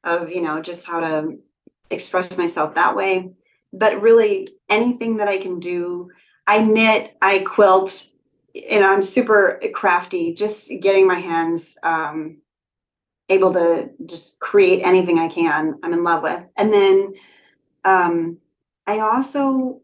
of, 0.04 0.30
you 0.30 0.42
know, 0.42 0.62
just 0.62 0.86
how 0.86 1.00
to 1.00 1.38
express 1.90 2.38
myself 2.38 2.76
that 2.76 2.96
way. 2.96 3.32
But 3.78 4.02
really 4.02 4.48
anything 4.70 5.18
that 5.18 5.28
I 5.28 5.38
can 5.38 5.60
do, 5.60 6.12
I 6.48 6.62
knit, 6.62 7.16
I 7.22 7.40
quilt, 7.40 8.06
and 8.72 8.86
I'm 8.86 9.02
super 9.02 9.60
crafty, 9.74 10.34
just 10.34 10.72
getting 10.80 11.08
my 11.08 11.20
hands 11.20 11.78
um 11.84 12.38
able 13.28 13.54
to 13.54 13.90
just 14.06 14.40
create 14.40 14.82
anything 14.84 15.18
I 15.20 15.28
can, 15.28 15.80
I'm 15.84 15.94
in 15.94 16.04
love 16.04 16.24
with. 16.24 16.44
And 16.58 16.72
then 16.72 17.14
um 17.84 18.38
I 18.88 19.00
also 19.00 19.82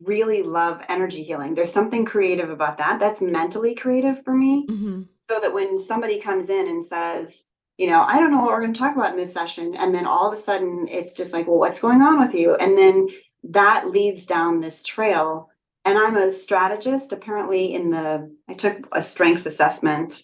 really 0.00 0.42
love 0.42 0.84
energy 0.88 1.22
healing. 1.24 1.54
There's 1.54 1.72
something 1.72 2.04
creative 2.04 2.50
about 2.50 2.78
that. 2.78 3.00
That's 3.00 3.20
mentally 3.20 3.74
creative 3.74 4.22
for 4.22 4.34
me. 4.34 4.66
Mm-hmm. 4.68 5.02
So 5.28 5.40
that 5.40 5.52
when 5.52 5.78
somebody 5.78 6.20
comes 6.20 6.48
in 6.48 6.68
and 6.68 6.84
says, 6.84 7.46
you 7.78 7.86
know, 7.86 8.02
I 8.02 8.18
don't 8.18 8.30
know 8.30 8.38
what 8.38 8.48
we're 8.48 8.60
going 8.60 8.74
to 8.74 8.78
talk 8.78 8.96
about 8.96 9.10
in 9.10 9.16
this 9.16 9.32
session. 9.32 9.74
And 9.76 9.94
then 9.94 10.06
all 10.06 10.26
of 10.26 10.32
a 10.36 10.40
sudden 10.40 10.86
it's 10.88 11.14
just 11.14 11.32
like, 11.32 11.46
well, 11.46 11.58
what's 11.58 11.80
going 11.80 12.02
on 12.02 12.20
with 12.20 12.34
you? 12.34 12.54
And 12.56 12.76
then 12.76 13.08
that 13.44 13.88
leads 13.88 14.26
down 14.26 14.60
this 14.60 14.82
trail. 14.82 15.48
And 15.84 15.96
I'm 15.96 16.16
a 16.16 16.30
strategist. 16.30 17.12
Apparently, 17.12 17.72
in 17.72 17.90
the, 17.90 18.30
I 18.48 18.54
took 18.54 18.86
a 18.92 19.00
strengths 19.00 19.46
assessment, 19.46 20.22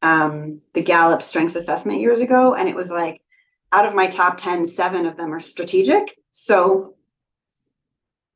um, 0.00 0.60
the 0.72 0.82
Gallup 0.82 1.22
strengths 1.22 1.56
assessment 1.56 2.00
years 2.00 2.20
ago. 2.20 2.54
And 2.54 2.68
it 2.68 2.76
was 2.76 2.90
like, 2.90 3.20
out 3.72 3.84
of 3.84 3.94
my 3.94 4.06
top 4.06 4.36
10, 4.36 4.66
seven 4.66 5.04
of 5.04 5.16
them 5.16 5.34
are 5.34 5.40
strategic. 5.40 6.16
So 6.30 6.94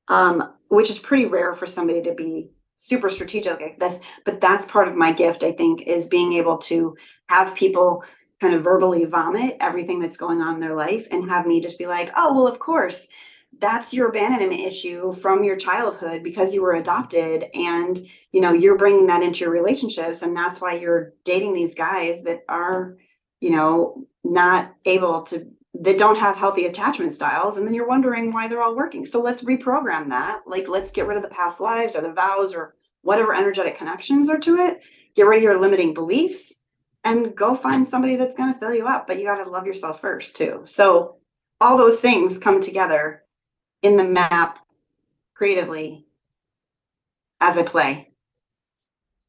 um, 0.09 0.52
which 0.68 0.90
is 0.90 0.98
pretty 0.98 1.26
rare 1.26 1.55
for 1.55 1.66
somebody 1.66 2.02
to 2.02 2.14
be 2.14 2.50
super 2.76 3.09
strategic 3.09 3.61
like 3.61 3.79
this. 3.79 4.00
But 4.24 4.40
that's 4.40 4.66
part 4.66 4.88
of 4.88 4.96
my 4.96 5.12
gift, 5.12 5.42
I 5.42 5.52
think, 5.52 5.83
is 5.83 6.09
being 6.09 6.35
able 6.35 6.59
to 6.59 6.96
have 7.29 7.55
people 7.55 8.05
kind 8.40 8.55
of 8.55 8.64
verbally 8.64 9.05
vomit 9.05 9.57
everything 9.61 9.99
that's 9.99 10.16
going 10.16 10.40
on 10.40 10.55
in 10.55 10.61
their 10.61 10.75
life 10.75 11.09
and 11.11 11.29
have 11.29 11.46
me 11.46 11.61
just 11.61 11.79
be 11.79 11.87
like, 11.87 12.11
oh, 12.16 12.35
well, 12.35 12.46
of 12.46 12.59
course, 12.59 13.09
that's 13.59 13.94
your 13.94 14.09
abandonment 14.09 14.61
issue 14.61 15.12
from 15.12 15.42
your 15.42 15.57
childhood 15.57 16.22
because 16.22 16.53
you 16.53 16.62
were 16.62 16.75
adopted 16.75 17.46
and 17.55 17.99
you 18.33 18.40
know 18.40 18.53
you're 18.53 18.77
bringing 18.77 19.07
that 19.07 19.22
into 19.22 19.40
your 19.40 19.51
relationships 19.51 20.20
and 20.20 20.37
that's 20.37 20.61
why 20.61 20.75
you're 20.75 21.14
dating 21.25 21.55
these 21.55 21.75
guys 21.75 22.22
that 22.25 22.40
are 22.51 22.99
you 23.40 23.49
know 23.51 24.05
not 24.25 24.75
able 24.85 25.22
to 25.22 25.46
that 25.83 25.99
don't 25.99 26.18
have 26.18 26.37
healthy 26.37 26.66
attachment 26.66 27.12
styles. 27.12 27.57
And 27.57 27.66
then 27.66 27.75
you're 27.75 27.88
wondering 27.88 28.33
why 28.33 28.49
they're 28.49 28.62
all 28.62 28.77
working. 28.77 29.05
So 29.07 29.20
let's 29.20 29.44
reprogram 29.44 30.09
that. 30.11 30.42
Like 30.46 30.68
let's 30.68 30.90
get 30.90 31.07
rid 31.07 31.16
of 31.16 31.22
the 31.22 31.29
past 31.29 31.61
lives 31.61 31.94
or 31.94 32.01
the 32.01 32.12
vows 32.12 32.55
or 32.55 32.75
whatever 33.03 33.35
energetic 33.35 33.77
connections 33.77 34.29
are 34.29 34.38
to 34.38 34.57
it. 34.57 34.83
Get 35.14 35.27
rid 35.27 35.38
of 35.38 35.42
your 35.42 35.61
limiting 35.61 35.94
beliefs 35.94 36.55
and 37.07 37.37
go 37.37 37.55
find 37.55 37.87
somebody 37.87 38.16
that's 38.16 38.35
going 38.35 38.53
to 38.53 38.59
fill 38.59 38.75
you 38.75 38.87
up 38.87 39.07
but 39.07 39.19
you 39.19 39.25
got 39.25 39.42
to 39.42 39.49
love 39.49 39.66
yourself 39.66 40.01
first 40.01 40.37
too. 40.37 40.62
So 40.64 41.16
all 41.61 41.79
those 41.79 42.01
things 42.01 42.37
come 42.37 42.61
together 42.61 43.23
in 43.83 43.97
the 43.97 44.05
map 44.05 44.59
creatively 45.35 46.07
as 47.40 47.57
i 47.57 47.62
play. 47.62 48.11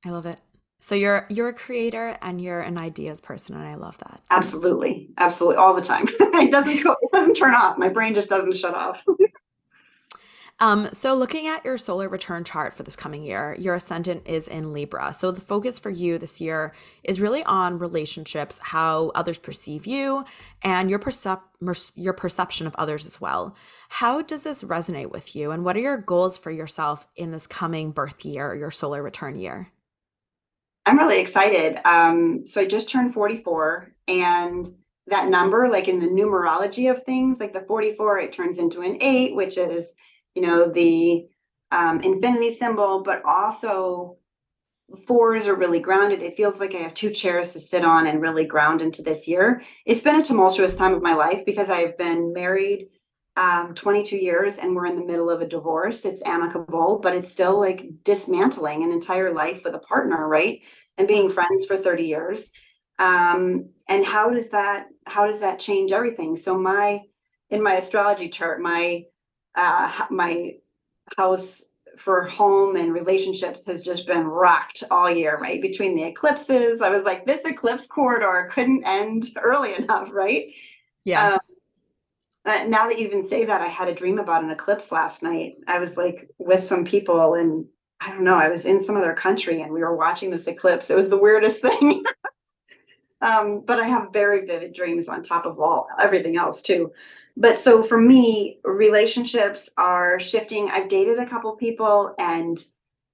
I 0.04 0.10
love 0.10 0.26
it. 0.26 0.40
So 0.80 0.96
you're 0.96 1.26
you're 1.30 1.50
a 1.50 1.54
creator 1.54 2.18
and 2.22 2.42
you're 2.42 2.62
an 2.62 2.78
ideas 2.78 3.20
person, 3.20 3.56
and 3.56 3.68
I 3.68 3.76
love 3.76 3.98
that. 4.00 4.22
absolutely. 4.30 5.10
Absolutely. 5.18 5.58
All 5.58 5.74
the 5.74 5.82
time. 5.82 6.08
It 6.20 6.52
doesn't 6.52 6.84
go 6.84 6.96
it 7.02 7.12
doesn't 7.12 7.36
turn 7.36 7.54
off. 7.56 7.78
My 7.78 7.90
brain 7.90 8.14
just 8.14 8.30
doesn't 8.30 8.56
shut 8.56 8.74
off 8.74 9.04
Um, 10.60 10.90
so 10.92 11.14
looking 11.14 11.46
at 11.46 11.64
your 11.64 11.78
solar 11.78 12.10
return 12.10 12.44
chart 12.44 12.74
for 12.74 12.82
this 12.82 12.96
coming 12.96 13.22
year, 13.22 13.56
your 13.60 13.76
ascendant 13.76 14.24
is 14.26 14.48
in 14.48 14.74
Libra. 14.74 15.14
So 15.14 15.32
the 15.32 15.42
focus 15.42 15.78
for 15.78 15.92
you 15.92 16.18
this 16.18 16.42
year 16.42 16.74
is 17.04 17.22
really 17.22 17.44
on 17.44 17.78
relationships, 17.78 18.60
how 18.64 19.12
others 19.14 19.38
perceive 19.38 19.86
you, 19.86 20.26
and 20.64 20.90
your 20.90 20.98
percep- 20.98 21.42
your 21.96 22.14
perception 22.14 22.66
of 22.66 22.76
others 22.76 23.06
as 23.06 23.22
well. 23.22 23.56
How 23.90 24.24
does 24.24 24.42
this 24.42 24.64
resonate 24.64 25.12
with 25.12 25.36
you, 25.36 25.52
and 25.52 25.64
what 25.64 25.78
are 25.78 25.82
your 25.82 25.98
goals 25.98 26.40
for 26.40 26.50
yourself 26.50 27.08
in 27.16 27.32
this 27.32 27.46
coming 27.46 27.92
birth 27.92 28.26
year, 28.26 28.56
your 28.56 28.72
solar 28.72 29.04
return 29.04 29.36
year? 29.36 29.72
I'm 30.88 30.98
really 30.98 31.20
excited. 31.20 31.80
Um, 31.86 32.46
so 32.48 32.62
I 32.62 32.66
just 32.66 32.90
turned 32.90 33.14
44 33.14 33.92
and 34.08 34.74
that 35.08 35.28
number, 35.28 35.68
like 35.68 35.90
in 35.90 36.00
the 36.00 36.08
numerology 36.08 36.90
of 36.90 37.04
things, 37.04 37.42
like 37.42 37.54
the 37.54 37.62
44, 37.62 38.20
it 38.20 38.32
turns 38.32 38.58
into 38.58 38.82
an 38.82 38.98
eight, 39.02 39.36
which 39.36 39.58
is, 39.58 39.96
you 40.38 40.44
know, 40.46 40.70
the 40.70 41.26
um, 41.72 42.00
infinity 42.02 42.52
symbol, 42.52 43.02
but 43.02 43.24
also 43.26 44.18
fours 45.08 45.48
are 45.48 45.56
really 45.56 45.80
grounded. 45.80 46.22
It 46.22 46.38
feels 46.38 46.60
like 46.60 46.76
I 46.76 46.78
have 46.78 46.94
two 46.94 47.10
chairs 47.10 47.54
to 47.54 47.60
sit 47.60 47.84
on 47.84 48.06
and 48.06 48.22
really 48.22 48.46
ground 48.46 48.84
into 48.84 49.02
this 49.02 49.28
year. 49.28 49.64
It's 49.88 50.04
been 50.04 50.20
a 50.20 50.24
tumultuous 50.24 50.76
time 50.76 50.94
of 50.94 51.02
my 51.02 51.16
life 51.16 51.44
because 51.44 51.72
I've 51.72 51.98
been 51.98 52.34
married 52.34 52.90
um, 53.36 53.74
22 53.74 54.16
years 54.16 54.60
and 54.60 54.76
we're 54.76 54.86
in 54.86 54.96
the 54.96 55.06
middle 55.06 55.32
of 55.32 55.42
a 55.42 55.48
divorce. 55.48 56.06
It's 56.06 56.22
amicable, 56.24 57.00
but 57.02 57.16
it's 57.16 57.32
still 57.32 57.60
like 57.60 57.90
dismantling 58.04 58.84
an 58.84 58.92
entire 58.92 59.32
life 59.32 59.64
with 59.64 59.74
a 59.74 59.80
partner, 59.80 60.28
right? 60.28 60.62
And 61.00 61.08
being 61.08 61.32
friends 61.32 61.66
for 61.66 61.78
30 61.78 62.04
years. 62.04 62.52
Um, 63.00 63.70
and 63.90 64.06
how 64.06 64.30
does 64.30 64.52
that 64.52 64.86
how 65.08 65.26
does 65.26 65.40
that 65.40 65.58
change 65.58 65.92
everything? 65.92 66.38
So 66.38 66.60
my 66.60 67.02
in 67.50 67.64
my 67.64 67.74
astrology 67.74 68.30
chart, 68.30 68.62
my 68.62 69.06
uh 69.58 70.06
my 70.10 70.56
house 71.18 71.64
for 71.98 72.24
home 72.24 72.76
and 72.76 72.94
relationships 72.94 73.66
has 73.66 73.82
just 73.82 74.08
been 74.08 74.26
rocked 74.26 74.84
all 74.92 75.10
year, 75.10 75.38
right? 75.38 75.62
Between 75.62 75.96
the 75.96 76.04
eclipses, 76.04 76.82
I 76.82 76.90
was 76.90 77.04
like, 77.04 77.26
this 77.26 77.42
eclipse 77.44 77.88
corridor 77.88 78.50
couldn't 78.52 78.84
end 78.86 79.26
early 79.42 79.76
enough, 79.80 80.10
right? 80.12 80.54
Yeah. 81.04 81.34
Um, 81.34 81.40
uh, 82.46 82.66
now 82.68 82.88
that 82.88 82.98
you 82.98 83.06
even 83.08 83.26
say 83.26 83.46
that, 83.46 83.62
I 83.62 83.68
had 83.68 83.90
a 83.90 83.94
dream 83.94 84.20
about 84.20 84.44
an 84.44 84.52
eclipse 84.52 84.92
last 84.92 85.22
night. 85.22 85.56
I 85.68 85.80
was 85.80 85.98
like 85.98 86.30
with 86.38 86.62
some 86.62 86.86
people, 86.86 87.34
and 87.34 87.66
I 88.00 88.12
don't 88.12 88.24
know, 88.24 88.36
I 88.36 88.50
was 88.50 88.66
in 88.66 88.84
some 88.84 88.96
other 88.96 89.14
country 89.14 89.62
and 89.62 89.74
we 89.74 89.82
were 89.82 89.96
watching 89.96 90.30
this 90.30 90.48
eclipse. 90.48 90.90
It 90.90 90.96
was 90.96 91.10
the 91.10 91.18
weirdest 91.18 91.62
thing. 91.62 92.04
um, 93.22 93.64
but 93.66 93.80
I 93.80 93.88
have 93.88 94.14
very 94.14 94.46
vivid 94.46 94.74
dreams 94.74 95.10
on 95.10 95.24
top 95.24 95.46
of 95.46 95.60
all 95.60 95.88
everything 96.00 96.38
else 96.38 96.62
too. 96.62 96.92
But 97.40 97.60
so 97.60 97.84
for 97.84 98.02
me, 98.02 98.60
relationships 98.64 99.70
are 99.78 100.20
shifting. 100.20 100.72
I've 100.72 100.90
dated 100.90 101.20
a 101.20 101.26
couple 101.28 101.56
people 101.56 102.16
and 102.18 102.58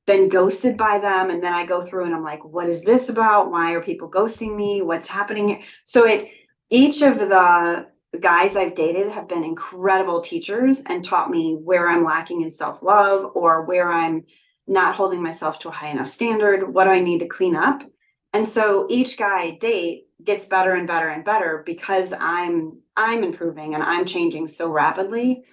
been 0.07 0.29
ghosted 0.29 0.77
by 0.77 0.97
them, 0.99 1.29
and 1.29 1.43
then 1.43 1.53
I 1.53 1.65
go 1.65 1.81
through 1.81 2.05
and 2.05 2.15
I'm 2.15 2.23
like, 2.23 2.43
what 2.43 2.69
is 2.69 2.83
this 2.83 3.09
about? 3.09 3.51
Why 3.51 3.73
are 3.73 3.81
people 3.81 4.09
ghosting 4.09 4.55
me? 4.55 4.81
What's 4.81 5.09
happening? 5.09 5.63
So 5.83 6.05
it 6.05 6.29
each 6.69 7.01
of 7.01 7.19
the 7.19 7.88
guys 8.19 8.55
I've 8.55 8.75
dated 8.75 9.12
have 9.12 9.27
been 9.27 9.43
incredible 9.43 10.21
teachers 10.21 10.83
and 10.88 11.03
taught 11.03 11.29
me 11.29 11.57
where 11.62 11.89
I'm 11.89 12.05
lacking 12.05 12.41
in 12.41 12.51
self 12.51 12.81
love 12.81 13.31
or 13.36 13.65
where 13.65 13.89
I'm 13.89 14.23
not 14.67 14.95
holding 14.95 15.21
myself 15.21 15.60
to 15.60 15.69
a 15.69 15.71
high 15.71 15.89
enough 15.89 16.08
standard. 16.08 16.73
What 16.73 16.85
do 16.85 16.91
I 16.91 17.00
need 17.00 17.19
to 17.19 17.27
clean 17.27 17.58
up? 17.58 17.83
And 18.31 18.48
so 18.48 18.87
each 18.89 19.17
guy 19.17 19.41
I 19.41 19.52
date 19.60 20.06
gets 20.23 20.45
better 20.45 20.71
and 20.71 20.87
better 20.87 21.10
and 21.10 21.25
better 21.25 21.62
because 21.65 22.13
I'm 22.17 22.83
I'm 22.96 23.23
improving 23.23 23.73
and 23.73 23.83
I'm 23.83 24.06
changing 24.06 24.48
so 24.48 24.69
rapidly. 24.69 25.44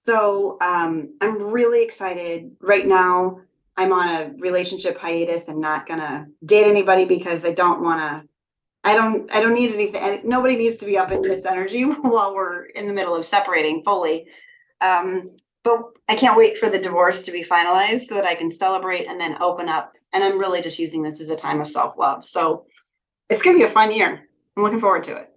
So 0.00 0.58
um, 0.60 1.14
I'm 1.20 1.42
really 1.42 1.82
excited 1.84 2.56
right 2.60 2.86
now. 2.86 3.40
I'm 3.76 3.92
on 3.92 4.08
a 4.08 4.32
relationship 4.38 4.98
hiatus 4.98 5.48
and 5.48 5.60
not 5.60 5.86
gonna 5.86 6.26
date 6.44 6.68
anybody 6.68 7.04
because 7.04 7.44
I 7.44 7.52
don't 7.52 7.82
want 7.82 8.00
to 8.00 8.28
I 8.84 8.94
don't 8.94 9.32
I 9.34 9.40
don't 9.40 9.54
need 9.54 9.74
anything. 9.74 10.28
Nobody 10.28 10.56
needs 10.56 10.78
to 10.78 10.86
be 10.86 10.98
up 10.98 11.10
in 11.10 11.22
this 11.22 11.44
energy 11.44 11.82
while 12.02 12.34
we're 12.34 12.64
in 12.66 12.86
the 12.86 12.92
middle 12.92 13.14
of 13.14 13.24
separating 13.24 13.82
fully. 13.82 14.26
Um, 14.80 15.36
but 15.62 15.80
I 16.08 16.16
can't 16.16 16.36
wait 16.36 16.56
for 16.56 16.68
the 16.68 16.78
divorce 16.78 17.22
to 17.22 17.32
be 17.32 17.44
finalized 17.44 18.06
so 18.06 18.14
that 18.14 18.24
I 18.24 18.34
can 18.34 18.50
celebrate 18.50 19.06
and 19.06 19.20
then 19.20 19.40
open 19.42 19.68
up. 19.68 19.92
And 20.12 20.24
I'm 20.24 20.38
really 20.38 20.62
just 20.62 20.78
using 20.78 21.02
this 21.02 21.20
as 21.20 21.28
a 21.28 21.36
time 21.36 21.60
of 21.60 21.68
self-love. 21.68 22.24
So 22.24 22.66
it's 23.28 23.42
gonna 23.42 23.58
be 23.58 23.64
a 23.64 23.68
fun 23.68 23.92
year. 23.92 24.26
I'm 24.56 24.62
looking 24.62 24.80
forward 24.80 25.04
to 25.04 25.16
it. 25.16 25.32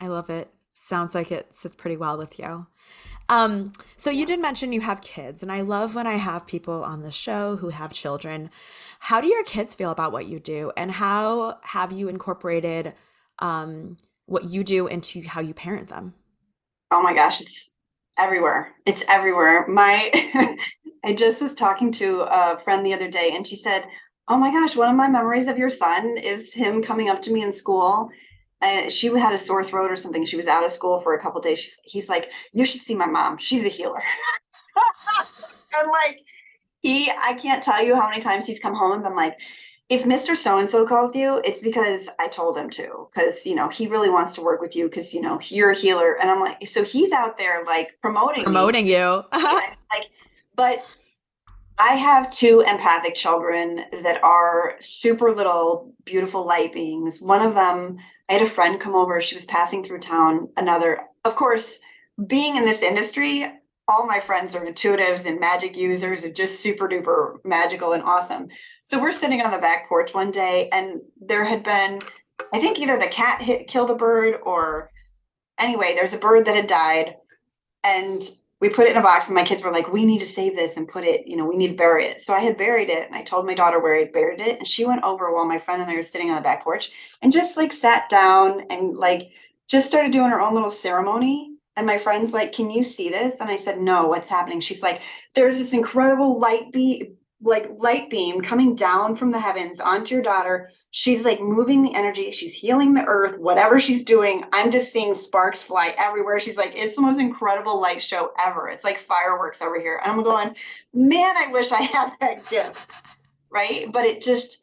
I 0.00 0.08
love 0.08 0.28
it. 0.28 0.51
Sounds 0.74 1.14
like 1.14 1.30
it 1.30 1.54
sits 1.54 1.76
pretty 1.76 1.96
well 1.96 2.16
with 2.16 2.38
you. 2.38 2.66
Um, 3.28 3.72
so 3.96 4.10
you 4.10 4.26
did 4.26 4.40
mention 4.40 4.72
you 4.72 4.80
have 4.80 5.00
kids, 5.00 5.42
and 5.42 5.50
I 5.50 5.62
love 5.62 5.94
when 5.94 6.06
I 6.06 6.14
have 6.14 6.46
people 6.46 6.84
on 6.84 7.02
the 7.02 7.10
show 7.10 7.56
who 7.56 7.68
have 7.70 7.92
children. 7.92 8.50
How 8.98 9.20
do 9.20 9.26
your 9.26 9.44
kids 9.44 9.74
feel 9.74 9.90
about 9.90 10.12
what 10.12 10.26
you 10.26 10.38
do, 10.38 10.72
and 10.76 10.90
how 10.90 11.58
have 11.62 11.92
you 11.92 12.08
incorporated 12.08 12.94
um, 13.38 13.96
what 14.26 14.44
you 14.44 14.64
do 14.64 14.86
into 14.86 15.26
how 15.26 15.40
you 15.40 15.54
parent 15.54 15.88
them? 15.88 16.14
Oh 16.90 17.02
my 17.02 17.14
gosh, 17.14 17.40
it's 17.40 17.72
everywhere. 18.18 18.72
It's 18.84 19.02
everywhere. 19.08 19.66
My 19.66 20.10
I 21.04 21.14
just 21.14 21.42
was 21.42 21.54
talking 21.54 21.90
to 21.92 22.22
a 22.22 22.58
friend 22.60 22.84
the 22.84 22.94
other 22.94 23.10
day, 23.10 23.32
and 23.34 23.46
she 23.46 23.56
said, 23.56 23.86
"Oh 24.28 24.36
my 24.36 24.50
gosh, 24.50 24.76
one 24.76 24.90
of 24.90 24.96
my 24.96 25.08
memories 25.08 25.48
of 25.48 25.58
your 25.58 25.70
son 25.70 26.18
is 26.18 26.52
him 26.52 26.82
coming 26.82 27.08
up 27.08 27.22
to 27.22 27.32
me 27.32 27.42
in 27.42 27.52
school." 27.52 28.10
Uh, 28.62 28.88
she 28.88 29.08
had 29.08 29.32
a 29.32 29.38
sore 29.38 29.64
throat 29.64 29.90
or 29.90 29.96
something. 29.96 30.24
She 30.24 30.36
was 30.36 30.46
out 30.46 30.64
of 30.64 30.72
school 30.72 31.00
for 31.00 31.14
a 31.14 31.20
couple 31.20 31.40
days. 31.40 31.58
She's, 31.58 31.80
he's 31.84 32.08
like, 32.08 32.30
"You 32.52 32.64
should 32.64 32.80
see 32.80 32.94
my 32.94 33.06
mom. 33.06 33.38
She's 33.38 33.64
a 33.64 33.68
healer." 33.68 34.02
and 35.78 35.90
like, 35.90 36.20
he, 36.82 37.10
I 37.10 37.34
can't 37.34 37.62
tell 37.62 37.82
you 37.84 37.94
how 37.94 38.08
many 38.08 38.20
times 38.20 38.46
he's 38.46 38.60
come 38.60 38.74
home 38.74 38.92
and 38.92 39.02
been 39.02 39.16
like, 39.16 39.36
if 39.88 40.04
Mr. 40.04 40.34
So 40.34 40.58
and 40.58 40.70
so 40.70 40.86
calls 40.86 41.14
you, 41.14 41.42
it's 41.44 41.62
because 41.62 42.08
I 42.18 42.28
told 42.28 42.56
him 42.56 42.70
to, 42.70 43.08
because 43.12 43.44
you 43.44 43.54
know 43.54 43.68
he 43.68 43.88
really 43.88 44.08
wants 44.08 44.34
to 44.34 44.42
work 44.42 44.60
with 44.60 44.74
you, 44.74 44.88
because 44.88 45.12
you 45.12 45.20
know 45.20 45.38
you're 45.44 45.70
a 45.70 45.76
healer, 45.76 46.18
and 46.20 46.30
I'm 46.30 46.40
like, 46.40 46.66
so 46.66 46.82
he's 46.82 47.12
out 47.12 47.38
there 47.38 47.62
like 47.64 47.98
promoting 48.00 48.44
promoting 48.44 48.84
me. 48.84 48.92
you, 48.92 49.24
like, 49.32 50.08
but 50.54 50.84
I 51.78 51.94
have 51.94 52.30
two 52.30 52.64
empathic 52.66 53.14
children 53.14 53.84
that 54.02 54.22
are 54.22 54.76
super 54.78 55.34
little, 55.34 55.94
beautiful 56.04 56.46
light 56.46 56.72
beings. 56.72 57.20
One 57.20 57.44
of 57.44 57.54
them, 57.54 57.98
I 58.28 58.34
had 58.34 58.42
a 58.42 58.46
friend 58.46 58.80
come 58.80 58.94
over. 58.94 59.20
She 59.20 59.34
was 59.34 59.44
passing 59.44 59.82
through 59.82 60.00
town. 60.00 60.48
Another, 60.56 61.00
of 61.24 61.34
course, 61.34 61.78
being 62.26 62.56
in 62.56 62.64
this 62.64 62.82
industry, 62.82 63.50
all 63.88 64.06
my 64.06 64.20
friends 64.20 64.54
are 64.54 64.64
intuitives 64.64 65.26
and 65.26 65.40
magic 65.40 65.76
users 65.76 66.24
and 66.24 66.36
just 66.36 66.60
super 66.60 66.88
duper 66.88 67.36
magical 67.44 67.92
and 67.92 68.02
awesome. 68.04 68.48
So 68.84 69.00
we're 69.00 69.12
sitting 69.12 69.42
on 69.42 69.50
the 69.50 69.58
back 69.58 69.88
porch 69.88 70.14
one 70.14 70.30
day, 70.30 70.68
and 70.70 71.00
there 71.20 71.44
had 71.44 71.64
been, 71.64 72.00
I 72.52 72.60
think 72.60 72.78
either 72.78 72.98
the 72.98 73.06
cat 73.06 73.42
hit 73.42 73.66
killed 73.66 73.90
a 73.90 73.94
bird 73.94 74.40
or 74.44 74.90
anyway, 75.58 75.94
there's 75.94 76.14
a 76.14 76.18
bird 76.18 76.44
that 76.46 76.56
had 76.56 76.68
died. 76.68 77.16
And 77.82 78.22
we 78.62 78.68
put 78.68 78.86
it 78.86 78.92
in 78.92 78.96
a 78.96 79.02
box 79.02 79.26
and 79.26 79.34
my 79.34 79.42
kids 79.42 79.60
were 79.64 79.72
like 79.72 79.92
we 79.92 80.04
need 80.04 80.20
to 80.20 80.26
save 80.26 80.54
this 80.54 80.76
and 80.76 80.86
put 80.86 81.02
it 81.02 81.26
you 81.26 81.36
know 81.36 81.44
we 81.44 81.56
need 81.56 81.68
to 81.68 81.74
bury 81.74 82.06
it. 82.06 82.20
So 82.20 82.32
i 82.32 82.38
had 82.38 82.56
buried 82.56 82.88
it 82.88 83.08
and 83.08 83.16
i 83.16 83.22
told 83.22 83.44
my 83.44 83.54
daughter 83.54 83.80
where 83.80 83.96
i 83.96 84.04
buried 84.04 84.40
it 84.40 84.58
and 84.58 84.66
she 84.66 84.84
went 84.84 85.02
over 85.02 85.32
while 85.32 85.44
my 85.44 85.58
friend 85.58 85.82
and 85.82 85.90
i 85.90 85.96
were 85.96 86.02
sitting 86.02 86.30
on 86.30 86.36
the 86.36 86.42
back 86.42 86.62
porch 86.62 86.92
and 87.20 87.32
just 87.32 87.56
like 87.56 87.72
sat 87.72 88.08
down 88.08 88.64
and 88.70 88.96
like 88.96 89.32
just 89.66 89.88
started 89.88 90.12
doing 90.12 90.30
her 90.30 90.40
own 90.40 90.54
little 90.54 90.70
ceremony. 90.70 91.48
And 91.74 91.86
my 91.86 91.98
friend's 91.98 92.32
like 92.32 92.52
can 92.52 92.70
you 92.70 92.84
see 92.84 93.08
this? 93.08 93.34
And 93.40 93.50
i 93.50 93.56
said 93.56 93.80
no 93.80 94.06
what's 94.06 94.28
happening? 94.28 94.60
She's 94.60 94.82
like 94.82 95.02
there's 95.34 95.58
this 95.58 95.72
incredible 95.72 96.38
light 96.38 96.72
beam 96.72 97.16
like 97.40 97.68
light 97.78 98.10
beam 98.10 98.40
coming 98.42 98.76
down 98.76 99.16
from 99.16 99.32
the 99.32 99.40
heavens 99.40 99.80
onto 99.80 100.14
your 100.14 100.22
daughter 100.22 100.70
she's 100.92 101.24
like 101.24 101.40
moving 101.40 101.82
the 101.82 101.94
energy. 101.94 102.30
She's 102.30 102.54
healing 102.54 102.94
the 102.94 103.04
earth. 103.04 103.38
Whatever 103.38 103.80
she's 103.80 104.04
doing 104.04 104.44
i'm 104.52 104.70
just 104.70 104.92
seeing 104.92 105.14
sparks 105.14 105.62
fly 105.62 105.94
everywhere. 105.98 106.38
She's 106.38 106.56
like 106.56 106.72
it's 106.76 106.94
the 106.94 107.02
most 107.02 107.18
incredible 107.18 107.80
light 107.80 108.00
show 108.00 108.32
ever. 108.38 108.68
It's 108.68 108.84
like 108.84 108.98
fireworks 108.98 109.60
over 109.60 109.80
here. 109.80 110.00
And 110.04 110.12
i'm 110.12 110.22
going 110.22 110.54
man 110.94 111.34
i 111.36 111.50
wish 111.50 111.72
i 111.72 111.82
had 111.82 112.12
that 112.20 112.48
gift. 112.48 112.92
Right? 113.50 113.90
But 113.90 114.04
it 114.04 114.22
just 114.22 114.62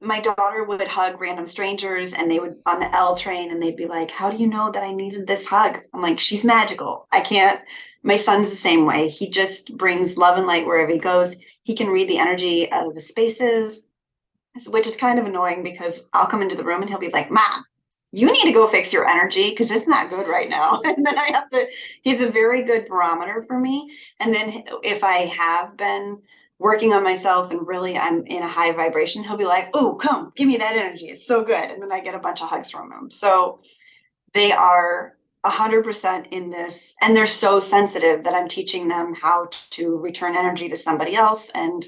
my 0.00 0.20
daughter 0.20 0.62
would 0.62 0.86
hug 0.86 1.20
random 1.20 1.46
strangers 1.46 2.12
and 2.12 2.30
they 2.30 2.38
would 2.38 2.56
on 2.66 2.78
the 2.78 2.94
l 2.94 3.16
train 3.16 3.50
and 3.50 3.60
they'd 3.60 3.76
be 3.76 3.86
like 3.86 4.10
how 4.10 4.30
do 4.30 4.36
you 4.36 4.46
know 4.46 4.70
that 4.70 4.82
i 4.82 4.92
needed 4.92 5.26
this 5.26 5.46
hug? 5.46 5.78
I'm 5.94 6.02
like 6.02 6.18
she's 6.18 6.44
magical. 6.44 7.06
I 7.12 7.20
can't 7.20 7.60
my 8.02 8.16
son's 8.16 8.50
the 8.50 8.56
same 8.56 8.86
way. 8.86 9.08
He 9.08 9.30
just 9.30 9.76
brings 9.76 10.16
love 10.16 10.36
and 10.36 10.46
light 10.46 10.66
wherever 10.66 10.90
he 10.90 10.98
goes. 10.98 11.36
He 11.62 11.76
can 11.76 11.88
read 11.88 12.08
the 12.08 12.18
energy 12.18 12.70
of 12.72 13.00
spaces 13.00 13.87
which 14.68 14.86
is 14.86 14.96
kind 14.96 15.18
of 15.18 15.26
annoying 15.26 15.62
because 15.62 16.06
I'll 16.12 16.26
come 16.26 16.42
into 16.42 16.56
the 16.56 16.64
room 16.64 16.80
and 16.80 16.90
he'll 16.90 16.98
be 16.98 17.10
like, 17.10 17.30
Mom, 17.30 17.64
you 18.10 18.32
need 18.32 18.44
to 18.44 18.52
go 18.52 18.66
fix 18.66 18.92
your 18.92 19.06
energy 19.06 19.50
because 19.50 19.70
it's 19.70 19.86
not 19.86 20.10
good 20.10 20.26
right 20.26 20.48
now. 20.48 20.80
And 20.84 21.04
then 21.04 21.18
I 21.18 21.30
have 21.32 21.48
to, 21.50 21.66
he's 22.02 22.22
a 22.22 22.30
very 22.30 22.62
good 22.62 22.86
barometer 22.88 23.44
for 23.46 23.58
me. 23.58 23.90
And 24.20 24.34
then 24.34 24.64
if 24.82 25.04
I 25.04 25.26
have 25.26 25.76
been 25.76 26.22
working 26.58 26.92
on 26.92 27.04
myself 27.04 27.50
and 27.50 27.66
really 27.66 27.96
I'm 27.96 28.26
in 28.26 28.42
a 28.42 28.48
high 28.48 28.72
vibration, 28.72 29.22
he'll 29.22 29.36
be 29.36 29.44
like, 29.44 29.70
Oh, 29.74 29.94
come, 29.94 30.32
give 30.34 30.48
me 30.48 30.56
that 30.56 30.76
energy. 30.76 31.06
It's 31.06 31.26
so 31.26 31.44
good. 31.44 31.70
And 31.70 31.82
then 31.82 31.92
I 31.92 32.00
get 32.00 32.14
a 32.14 32.18
bunch 32.18 32.42
of 32.42 32.48
hugs 32.48 32.70
from 32.70 32.90
him. 32.90 33.10
So 33.10 33.60
they 34.32 34.52
are 34.52 35.16
100% 35.44 36.28
in 36.30 36.50
this. 36.50 36.94
And 37.00 37.16
they're 37.16 37.26
so 37.26 37.60
sensitive 37.60 38.24
that 38.24 38.34
I'm 38.34 38.48
teaching 38.48 38.88
them 38.88 39.14
how 39.14 39.48
to 39.70 39.96
return 39.98 40.36
energy 40.36 40.68
to 40.68 40.76
somebody 40.76 41.14
else 41.14 41.50
and 41.54 41.84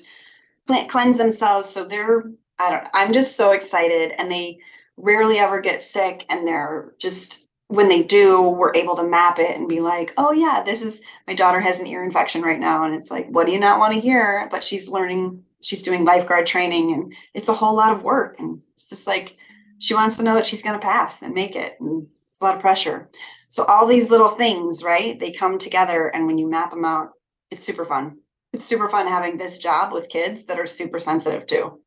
cleanse 0.88 1.18
themselves. 1.18 1.68
So 1.68 1.84
they're 1.84 2.24
I 2.60 2.70
don't 2.70 2.88
I'm 2.92 3.12
just 3.12 3.36
so 3.36 3.52
excited 3.52 4.12
and 4.18 4.30
they 4.30 4.58
rarely 4.96 5.38
ever 5.38 5.60
get 5.60 5.82
sick 5.82 6.26
and 6.28 6.46
they're 6.46 6.92
just 6.98 7.48
when 7.68 7.88
they 7.88 8.02
do, 8.02 8.42
we're 8.42 8.74
able 8.74 8.96
to 8.96 9.04
map 9.04 9.38
it 9.38 9.56
and 9.56 9.68
be 9.68 9.78
like, 9.78 10.12
oh 10.16 10.32
yeah, 10.32 10.60
this 10.64 10.82
is 10.82 11.02
my 11.28 11.34
daughter 11.34 11.60
has 11.60 11.78
an 11.78 11.86
ear 11.86 12.02
infection 12.02 12.42
right 12.42 12.58
now. 12.58 12.82
And 12.82 12.96
it's 12.96 13.12
like, 13.12 13.28
what 13.28 13.46
do 13.46 13.52
you 13.52 13.60
not 13.60 13.78
want 13.78 13.94
to 13.94 14.00
hear? 14.00 14.48
But 14.50 14.64
she's 14.64 14.88
learning, 14.88 15.44
she's 15.62 15.84
doing 15.84 16.04
lifeguard 16.04 16.48
training 16.48 16.92
and 16.92 17.14
it's 17.32 17.48
a 17.48 17.54
whole 17.54 17.76
lot 17.76 17.92
of 17.92 18.02
work. 18.02 18.40
And 18.40 18.60
it's 18.76 18.90
just 18.90 19.06
like 19.06 19.36
she 19.78 19.94
wants 19.94 20.16
to 20.16 20.24
know 20.24 20.34
that 20.34 20.46
she's 20.46 20.64
gonna 20.64 20.80
pass 20.80 21.22
and 21.22 21.32
make 21.32 21.54
it. 21.54 21.76
And 21.80 22.08
it's 22.32 22.40
a 22.40 22.44
lot 22.44 22.56
of 22.56 22.60
pressure. 22.60 23.08
So 23.48 23.64
all 23.64 23.86
these 23.86 24.10
little 24.10 24.30
things, 24.30 24.82
right? 24.82 25.18
They 25.18 25.30
come 25.30 25.56
together 25.56 26.08
and 26.08 26.26
when 26.26 26.38
you 26.38 26.50
map 26.50 26.70
them 26.70 26.84
out, 26.84 27.12
it's 27.52 27.64
super 27.64 27.84
fun. 27.84 28.18
It's 28.52 28.66
super 28.66 28.88
fun 28.88 29.06
having 29.06 29.38
this 29.38 29.58
job 29.58 29.92
with 29.92 30.08
kids 30.08 30.46
that 30.46 30.58
are 30.58 30.66
super 30.66 30.98
sensitive 30.98 31.46
too. 31.46 31.79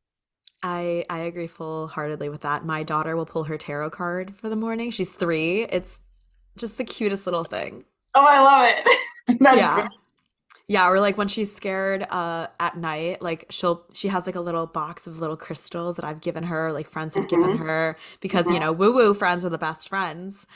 I 0.64 1.04
I 1.10 1.18
agree 1.18 1.46
full 1.46 1.88
heartedly 1.88 2.30
with 2.30 2.40
that. 2.40 2.64
My 2.64 2.82
daughter 2.82 3.16
will 3.16 3.26
pull 3.26 3.44
her 3.44 3.58
tarot 3.58 3.90
card 3.90 4.34
for 4.34 4.48
the 4.48 4.56
morning. 4.56 4.90
She's 4.90 5.12
three. 5.12 5.64
It's 5.64 6.00
just 6.56 6.78
the 6.78 6.84
cutest 6.84 7.26
little 7.26 7.44
thing. 7.44 7.84
Oh, 8.14 8.26
I 8.26 8.40
love 8.40 8.86
it. 9.28 9.38
yeah. 9.58 9.74
Great. 9.74 9.90
Yeah, 10.66 10.88
or 10.88 10.98
like 10.98 11.18
when 11.18 11.28
she's 11.28 11.54
scared 11.54 12.04
uh 12.04 12.46
at 12.58 12.78
night, 12.78 13.20
like 13.20 13.44
she'll 13.50 13.84
she 13.92 14.08
has 14.08 14.24
like 14.24 14.36
a 14.36 14.40
little 14.40 14.66
box 14.66 15.06
of 15.06 15.20
little 15.20 15.36
crystals 15.36 15.96
that 15.96 16.06
I've 16.06 16.22
given 16.22 16.44
her, 16.44 16.72
like 16.72 16.88
friends 16.88 17.14
have 17.14 17.26
mm-hmm. 17.26 17.42
given 17.42 17.58
her 17.58 17.96
because 18.20 18.46
mm-hmm. 18.46 18.54
you 18.54 18.60
know, 18.60 18.72
woo-woo 18.72 19.12
friends 19.12 19.44
are 19.44 19.50
the 19.50 19.58
best 19.58 19.90
friends. 19.90 20.46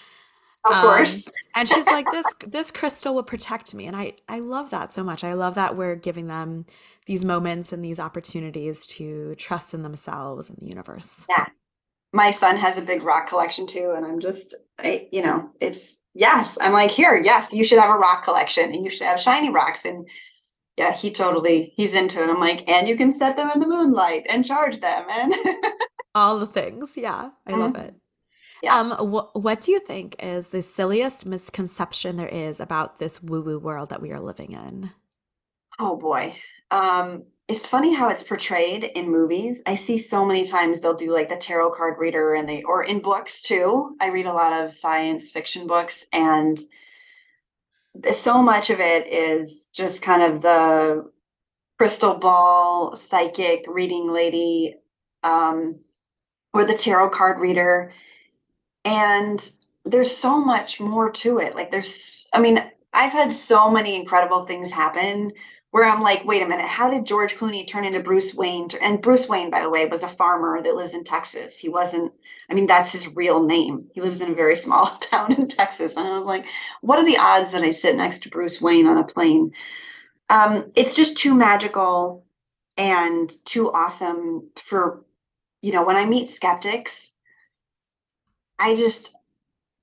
Of 0.64 0.74
um, 0.74 0.82
course. 0.82 1.28
and 1.54 1.68
she's 1.68 1.86
like 1.86 2.10
this 2.10 2.26
this 2.46 2.70
crystal 2.70 3.14
will 3.14 3.22
protect 3.22 3.74
me 3.74 3.86
and 3.86 3.96
I 3.96 4.14
I 4.28 4.40
love 4.40 4.70
that 4.70 4.92
so 4.92 5.02
much. 5.04 5.24
I 5.24 5.34
love 5.34 5.54
that 5.54 5.76
we're 5.76 5.94
giving 5.94 6.26
them 6.26 6.66
these 7.08 7.24
moments 7.24 7.72
and 7.72 7.82
these 7.82 7.98
opportunities 7.98 8.84
to 8.84 9.34
trust 9.36 9.72
in 9.72 9.82
themselves 9.82 10.50
and 10.50 10.58
the 10.58 10.68
universe. 10.68 11.26
Yeah. 11.28 11.46
My 12.12 12.30
son 12.30 12.56
has 12.58 12.76
a 12.76 12.82
big 12.82 13.02
rock 13.02 13.28
collection 13.28 13.66
too. 13.66 13.94
And 13.96 14.04
I'm 14.04 14.20
just, 14.20 14.54
I, 14.78 15.08
you 15.10 15.22
know, 15.22 15.50
it's 15.58 15.96
yes. 16.14 16.58
I'm 16.60 16.74
like, 16.74 16.90
here, 16.90 17.16
yes, 17.16 17.52
you 17.52 17.64
should 17.64 17.78
have 17.78 17.94
a 17.94 17.98
rock 17.98 18.24
collection 18.24 18.72
and 18.74 18.84
you 18.84 18.90
should 18.90 19.06
have 19.06 19.20
shiny 19.20 19.50
rocks. 19.50 19.86
And 19.86 20.06
yeah, 20.76 20.92
he 20.92 21.10
totally, 21.10 21.72
he's 21.76 21.94
into 21.94 22.22
it. 22.22 22.28
I'm 22.28 22.40
like, 22.40 22.68
and 22.68 22.86
you 22.86 22.94
can 22.94 23.10
set 23.10 23.38
them 23.38 23.50
in 23.54 23.60
the 23.60 23.66
moonlight 23.66 24.26
and 24.28 24.44
charge 24.44 24.80
them 24.80 25.06
and 25.10 25.34
all 26.14 26.38
the 26.38 26.46
things. 26.46 26.94
Yeah. 26.96 27.30
I 27.46 27.52
mm-hmm. 27.52 27.60
love 27.60 27.76
it. 27.76 27.94
Yeah. 28.62 28.76
Um, 28.78 28.90
wh- 28.92 29.34
what 29.36 29.60
do 29.60 29.72
you 29.72 29.78
think 29.80 30.16
is 30.18 30.48
the 30.48 30.62
silliest 30.62 31.26
misconception 31.26 32.16
there 32.16 32.28
is 32.28 32.60
about 32.60 32.98
this 32.98 33.22
woo 33.22 33.42
woo 33.42 33.58
world 33.58 33.90
that 33.90 34.02
we 34.02 34.12
are 34.12 34.20
living 34.20 34.52
in? 34.52 34.90
Oh 35.78 35.96
boy 35.96 36.34
um 36.70 37.24
it's 37.48 37.66
funny 37.66 37.94
how 37.94 38.08
it's 38.10 38.22
portrayed 38.22 38.84
in 38.84 39.10
movies. 39.10 39.62
I 39.64 39.74
see 39.74 39.96
so 39.96 40.22
many 40.24 40.44
times 40.44 40.80
they'll 40.82 40.92
do 40.94 41.10
like 41.10 41.30
the 41.30 41.36
tarot 41.36 41.70
card 41.72 41.98
reader 41.98 42.34
and 42.34 42.46
they 42.46 42.62
or 42.62 42.84
in 42.84 43.00
books 43.00 43.40
too. 43.40 43.96
I 44.00 44.08
read 44.08 44.26
a 44.26 44.32
lot 44.34 44.52
of 44.52 44.70
science 44.72 45.32
fiction 45.32 45.66
books 45.66 46.04
and 46.12 46.58
so 48.12 48.42
much 48.42 48.70
of 48.70 48.80
it 48.80 49.06
is 49.08 49.66
just 49.72 50.02
kind 50.02 50.22
of 50.22 50.40
the 50.42 51.10
crystal 51.78 52.14
ball 52.14 52.96
psychic 52.96 53.64
reading 53.68 54.08
lady 54.08 54.74
um 55.22 55.80
or 56.54 56.64
the 56.64 56.74
tarot 56.76 57.10
card 57.10 57.40
reader 57.40 57.92
and 58.84 59.50
there's 59.84 60.14
so 60.14 60.38
much 60.38 60.80
more 60.80 61.10
to 61.10 61.38
it 61.38 61.54
like 61.54 61.70
there's 61.70 62.28
i 62.32 62.40
mean 62.40 62.62
i've 62.92 63.12
had 63.12 63.32
so 63.32 63.70
many 63.70 63.94
incredible 63.94 64.44
things 64.44 64.70
happen 64.70 65.32
where 65.70 65.84
I'm 65.84 66.00
like, 66.00 66.24
wait 66.24 66.42
a 66.42 66.48
minute, 66.48 66.66
how 66.66 66.90
did 66.90 67.04
George 67.04 67.34
Clooney 67.34 67.66
turn 67.66 67.84
into 67.84 68.00
Bruce 68.00 68.34
Wayne? 68.34 68.68
And 68.80 69.02
Bruce 69.02 69.28
Wayne, 69.28 69.50
by 69.50 69.60
the 69.60 69.68
way, 69.68 69.86
was 69.86 70.02
a 70.02 70.08
farmer 70.08 70.62
that 70.62 70.74
lives 70.74 70.94
in 70.94 71.04
Texas. 71.04 71.58
He 71.58 71.68
wasn't, 71.68 72.12
I 72.50 72.54
mean, 72.54 72.66
that's 72.66 72.92
his 72.92 73.14
real 73.14 73.42
name. 73.42 73.86
He 73.92 74.00
lives 74.00 74.22
in 74.22 74.32
a 74.32 74.34
very 74.34 74.56
small 74.64 74.86
town 75.00 75.32
in 75.32 75.48
Texas. 75.48 75.96
And 75.96 76.06
I 76.06 76.16
was 76.16 76.24
like, 76.24 76.46
what 76.80 76.98
are 76.98 77.04
the 77.04 77.18
odds 77.18 77.52
that 77.52 77.62
I 77.62 77.70
sit 77.70 77.96
next 77.96 78.22
to 78.22 78.30
Bruce 78.30 78.60
Wayne 78.60 78.86
on 78.86 78.98
a 78.98 79.04
plane? 79.04 79.52
Um, 80.30 80.72
it's 80.74 80.96
just 80.96 81.18
too 81.18 81.34
magical 81.34 82.24
and 82.76 83.30
too 83.44 83.70
awesome 83.72 84.50
for, 84.56 85.04
you 85.60 85.72
know, 85.72 85.84
when 85.84 85.96
I 85.96 86.06
meet 86.06 86.30
skeptics, 86.30 87.12
I 88.58 88.74
just, 88.74 89.16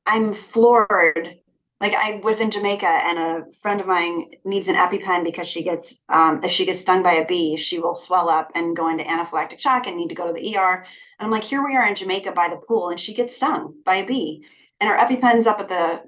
I'm 0.06 0.34
floored. 0.34 1.36
Like 1.82 1.94
I 1.94 2.22
was 2.24 2.40
in 2.40 2.52
Jamaica 2.52 2.88
and 2.88 3.20
a 3.20 3.54
friend 3.54 3.82
of 3.82 3.88
mine 3.88 4.32
needs 4.46 4.68
an 4.68 4.76
EpiPen 4.76 5.24
because 5.24 5.48
she 5.48 5.62
gets 5.62 6.04
um, 6.10 6.42
if 6.44 6.52
she 6.52 6.66
gets 6.66 6.82
stung 6.82 7.04
by 7.04 7.14
a 7.14 7.26
bee, 7.26 7.58
she 7.58 7.80
will 7.80 7.94
swell 7.94 8.30
up 8.30 8.52
and 8.56 8.76
go 8.76 8.88
into 8.88 9.04
anaphylactic 9.04 9.60
shock 9.60 9.86
and 9.86 9.98
need 9.98 10.08
to 10.08 10.16
go 10.16 10.28
to 10.28 10.34
the 10.34 10.58
ER. 10.58 10.86
And 11.20 11.26
I'm 11.26 11.32
like, 11.32 11.44
here 11.44 11.66
we 11.66 11.76
are 11.76 11.86
in 11.86 11.96
Jamaica 11.96 12.32
by 12.32 12.48
the 12.50 12.56
pool, 12.56 12.90
and 12.90 13.00
she 13.00 13.14
gets 13.14 13.36
stung 13.36 13.76
by 13.86 13.96
a 13.96 14.06
bee. 14.06 14.46
And 14.80 14.90
her 14.90 14.98
EpiPen's 14.98 15.48
up 15.48 15.60
at 15.60 15.70
the 15.70 16.04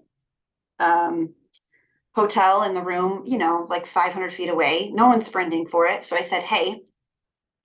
um, 0.83 1.33
hotel 2.15 2.63
in 2.63 2.73
the 2.73 2.81
room, 2.81 3.23
you 3.25 3.37
know, 3.37 3.67
like 3.69 3.85
500 3.85 4.33
feet 4.33 4.49
away. 4.49 4.91
No 4.93 5.07
one's 5.07 5.27
sprinting 5.27 5.67
for 5.67 5.85
it. 5.85 6.03
So 6.03 6.15
I 6.15 6.21
said, 6.21 6.43
hey, 6.43 6.81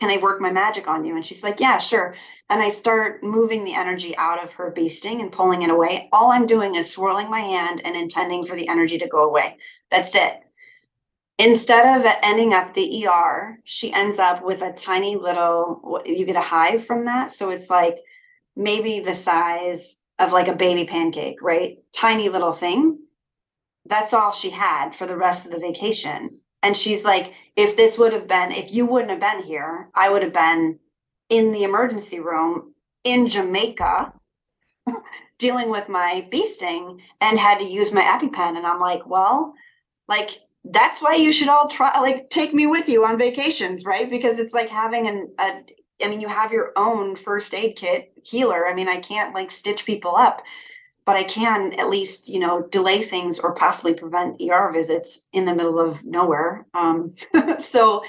can 0.03 0.11
I 0.11 0.17
work 0.17 0.41
my 0.41 0.51
magic 0.51 0.89
on 0.89 1.05
you? 1.05 1.15
And 1.15 1.25
she's 1.25 1.45
like, 1.45 1.61
yeah, 1.61 1.79
sure. 1.79 2.17
And 2.51 2.61
I 2.61 2.71
start 2.71 3.23
moving 3.23 3.63
the 3.63 3.75
energy 3.75 4.17
out 4.17 4.43
of 4.43 4.51
her 4.55 4.73
bee 4.73 4.89
sting 4.89 5.21
and 5.21 5.31
pulling 5.31 5.63
it 5.63 5.71
away. 5.71 6.09
All 6.11 6.33
I'm 6.33 6.45
doing 6.45 6.75
is 6.75 6.91
swirling 6.91 7.31
my 7.31 7.39
hand 7.39 7.83
and 7.85 7.95
intending 7.95 8.45
for 8.45 8.57
the 8.57 8.67
energy 8.67 8.99
to 8.99 9.07
go 9.07 9.29
away. 9.29 9.59
That's 9.93 10.13
it. 10.17 10.41
Instead 11.39 12.01
of 12.01 12.13
ending 12.25 12.53
up 12.53 12.75
the 12.75 13.07
ER, 13.07 13.61
she 13.63 13.93
ends 13.93 14.19
up 14.19 14.43
with 14.43 14.61
a 14.63 14.73
tiny 14.73 15.15
little, 15.15 16.03
you 16.05 16.27
get 16.27 16.35
a 16.35 16.41
hive 16.41 16.85
from 16.85 17.05
that. 17.05 17.31
So 17.31 17.51
it's 17.51 17.71
like 17.71 17.99
maybe 18.57 18.99
the 18.99 19.15
size 19.15 19.99
of 20.19 20.33
like 20.33 20.49
a 20.49 20.57
baby 20.57 20.85
pancake, 20.85 21.41
right? 21.41 21.79
Tiny 21.95 22.29
little 22.29 22.53
thing. 22.53 22.99
That's 23.87 24.13
all 24.13 24.33
she 24.33 24.51
had 24.51 24.97
for 24.97 25.07
the 25.07 25.17
rest 25.17 25.47
of 25.47 25.53
the 25.53 25.61
vacation. 25.61 26.41
And 26.63 26.77
she's 26.77 27.05
like, 27.05 27.35
if 27.57 27.77
this 27.77 27.99
would 27.99 28.13
have 28.13 28.29
been, 28.29 28.53
if 28.53 28.73
you 28.73 28.87
wouldn't 28.87 29.11
have 29.11 29.21
been 29.21 29.43
here, 29.43 29.89
I 29.95 30.11
would 30.11 30.23
have 30.23 30.33
been 30.33 30.79
in 31.29 31.53
the 31.53 31.65
emergency 31.65 32.21
room 32.21 32.75
in 33.05 33.27
Jamaica 33.27 34.13
dealing 35.39 35.71
with 35.71 35.89
my 35.89 36.27
bee 36.31 36.47
sting 36.47 37.03
and 37.21 37.39
had 37.39 37.59
to 37.59 37.65
use 37.65 37.93
my 37.93 38.03
EpiPen. 38.03 38.57
And 38.57 38.67
I'm 38.67 38.81
like, 38.81 39.07
well, 39.07 39.55
like, 40.09 40.31
that's 40.65 41.03
why 41.03 41.17
you 41.17 41.33
should 41.33 41.49
all 41.49 41.69
try, 41.69 41.99
like, 42.01 42.31
take 42.31 42.55
me 42.55 42.67
with 42.67 42.89
you 42.89 43.05
on 43.05 43.19
vacations, 43.19 43.85
right? 43.85 44.09
Because 44.09 44.39
it's 44.39 44.55
like 44.55 44.69
having 44.69 45.09
an, 45.09 45.35
a, 45.39 45.63
I 46.05 46.09
mean, 46.09 46.21
you 46.21 46.29
have 46.29 46.53
your 46.53 46.73
own 46.77 47.17
first 47.17 47.53
aid 47.55 47.77
kit 47.77 48.13
healer. 48.23 48.67
I 48.67 48.75
mean, 48.75 48.89
I 48.89 49.01
can't 49.01 49.35
like 49.35 49.51
stitch 49.51 49.85
people 49.85 50.15
up 50.15 50.43
but 51.05 51.17
I 51.17 51.25
can 51.25 51.73
at 51.79 51.89
least, 51.89 52.29
you 52.29 52.39
know, 52.39 52.63
delay 52.63 53.03
things 53.03 53.41
or 53.41 53.55
possibly 53.55 53.95
prevent 53.95 54.41
ER 54.41 54.71
visits 54.73 55.29
in 55.33 55.45
the 55.45 55.55
middle 55.55 55.79
of 55.79 56.05
nowhere. 56.05 56.67
Um, 56.75 57.15
so 57.59 58.05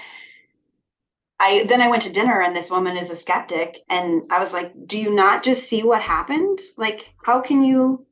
I 1.40 1.66
then 1.68 1.82
I 1.82 1.90
went 1.90 2.04
to 2.04 2.14
dinner 2.14 2.42
and 2.42 2.56
this 2.56 2.70
woman 2.70 2.96
is 2.96 3.12
a 3.12 3.16
skeptic 3.16 3.84
and 3.90 4.24
I 4.30 4.40
was 4.40 4.54
like, 4.54 4.72
"Do 4.86 4.98
you 4.98 5.14
not 5.14 5.44
just 5.44 5.68
see 5.68 5.84
what 5.84 6.02
happened? 6.02 6.60
Like 6.78 7.14
how 7.24 7.42
can 7.42 7.64
you 7.64 8.06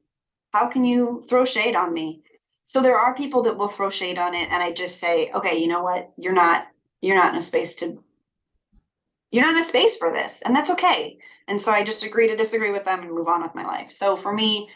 how 0.51 0.67
can 0.67 0.83
you 0.83 1.23
throw 1.29 1.45
shade 1.45 1.75
on 1.75 1.93
me?" 1.93 2.23
So 2.63 2.81
there 2.81 2.97
are 2.97 3.13
people 3.13 3.43
that 3.43 3.57
will 3.57 3.67
throw 3.67 3.89
shade 3.89 4.17
on 4.17 4.33
it 4.33 4.51
and 4.51 4.63
I 4.63 4.71
just 4.71 4.99
say, 4.99 5.31
"Okay, 5.33 5.57
you 5.57 5.67
know 5.67 5.83
what? 5.83 6.11
You're 6.17 6.33
not 6.33 6.67
you're 7.01 7.15
not 7.15 7.33
in 7.33 7.39
a 7.39 7.41
space 7.43 7.75
to 7.75 8.03
you're 9.31 9.45
not 9.45 9.55
in 9.55 9.63
a 9.63 9.65
space 9.65 9.97
for 9.97 10.11
this 10.11 10.41
and 10.45 10.55
that's 10.55 10.69
okay. 10.69 11.17
And 11.47 11.61
so 11.61 11.71
i 11.71 11.83
just 11.83 12.05
agree 12.05 12.27
to 12.27 12.35
disagree 12.35 12.71
with 12.71 12.85
them 12.85 13.01
and 13.01 13.11
move 13.11 13.27
on 13.27 13.41
with 13.41 13.55
my 13.55 13.65
life. 13.65 13.91
So 13.91 14.15
for 14.15 14.33
me 14.33 14.69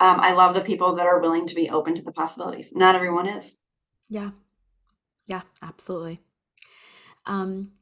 um, 0.00 0.20
i 0.20 0.32
love 0.32 0.54
the 0.54 0.60
people 0.60 0.94
that 0.96 1.06
are 1.06 1.20
willing 1.20 1.46
to 1.46 1.54
be 1.54 1.70
open 1.70 1.94
to 1.94 2.02
the 2.02 2.12
possibilities. 2.12 2.74
Not 2.74 2.94
everyone 2.94 3.28
is. 3.28 3.58
Yeah. 4.08 4.30
Yeah 5.26 5.42
absolutely. 5.62 6.20
Um 7.26 7.72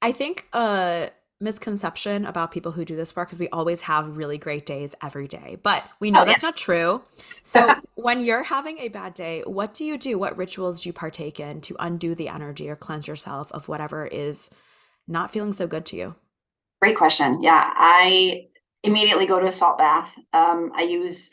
i 0.00 0.12
think 0.12 0.46
a 0.52 1.10
misconception 1.40 2.24
about 2.24 2.50
people 2.50 2.72
who 2.72 2.84
do 2.84 2.96
this 2.96 3.14
work 3.14 3.32
is 3.32 3.38
we 3.38 3.48
always 3.50 3.82
have 3.82 4.16
really 4.16 4.38
great 4.38 4.66
days 4.66 4.92
every 5.00 5.28
day 5.28 5.56
but 5.62 5.84
we 6.00 6.10
know 6.10 6.22
oh, 6.22 6.24
that's 6.24 6.42
yeah. 6.42 6.48
not 6.48 6.56
true. 6.56 7.02
So 7.42 7.74
when 7.94 8.24
you're 8.24 8.42
having 8.42 8.78
a 8.78 8.88
bad 8.88 9.14
day 9.14 9.42
what 9.46 9.74
do 9.74 9.84
you 9.84 9.98
do? 9.98 10.18
What 10.18 10.36
rituals 10.36 10.82
do 10.82 10.88
you 10.88 10.92
partake 10.92 11.38
in 11.38 11.60
to 11.62 11.76
undo 11.78 12.14
the 12.14 12.28
energy 12.28 12.68
or 12.68 12.76
cleanse 12.76 13.06
yourself 13.06 13.52
of 13.52 13.68
whatever 13.68 14.06
is 14.06 14.50
not 15.08 15.30
feeling 15.30 15.52
so 15.52 15.66
good 15.66 15.86
to 15.86 15.96
you? 15.96 16.14
Great 16.80 16.96
question. 16.96 17.42
Yeah, 17.42 17.72
I 17.74 18.46
immediately 18.84 19.26
go 19.26 19.40
to 19.40 19.46
a 19.46 19.50
salt 19.50 19.78
bath. 19.78 20.16
Um, 20.32 20.70
I 20.74 20.82
use 20.82 21.30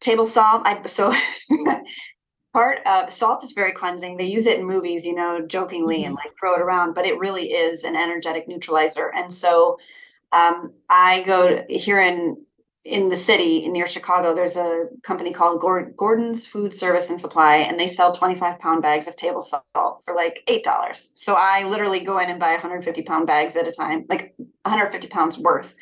table 0.00 0.26
salt. 0.26 0.62
I 0.64 0.84
so 0.86 1.14
part 2.52 2.80
of 2.86 3.10
salt 3.10 3.44
is 3.44 3.52
very 3.52 3.72
cleansing. 3.72 4.16
They 4.16 4.24
use 4.24 4.46
it 4.46 4.58
in 4.58 4.66
movies, 4.66 5.04
you 5.04 5.14
know, 5.14 5.46
jokingly 5.46 5.98
mm-hmm. 5.98 6.06
and 6.06 6.14
like 6.14 6.32
throw 6.38 6.54
it 6.54 6.60
around, 6.60 6.94
but 6.94 7.06
it 7.06 7.18
really 7.18 7.52
is 7.52 7.84
an 7.84 7.96
energetic 7.96 8.48
neutralizer. 8.48 9.12
And 9.14 9.32
so 9.32 9.78
um, 10.32 10.72
I 10.88 11.22
go 11.22 11.48
to, 11.48 11.64
here 11.68 12.00
in 12.00 12.44
in 12.84 13.10
the 13.10 13.16
city 13.16 13.68
near 13.68 13.86
Chicago, 13.86 14.34
there's 14.34 14.56
a 14.56 14.86
company 15.02 15.32
called 15.32 15.60
Gordon's 15.60 16.46
Food 16.46 16.72
Service 16.72 17.10
and 17.10 17.20
Supply, 17.20 17.56
and 17.56 17.78
they 17.78 17.88
sell 17.88 18.12
25 18.12 18.58
pound 18.58 18.82
bags 18.82 19.06
of 19.06 19.16
table 19.16 19.42
salt 19.42 20.02
for 20.02 20.14
like 20.14 20.42
$8. 20.46 21.08
So 21.14 21.34
I 21.36 21.64
literally 21.64 22.00
go 22.00 22.18
in 22.18 22.30
and 22.30 22.40
buy 22.40 22.52
150 22.52 23.02
pound 23.02 23.26
bags 23.26 23.54
at 23.54 23.68
a 23.68 23.72
time, 23.72 24.06
like 24.08 24.34
150 24.62 25.08
pounds 25.08 25.36
worth. 25.36 25.74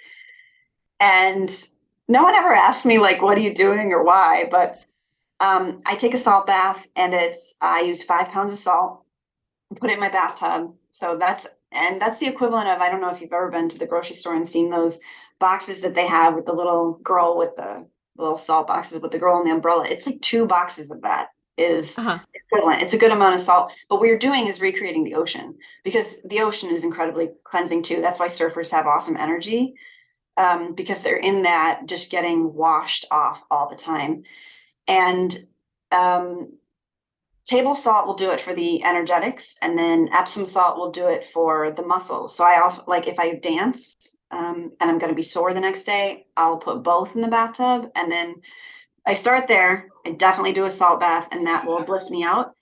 And 0.98 1.50
no 2.08 2.24
one 2.24 2.34
ever 2.34 2.52
asked 2.52 2.84
me, 2.84 2.98
like, 2.98 3.22
what 3.22 3.38
are 3.38 3.42
you 3.42 3.54
doing 3.54 3.92
or 3.92 4.02
why? 4.02 4.48
But 4.50 4.80
um, 5.38 5.82
I 5.86 5.94
take 5.94 6.14
a 6.14 6.18
salt 6.18 6.48
bath 6.48 6.88
and 6.96 7.14
it's, 7.14 7.54
I 7.60 7.82
use 7.82 8.02
five 8.02 8.30
pounds 8.30 8.52
of 8.52 8.58
salt, 8.58 9.04
put 9.80 9.90
it 9.90 9.94
in 9.94 10.00
my 10.00 10.08
bathtub. 10.08 10.74
So 10.90 11.16
that's, 11.16 11.46
and 11.70 12.02
that's 12.02 12.18
the 12.18 12.26
equivalent 12.26 12.68
of, 12.68 12.80
I 12.80 12.90
don't 12.90 13.00
know 13.00 13.10
if 13.10 13.20
you've 13.20 13.32
ever 13.32 13.50
been 13.50 13.68
to 13.68 13.78
the 13.78 13.86
grocery 13.86 14.16
store 14.16 14.34
and 14.34 14.48
seen 14.48 14.70
those 14.70 14.98
boxes 15.38 15.80
that 15.82 15.94
they 15.94 16.06
have 16.06 16.34
with 16.34 16.46
the 16.46 16.52
little 16.52 16.94
girl 17.02 17.38
with 17.38 17.54
the 17.56 17.86
little 18.16 18.36
salt 18.36 18.66
boxes 18.66 19.00
with 19.00 19.12
the 19.12 19.18
girl 19.18 19.38
and 19.38 19.46
the 19.46 19.54
umbrella. 19.54 19.86
It's 19.88 20.06
like 20.06 20.20
two 20.20 20.46
boxes 20.46 20.90
of 20.90 21.02
that 21.02 21.28
is 21.56 21.98
uh-huh. 21.98 22.18
equivalent. 22.34 22.82
It's 22.82 22.94
a 22.94 22.98
good 22.98 23.10
amount 23.10 23.34
of 23.34 23.40
salt. 23.40 23.72
But 23.88 23.98
what 23.98 24.08
you're 24.08 24.18
doing 24.18 24.46
is 24.46 24.60
recreating 24.60 25.04
the 25.04 25.14
ocean 25.14 25.56
because 25.84 26.20
the 26.24 26.40
ocean 26.40 26.70
is 26.70 26.84
incredibly 26.84 27.30
cleansing 27.44 27.82
too. 27.82 28.00
That's 28.00 28.18
why 28.18 28.28
surfers 28.28 28.70
have 28.70 28.86
awesome 28.86 29.16
energy 29.16 29.74
um, 30.36 30.74
because 30.74 31.02
they're 31.02 31.16
in 31.16 31.42
that 31.42 31.82
just 31.86 32.10
getting 32.10 32.54
washed 32.54 33.06
off 33.10 33.42
all 33.50 33.68
the 33.68 33.76
time. 33.76 34.22
And 34.86 35.36
um, 35.90 36.52
table 37.44 37.74
salt 37.74 38.06
will 38.06 38.14
do 38.14 38.30
it 38.30 38.40
for 38.40 38.54
the 38.54 38.84
energetics, 38.84 39.56
and 39.60 39.76
then 39.76 40.08
Epsom 40.12 40.46
salt 40.46 40.78
will 40.78 40.92
do 40.92 41.08
it 41.08 41.24
for 41.24 41.70
the 41.72 41.82
muscles. 41.82 42.34
So 42.36 42.44
I 42.44 42.60
also 42.60 42.84
like 42.86 43.08
if 43.08 43.18
I 43.18 43.34
dance 43.34 44.16
um, 44.30 44.72
and 44.80 44.90
I'm 44.90 44.98
going 44.98 45.10
to 45.10 45.16
be 45.16 45.22
sore 45.22 45.52
the 45.54 45.60
next 45.60 45.84
day, 45.84 46.26
I'll 46.36 46.58
put 46.58 46.82
both 46.82 47.14
in 47.14 47.22
the 47.22 47.28
bathtub. 47.28 47.90
And 47.94 48.10
then 48.10 48.36
I 49.06 49.14
start 49.14 49.48
there. 49.48 49.88
I 50.04 50.10
definitely 50.10 50.52
do 50.52 50.66
a 50.66 50.70
salt 50.70 51.00
bath, 51.00 51.28
and 51.32 51.46
that 51.46 51.66
will 51.66 51.82
bliss 51.82 52.10
me 52.10 52.24
out. 52.24 52.54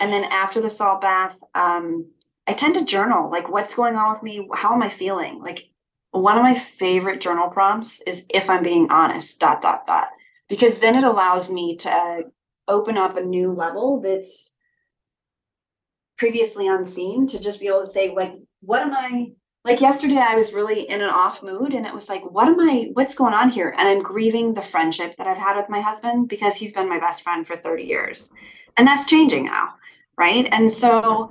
And 0.00 0.12
then 0.12 0.24
after 0.24 0.60
the 0.60 0.70
salt 0.70 1.00
bath, 1.00 1.36
um, 1.54 2.10
I 2.46 2.54
tend 2.54 2.74
to 2.74 2.84
journal 2.84 3.30
like 3.30 3.48
what's 3.48 3.74
going 3.74 3.94
on 3.94 4.12
with 4.12 4.22
me? 4.22 4.48
How 4.52 4.74
am 4.74 4.82
I 4.82 4.88
feeling? 4.88 5.40
Like 5.40 5.68
one 6.10 6.36
of 6.36 6.42
my 6.42 6.54
favorite 6.54 7.20
journal 7.20 7.48
prompts 7.48 8.00
is 8.02 8.26
if 8.28 8.50
I'm 8.50 8.64
being 8.64 8.90
honest, 8.90 9.38
dot, 9.38 9.62
dot, 9.62 9.86
dot, 9.86 10.08
because 10.48 10.80
then 10.80 10.96
it 10.96 11.04
allows 11.04 11.50
me 11.50 11.76
to 11.76 12.24
open 12.66 12.98
up 12.98 13.16
a 13.16 13.22
new 13.22 13.52
level 13.52 14.00
that's 14.00 14.52
previously 16.18 16.66
unseen 16.68 17.26
to 17.28 17.40
just 17.40 17.60
be 17.60 17.68
able 17.68 17.80
to 17.80 17.86
say, 17.86 18.12
like, 18.14 18.34
what 18.60 18.82
am 18.82 18.92
I 18.92 19.32
like 19.64 19.80
yesterday 19.80 20.18
i 20.18 20.34
was 20.34 20.52
really 20.52 20.82
in 20.82 21.00
an 21.00 21.10
off 21.10 21.42
mood 21.42 21.72
and 21.72 21.86
it 21.86 21.94
was 21.94 22.08
like 22.08 22.22
what 22.30 22.48
am 22.48 22.60
i 22.60 22.90
what's 22.94 23.14
going 23.14 23.34
on 23.34 23.50
here? 23.50 23.74
And 23.78 23.88
i'm 23.88 24.02
grieving 24.02 24.54
the 24.54 24.62
friendship 24.62 25.16
that 25.16 25.26
i've 25.26 25.36
had 25.36 25.56
with 25.56 25.68
my 25.68 25.80
husband 25.80 26.28
because 26.28 26.56
he's 26.56 26.72
been 26.72 26.88
my 26.88 26.98
best 26.98 27.22
friend 27.22 27.46
for 27.46 27.56
30 27.56 27.84
years. 27.84 28.32
And 28.76 28.86
that's 28.86 29.06
changing 29.06 29.46
now 29.46 29.74
right? 30.16 30.48
And 30.52 30.70
so 30.70 31.30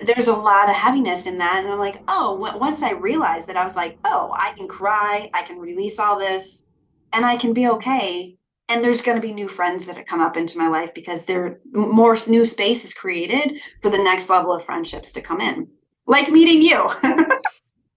there's 0.00 0.28
a 0.28 0.34
lot 0.34 0.68
of 0.68 0.74
heaviness 0.74 1.26
in 1.26 1.38
that. 1.38 1.62
And 1.62 1.72
i'm 1.72 1.78
like 1.78 2.02
oh 2.08 2.34
once 2.34 2.82
i 2.82 2.92
realized 2.92 3.46
that 3.46 3.56
i 3.56 3.64
was 3.64 3.76
like 3.76 3.98
oh 4.04 4.34
i 4.36 4.52
can 4.52 4.66
cry 4.66 5.30
i 5.32 5.42
can 5.42 5.58
release 5.58 5.98
all 5.98 6.18
this 6.18 6.64
and 7.12 7.24
i 7.24 7.36
can 7.36 7.52
be 7.52 7.68
okay. 7.68 8.36
And 8.68 8.82
there's 8.82 9.02
going 9.02 9.20
to 9.20 9.26
be 9.26 9.34
new 9.34 9.48
friends 9.48 9.84
that 9.84 9.96
have 9.96 10.06
come 10.06 10.20
up 10.20 10.36
into 10.36 10.56
my 10.56 10.68
life 10.68 10.94
because 10.94 11.24
there 11.24 11.60
more 11.72 12.16
new 12.26 12.44
space 12.44 12.84
is 12.84 12.94
created 12.94 13.60
for 13.82 13.90
the 13.90 14.02
next 14.02 14.30
level 14.30 14.52
of 14.52 14.64
friendships 14.64 15.12
to 15.12 15.20
come 15.20 15.40
in. 15.40 15.68
Like 16.06 16.30
meeting 16.30 16.62
you 16.62 16.88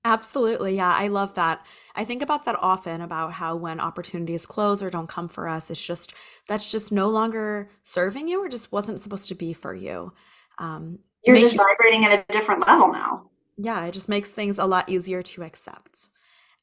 Absolutely. 0.05 0.75
Yeah, 0.75 0.93
I 0.93 1.07
love 1.07 1.33
that. 1.33 1.65
I 1.95 2.05
think 2.05 2.21
about 2.21 2.45
that 2.45 2.55
often 2.61 3.01
about 3.01 3.33
how 3.33 3.55
when 3.55 3.79
opportunities 3.79 4.45
close 4.45 4.83
or 4.83 4.91
don't 4.91 5.09
come 5.09 5.27
for 5.27 5.49
us, 5.49 5.71
it's 5.71 5.83
just 5.83 6.13
that's 6.47 6.71
just 6.71 6.91
no 6.91 7.09
longer 7.09 7.69
serving 7.83 8.27
you 8.27 8.43
or 8.43 8.47
just 8.47 8.71
wasn't 8.71 8.99
supposed 8.99 9.27
to 9.29 9.35
be 9.35 9.51
for 9.51 9.73
you. 9.73 10.13
Um, 10.59 10.99
You're 11.25 11.37
just 11.37 11.57
vibrating 11.57 12.05
at 12.05 12.19
a 12.19 12.31
different 12.31 12.67
level 12.67 12.91
now. 12.91 13.31
Yeah, 13.57 13.83
it 13.85 13.93
just 13.93 14.07
makes 14.07 14.29
things 14.29 14.59
a 14.59 14.65
lot 14.65 14.87
easier 14.89 15.23
to 15.23 15.43
accept. 15.43 16.09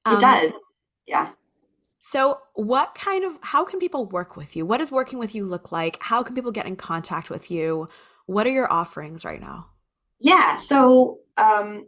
Um, 0.05 0.17
it 0.17 0.21
does. 0.21 0.53
Yeah. 1.09 1.31
So, 1.99 2.39
what 2.55 2.95
kind 2.95 3.25
of 3.25 3.41
how 3.43 3.65
can 3.65 3.81
people 3.81 4.07
work 4.07 4.37
with 4.37 4.55
you? 4.55 4.65
What 4.65 4.79
does 4.79 4.93
working 4.93 5.19
with 5.19 5.35
you 5.35 5.45
look 5.45 5.73
like? 5.73 6.01
How 6.01 6.23
can 6.23 6.37
people 6.37 6.53
get 6.53 6.67
in 6.67 6.77
contact 6.77 7.29
with 7.29 7.51
you? 7.51 7.89
What 8.27 8.47
are 8.47 8.51
your 8.51 8.73
offerings 8.73 9.25
right 9.25 9.41
now? 9.41 9.67
Yeah, 10.21 10.57
so 10.57 11.19
um, 11.37 11.87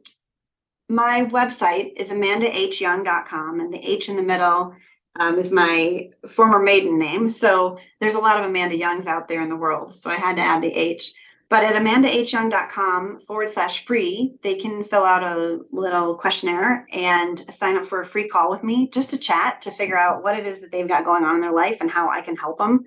my 0.88 1.26
website 1.30 1.92
is 1.96 2.10
amandahyoung.com 2.10 3.60
and 3.60 3.72
the 3.72 3.78
H 3.78 4.08
in 4.08 4.16
the 4.16 4.22
middle 4.22 4.74
um, 5.18 5.38
is 5.38 5.50
my 5.50 6.10
former 6.28 6.58
maiden 6.58 6.98
name. 6.98 7.30
So 7.30 7.78
there's 8.00 8.14
a 8.14 8.20
lot 8.20 8.38
of 8.38 8.46
Amanda 8.46 8.76
Youngs 8.76 9.06
out 9.06 9.28
there 9.28 9.40
in 9.40 9.48
the 9.48 9.56
world. 9.56 9.94
So 9.94 10.10
I 10.10 10.16
had 10.16 10.36
to 10.36 10.42
add 10.42 10.62
the 10.62 10.72
H. 10.72 11.12
But 11.48 11.62
at 11.62 11.80
amandahyoung.com 11.80 13.20
forward 13.20 13.50
slash 13.50 13.84
free, 13.84 14.34
they 14.42 14.56
can 14.56 14.82
fill 14.82 15.04
out 15.04 15.22
a 15.22 15.60
little 15.70 16.16
questionnaire 16.16 16.86
and 16.92 17.38
sign 17.52 17.76
up 17.76 17.84
for 17.84 18.00
a 18.00 18.06
free 18.06 18.28
call 18.28 18.50
with 18.50 18.64
me 18.64 18.88
just 18.88 19.10
to 19.10 19.18
chat 19.18 19.62
to 19.62 19.70
figure 19.70 19.98
out 19.98 20.24
what 20.24 20.36
it 20.36 20.46
is 20.46 20.60
that 20.62 20.72
they've 20.72 20.88
got 20.88 21.04
going 21.04 21.24
on 21.24 21.36
in 21.36 21.40
their 21.42 21.52
life 21.52 21.76
and 21.80 21.90
how 21.90 22.08
I 22.08 22.22
can 22.22 22.36
help 22.36 22.58
them. 22.58 22.86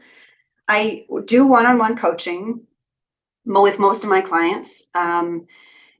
I 0.67 1.05
do 1.25 1.45
one 1.45 1.65
on 1.65 1.77
one 1.77 1.95
coaching 1.95 2.63
with 3.45 3.79
most 3.79 4.03
of 4.03 4.09
my 4.09 4.21
clients. 4.21 4.87
Um, 4.93 5.47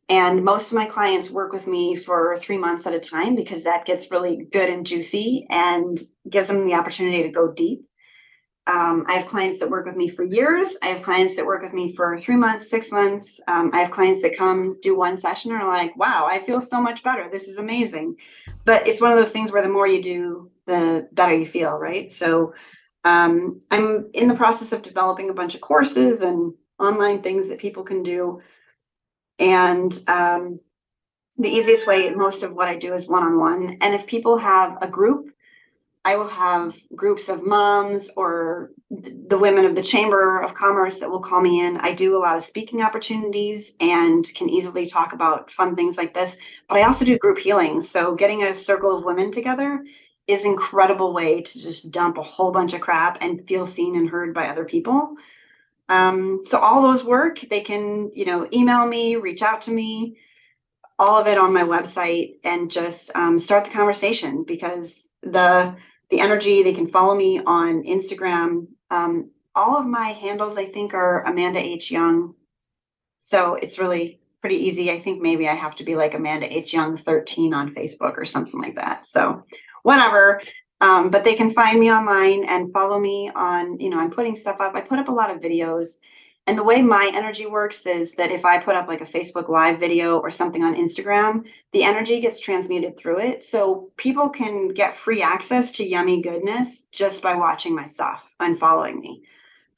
and 0.10 0.44
most 0.44 0.72
of 0.72 0.78
my 0.78 0.86
clients 0.86 1.30
work 1.30 1.52
with 1.52 1.68
me 1.68 1.96
for 1.96 2.38
three 2.38 2.58
months 2.58 2.88
at 2.88 2.94
a 2.94 3.00
time 3.00 3.36
because 3.36 3.64
that 3.64 3.86
gets 3.86 4.12
really 4.12 4.48
good 4.52 4.70
and 4.70 4.86
juicy 4.86 5.46
and 5.50 6.00
gives 6.30 6.48
them 6.48 6.66
the 6.66 6.76
opportunity 6.76 7.24
to 7.24 7.30
go 7.30 7.52
deep. 7.52 7.84
Um, 8.68 9.06
I 9.08 9.14
have 9.14 9.28
clients 9.28 9.60
that 9.60 9.70
work 9.70 9.86
with 9.86 9.96
me 9.96 10.10
for 10.10 10.24
years. 10.24 10.76
I 10.84 10.88
have 10.88 11.02
clients 11.02 11.36
that 11.36 11.46
work 11.46 11.62
with 11.62 11.74
me 11.74 11.96
for 11.96 12.18
three 12.20 12.36
months, 12.36 12.70
six 12.70 12.92
months. 12.92 13.40
Um, 13.48 13.72
I 13.74 13.80
have 13.80 13.92
clients 13.92 14.22
that 14.22 14.38
come 14.38 14.78
do 14.82 14.98
one 14.98 15.18
session 15.18 15.52
and 15.52 15.62
are 15.62 15.68
like, 15.68 15.96
wow, 15.96 16.28
I 16.30 16.40
feel 16.40 16.60
so 16.60 16.82
much 16.82 17.02
better. 17.02 17.30
This 17.30 17.48
is 17.48 17.58
amazing. 17.58 18.18
But 18.66 18.86
it's 18.86 19.02
one 19.02 19.12
of 19.12 19.18
those 19.18 19.32
things 19.32 19.52
where 19.52 19.62
the 19.62 19.70
more 19.70 19.88
you 19.88 20.04
do, 20.04 20.52
the 20.66 21.08
better 21.14 21.34
you 21.34 21.46
feel, 21.46 21.72
right? 21.72 22.12
So 22.12 22.54
um, 23.06 23.62
I'm 23.72 24.10
in 24.14 24.28
the 24.28 24.36
process 24.36 24.74
of 24.74 24.82
developing 24.82 25.30
a 25.30 25.34
bunch 25.34 25.56
of 25.56 25.62
courses 25.62 26.22
and 26.22 26.54
online 26.78 27.22
things 27.22 27.48
that 27.48 27.60
people 27.60 27.84
can 27.84 28.04
do 28.04 28.42
and 29.40 29.98
um, 30.08 30.60
the 31.38 31.50
easiest 31.50 31.88
way, 31.88 32.10
most 32.12 32.44
of 32.44 32.54
what 32.54 32.68
I 32.68 32.76
do 32.76 32.94
is 32.94 33.08
one 33.08 33.24
on 33.24 33.40
one. 33.40 33.78
And 33.82 33.94
if 33.94 34.08
people 34.08 34.38
have 34.38 34.78
a 34.82 34.88
group, 34.88 35.30
I 36.04 36.16
will 36.16 36.30
have 36.30 36.78
groups 36.96 37.28
of 37.28 37.46
moms 37.46 38.10
or 38.16 38.72
the 38.90 39.38
women 39.38 39.66
of 39.66 39.76
the 39.76 39.84
Chamber 39.84 40.42
of 40.42 40.54
Commerce 40.54 41.00
that 41.00 41.12
will 41.12 41.20
call 41.20 41.42
me 41.42 41.60
in. 41.60 41.78
I 41.78 41.92
do 41.92 42.16
a 42.16 42.20
lot 42.20 42.38
of 42.38 42.44
speaking 42.44 42.82
opportunities 42.82 43.76
and 43.82 44.26
can 44.34 44.50
easily 44.50 44.88
talk 44.88 45.12
about 45.12 45.52
fun 45.52 45.76
things 45.76 45.98
like 45.98 46.14
this. 46.14 46.38
But 46.70 46.78
I 46.78 46.84
also 46.84 47.04
do 47.04 47.18
group 47.18 47.40
healing. 47.40 47.82
So 47.82 48.16
getting 48.16 48.44
a 48.44 48.56
circle 48.56 48.98
of 48.98 49.04
women 49.04 49.32
together 49.32 49.84
is 50.28 50.46
incredible 50.46 51.14
way 51.14 51.42
to 51.42 51.60
just 51.62 51.92
dump 51.92 52.18
a 52.18 52.24
whole 52.24 52.52
bunch 52.52 52.74
of 52.74 52.82
crap 52.82 53.18
and 53.22 53.46
feel 53.46 53.66
seen 53.66 53.96
and 53.96 54.10
heard 54.10 54.34
by 54.34 54.48
other 54.48 54.66
people. 54.66 55.16
Um, 55.90 56.42
so 56.46 56.60
all 56.60 56.82
those 56.82 57.06
work, 57.06 57.40
they 57.50 57.62
can, 57.62 58.12
you 58.14 58.26
know, 58.26 58.48
email 58.54 58.86
me, 58.86 59.16
reach 59.16 59.42
out 59.42 59.62
to 59.62 59.72
me, 59.72 60.18
all 61.00 61.20
of 61.20 61.28
it 61.28 61.38
on 61.38 61.54
my 61.54 61.64
website 61.64 62.40
and 62.44 62.72
just 62.72 63.16
um, 63.16 63.40
start 63.40 63.66
the 63.66 63.72
conversation 63.72 64.44
because 64.44 65.08
the 65.22 65.76
the 66.10 66.20
energy 66.22 66.64
they 66.64 66.74
can 66.74 66.88
follow 66.88 67.16
me 67.16 67.42
on 67.46 67.84
Instagram. 67.84 68.68
Um, 68.90 69.32
all 69.54 69.78
of 69.78 69.86
my 69.86 70.10
handles 70.10 70.58
I 70.58 70.66
think 70.66 70.94
are 70.94 71.24
Amanda 71.24 71.60
H 71.60 71.92
Young. 71.92 72.34
So 73.20 73.56
it's 73.56 73.80
really 73.80 74.22
pretty 74.42 74.56
easy. 74.56 74.92
I 74.92 75.00
think 75.00 75.22
maybe 75.22 75.50
I 75.50 75.54
have 75.54 75.76
to 75.76 75.84
be 75.84 75.96
like 75.96 76.14
Amanda 76.14 76.52
H 76.52 76.74
Young 76.74 76.96
13 76.98 77.54
on 77.54 77.74
Facebook 77.74 78.18
or 78.18 78.26
something 78.26 78.62
like 78.62 78.76
that. 78.76 79.06
So 79.06 79.44
whatever. 79.84 80.42
Um, 80.80 81.10
but 81.10 81.26
they 81.26 81.36
can 81.36 81.54
find 81.54 81.80
me 81.80 81.92
online 81.92 82.44
and 82.44 82.72
follow 82.72 83.00
me 83.00 83.32
on, 83.36 83.80
you 83.80 83.90
know, 83.90 84.00
I'm 84.00 84.12
putting 84.12 84.36
stuff 84.36 84.62
up. 84.62 84.76
I 84.76 84.82
put 84.82 85.00
up 85.00 85.08
a 85.08 85.12
lot 85.12 85.32
of 85.32 85.42
videos. 85.42 85.98
And 86.46 86.58
the 86.58 86.64
way 86.64 86.82
my 86.82 87.12
energy 87.14 87.46
works 87.46 87.86
is 87.86 88.16
that 88.16 88.32
if 88.32 88.46
I 88.46 88.58
put 88.58 88.76
up 88.76 88.88
like 88.88 89.02
a 89.02 89.06
Facebook 89.06 89.50
Live 89.50 89.80
video 89.80 90.18
or 90.20 90.32
something 90.32 90.64
on 90.64 90.76
Instagram, 90.76 91.44
the 91.74 91.84
energy 91.84 92.22
gets 92.22 92.40
transmuted 92.40 92.98
through 92.98 93.20
it. 93.20 93.44
So 93.44 93.92
people 93.98 94.30
can 94.30 94.70
get 94.70 94.96
free 94.96 95.22
access 95.22 95.72
to 95.74 95.84
yummy 95.84 96.22
goodness 96.22 96.86
just 96.92 97.22
by 97.22 97.36
watching 97.36 97.76
my 97.76 97.86
stuff 97.86 98.34
and 98.40 98.58
following 98.58 99.02
me. 99.02 99.24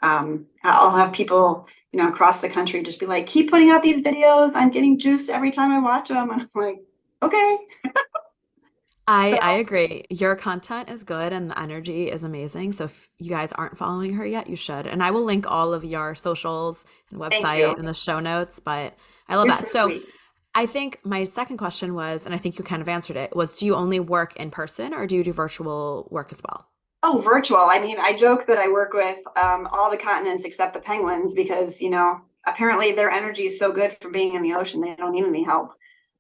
Um, 0.02 0.46
I'll 0.64 0.96
have 0.96 1.12
people, 1.12 1.68
you 1.92 2.00
know, 2.00 2.08
across 2.08 2.40
the 2.40 2.50
country 2.50 2.84
just 2.84 3.00
be 3.00 3.08
like, 3.08 3.26
keep 3.26 3.50
putting 3.50 3.72
out 3.72 3.82
these 3.82 4.04
videos. 4.04 4.52
I'm 4.54 4.70
getting 4.70 5.00
juice 5.00 5.28
every 5.28 5.52
time 5.52 5.72
I 5.72 5.80
watch 5.80 6.10
them. 6.10 6.30
And 6.30 6.42
I'm 6.42 6.50
like, 6.54 6.84
okay. 7.24 7.58
I, 9.12 9.32
so, 9.32 9.38
I 9.38 9.52
agree. 9.54 10.06
Your 10.12 10.36
content 10.36 10.88
is 10.88 11.04
good 11.04 11.34
and 11.34 11.50
the 11.50 11.60
energy 11.60 12.12
is 12.12 12.24
amazing. 12.24 12.74
So 12.74 12.84
if 12.84 13.10
you 13.18 13.32
guys 13.32 13.52
aren't 13.54 13.76
following 13.76 14.14
her 14.14 14.26
yet, 14.26 14.48
you 14.48 14.56
should. 14.56 14.86
And 14.86 15.02
I 15.02 15.10
will 15.10 15.24
link 15.24 15.50
all 15.50 15.74
of 15.74 15.84
your 15.84 16.14
socials 16.14 16.86
and 17.10 17.20
website 17.20 17.80
in 17.80 17.86
the 17.86 17.96
show 17.96 18.20
notes. 18.20 18.60
But 18.60 18.96
I 19.28 19.36
love 19.36 19.48
You're 19.48 19.56
that. 19.56 19.66
So, 19.66 19.90
so 19.90 20.00
I 20.54 20.68
think 20.68 21.00
my 21.04 21.24
second 21.24 21.58
question 21.58 21.96
was, 21.96 22.28
and 22.28 22.36
I 22.36 22.38
think 22.38 22.60
you 22.60 22.64
kind 22.64 22.84
of 22.84 22.88
answered 22.88 23.18
it, 23.18 23.36
was 23.36 23.58
do 23.58 23.66
you 23.66 23.74
only 23.74 24.00
work 24.00 24.36
in 24.36 24.52
person 24.52 24.94
or 24.94 25.08
do 25.08 25.16
you 25.16 25.24
do 25.24 25.34
virtual 25.34 26.08
work 26.12 26.32
as 26.32 26.40
well? 26.48 26.68
Oh, 27.02 27.18
virtual. 27.18 27.58
I 27.58 27.80
mean, 27.80 27.98
I 28.00 28.14
joke 28.14 28.46
that 28.46 28.60
I 28.60 28.68
work 28.68 28.94
with 28.94 29.18
um, 29.42 29.68
all 29.72 29.90
the 29.90 29.98
continents 29.98 30.46
except 30.46 30.76
the 30.76 30.82
penguins 30.82 31.34
because, 31.34 31.82
you 31.82 31.90
know, 31.90 32.22
apparently 32.46 32.92
their 32.92 33.10
energy 33.10 33.46
is 33.46 33.58
so 33.58 33.72
good 33.72 33.98
for 34.02 34.12
being 34.12 34.36
in 34.36 34.44
the 34.44 34.54
ocean, 34.54 34.82
they 34.82 34.96
don't 34.96 35.14
need 35.14 35.26
any 35.26 35.44
help. 35.44 35.72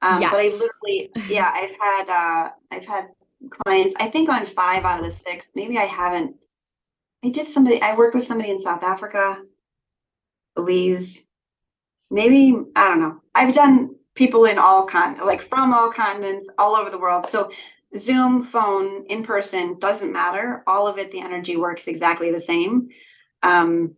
Um. 0.01 0.21
But 0.31 0.39
I 0.39 0.43
literally, 0.43 1.11
yeah, 1.29 1.51
I've 1.53 1.75
had 1.79 2.09
uh, 2.09 2.49
I've 2.71 2.85
had 2.85 3.07
clients. 3.49 3.95
I 3.99 4.07
think 4.09 4.29
on 4.29 4.45
five 4.45 4.83
out 4.83 4.99
of 4.99 5.05
the 5.05 5.11
six, 5.11 5.51
maybe 5.55 5.77
I 5.77 5.85
haven't. 5.85 6.35
I 7.23 7.29
did 7.29 7.47
somebody. 7.47 7.81
I 7.81 7.95
worked 7.95 8.15
with 8.15 8.23
somebody 8.23 8.49
in 8.51 8.59
South 8.59 8.83
Africa, 8.83 9.41
Belize. 10.55 11.27
Maybe 12.11 12.55
I 12.75 12.87
don't 12.89 12.99
know. 12.99 13.21
I've 13.35 13.53
done 13.53 13.95
people 14.15 14.45
in 14.45 14.57
all 14.57 14.85
con 14.85 15.17
like 15.25 15.41
from 15.41 15.73
all 15.73 15.91
continents, 15.91 16.49
all 16.57 16.75
over 16.75 16.89
the 16.89 16.99
world. 16.99 17.29
So 17.29 17.51
Zoom, 17.97 18.43
phone, 18.43 19.05
in 19.07 19.23
person 19.23 19.79
doesn't 19.79 20.11
matter. 20.11 20.63
All 20.67 20.87
of 20.87 20.97
it, 20.97 21.11
the 21.11 21.21
energy 21.21 21.57
works 21.57 21.87
exactly 21.87 22.31
the 22.31 22.39
same, 22.39 22.89
um, 23.43 23.95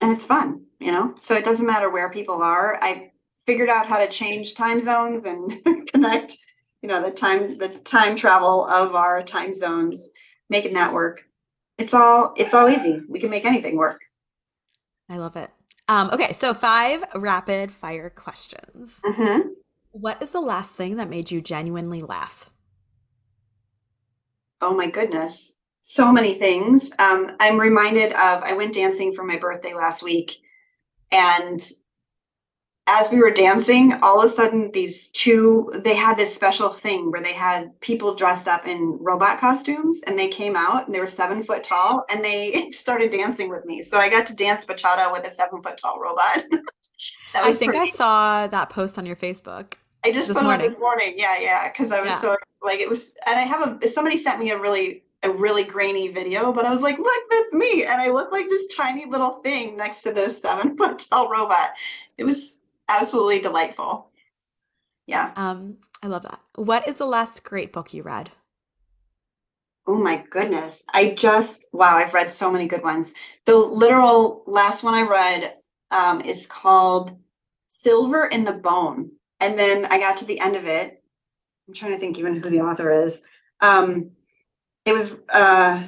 and 0.00 0.12
it's 0.12 0.26
fun. 0.26 0.62
You 0.80 0.92
know, 0.92 1.14
so 1.20 1.34
it 1.34 1.44
doesn't 1.44 1.66
matter 1.66 1.88
where 1.88 2.10
people 2.10 2.42
are. 2.42 2.78
I 2.82 3.12
figured 3.46 3.68
out 3.68 3.86
how 3.86 3.98
to 3.98 4.08
change 4.08 4.54
time 4.54 4.80
zones 4.80 5.24
and 5.24 5.88
connect 5.92 6.36
you 6.82 6.88
know 6.88 7.02
the 7.02 7.10
time 7.10 7.58
the 7.58 7.68
time 7.68 8.16
travel 8.16 8.66
of 8.66 8.94
our 8.94 9.22
time 9.22 9.52
zones 9.54 10.10
making 10.48 10.74
that 10.74 10.92
work 10.92 11.22
it's 11.78 11.94
all 11.94 12.34
it's 12.36 12.54
all 12.54 12.68
easy. 12.68 13.00
We 13.08 13.18
can 13.18 13.30
make 13.30 13.44
anything 13.44 13.76
work. 13.76 14.00
I 15.08 15.18
love 15.18 15.36
it. 15.36 15.50
Um, 15.88 16.10
okay 16.12 16.32
so 16.32 16.54
five 16.54 17.04
rapid 17.14 17.70
fire 17.70 18.10
questions. 18.10 19.00
Mm-hmm. 19.04 19.48
what 19.90 20.22
is 20.22 20.30
the 20.30 20.40
last 20.40 20.74
thing 20.74 20.96
that 20.96 21.10
made 21.10 21.30
you 21.30 21.40
genuinely 21.40 22.00
laugh? 22.00 22.50
Oh 24.60 24.74
my 24.74 24.88
goodness. 24.88 25.54
So 25.82 26.10
many 26.10 26.34
things. 26.34 26.90
Um, 26.98 27.36
i'm 27.40 27.58
reminded 27.60 28.12
of 28.12 28.42
i 28.42 28.54
went 28.54 28.74
dancing 28.74 29.12
for 29.12 29.24
my 29.24 29.38
birthday 29.38 29.74
last 29.74 30.02
week 30.02 30.40
and 31.10 31.60
as 32.86 33.10
we 33.10 33.18
were 33.18 33.30
dancing, 33.30 33.94
all 34.02 34.18
of 34.18 34.26
a 34.26 34.28
sudden 34.28 34.70
these 34.72 35.08
two 35.08 35.72
they 35.74 35.94
had 35.94 36.18
this 36.18 36.34
special 36.34 36.68
thing 36.68 37.10
where 37.10 37.22
they 37.22 37.32
had 37.32 37.78
people 37.80 38.14
dressed 38.14 38.46
up 38.46 38.66
in 38.66 38.98
robot 39.00 39.40
costumes 39.40 40.00
and 40.06 40.18
they 40.18 40.28
came 40.28 40.54
out 40.54 40.86
and 40.86 40.94
they 40.94 41.00
were 41.00 41.06
seven 41.06 41.42
foot 41.42 41.64
tall 41.64 42.04
and 42.10 42.22
they 42.22 42.70
started 42.72 43.10
dancing 43.10 43.48
with 43.48 43.64
me. 43.64 43.82
So 43.82 43.98
I 43.98 44.10
got 44.10 44.26
to 44.26 44.36
dance 44.36 44.66
bachata 44.66 45.10
with 45.12 45.24
a 45.26 45.30
seven 45.30 45.62
foot 45.62 45.78
tall 45.78 45.98
robot. 45.98 46.44
I 47.34 47.52
think 47.52 47.72
pretty. 47.72 47.90
I 47.90 47.90
saw 47.90 48.46
that 48.46 48.68
post 48.68 48.98
on 48.98 49.06
your 49.06 49.16
Facebook. 49.16 49.74
I 50.04 50.12
just 50.12 50.30
put 50.30 50.42
morning. 50.42 50.66
it 50.66 50.68
this 50.70 50.78
morning. 50.78 51.14
Yeah, 51.16 51.38
yeah. 51.40 51.68
Cause 51.70 51.90
I 51.90 52.00
was 52.00 52.10
yeah. 52.10 52.20
so 52.20 52.36
like 52.62 52.80
it 52.80 52.88
was 52.90 53.14
and 53.26 53.38
I 53.38 53.42
have 53.42 53.82
a 53.82 53.88
somebody 53.88 54.18
sent 54.18 54.38
me 54.38 54.50
a 54.50 54.60
really 54.60 55.04
a 55.22 55.30
really 55.30 55.64
grainy 55.64 56.08
video, 56.08 56.52
but 56.52 56.66
I 56.66 56.70
was 56.70 56.82
like, 56.82 56.98
look, 56.98 57.22
that's 57.30 57.54
me. 57.54 57.84
And 57.84 58.00
I 58.02 58.10
look 58.10 58.30
like 58.30 58.46
this 58.46 58.66
tiny 58.76 59.06
little 59.06 59.40
thing 59.42 59.74
next 59.78 60.02
to 60.02 60.12
this 60.12 60.40
seven 60.40 60.76
foot 60.76 61.02
tall 61.10 61.30
robot. 61.30 61.70
It 62.18 62.24
was 62.24 62.58
absolutely 62.88 63.40
delightful. 63.40 64.10
Yeah. 65.06 65.32
Um, 65.36 65.78
I 66.02 66.06
love 66.06 66.22
that. 66.22 66.40
What 66.56 66.88
is 66.88 66.96
the 66.96 67.06
last 67.06 67.44
great 67.44 67.72
book 67.72 67.92
you 67.92 68.02
read? 68.02 68.30
Oh 69.86 69.96
my 69.96 70.24
goodness. 70.30 70.82
I 70.92 71.10
just, 71.10 71.66
wow, 71.72 71.96
I've 71.96 72.14
read 72.14 72.30
so 72.30 72.50
many 72.50 72.66
good 72.66 72.82
ones. 72.82 73.12
The 73.44 73.56
literal 73.56 74.42
last 74.46 74.82
one 74.82 74.94
I 74.94 75.02
read 75.02 75.56
um, 75.90 76.22
is 76.22 76.46
called 76.46 77.16
Silver 77.66 78.26
in 78.26 78.44
the 78.44 78.52
Bone. 78.52 79.10
And 79.40 79.58
then 79.58 79.84
I 79.86 79.98
got 79.98 80.16
to 80.18 80.24
the 80.24 80.40
end 80.40 80.56
of 80.56 80.64
it. 80.64 81.02
I'm 81.68 81.74
trying 81.74 81.92
to 81.92 81.98
think 81.98 82.18
even 82.18 82.40
who 82.40 82.48
the 82.48 82.62
author 82.62 82.92
is. 82.92 83.20
Um, 83.60 84.12
it 84.86 84.92
was, 84.92 85.16
uh, 85.32 85.82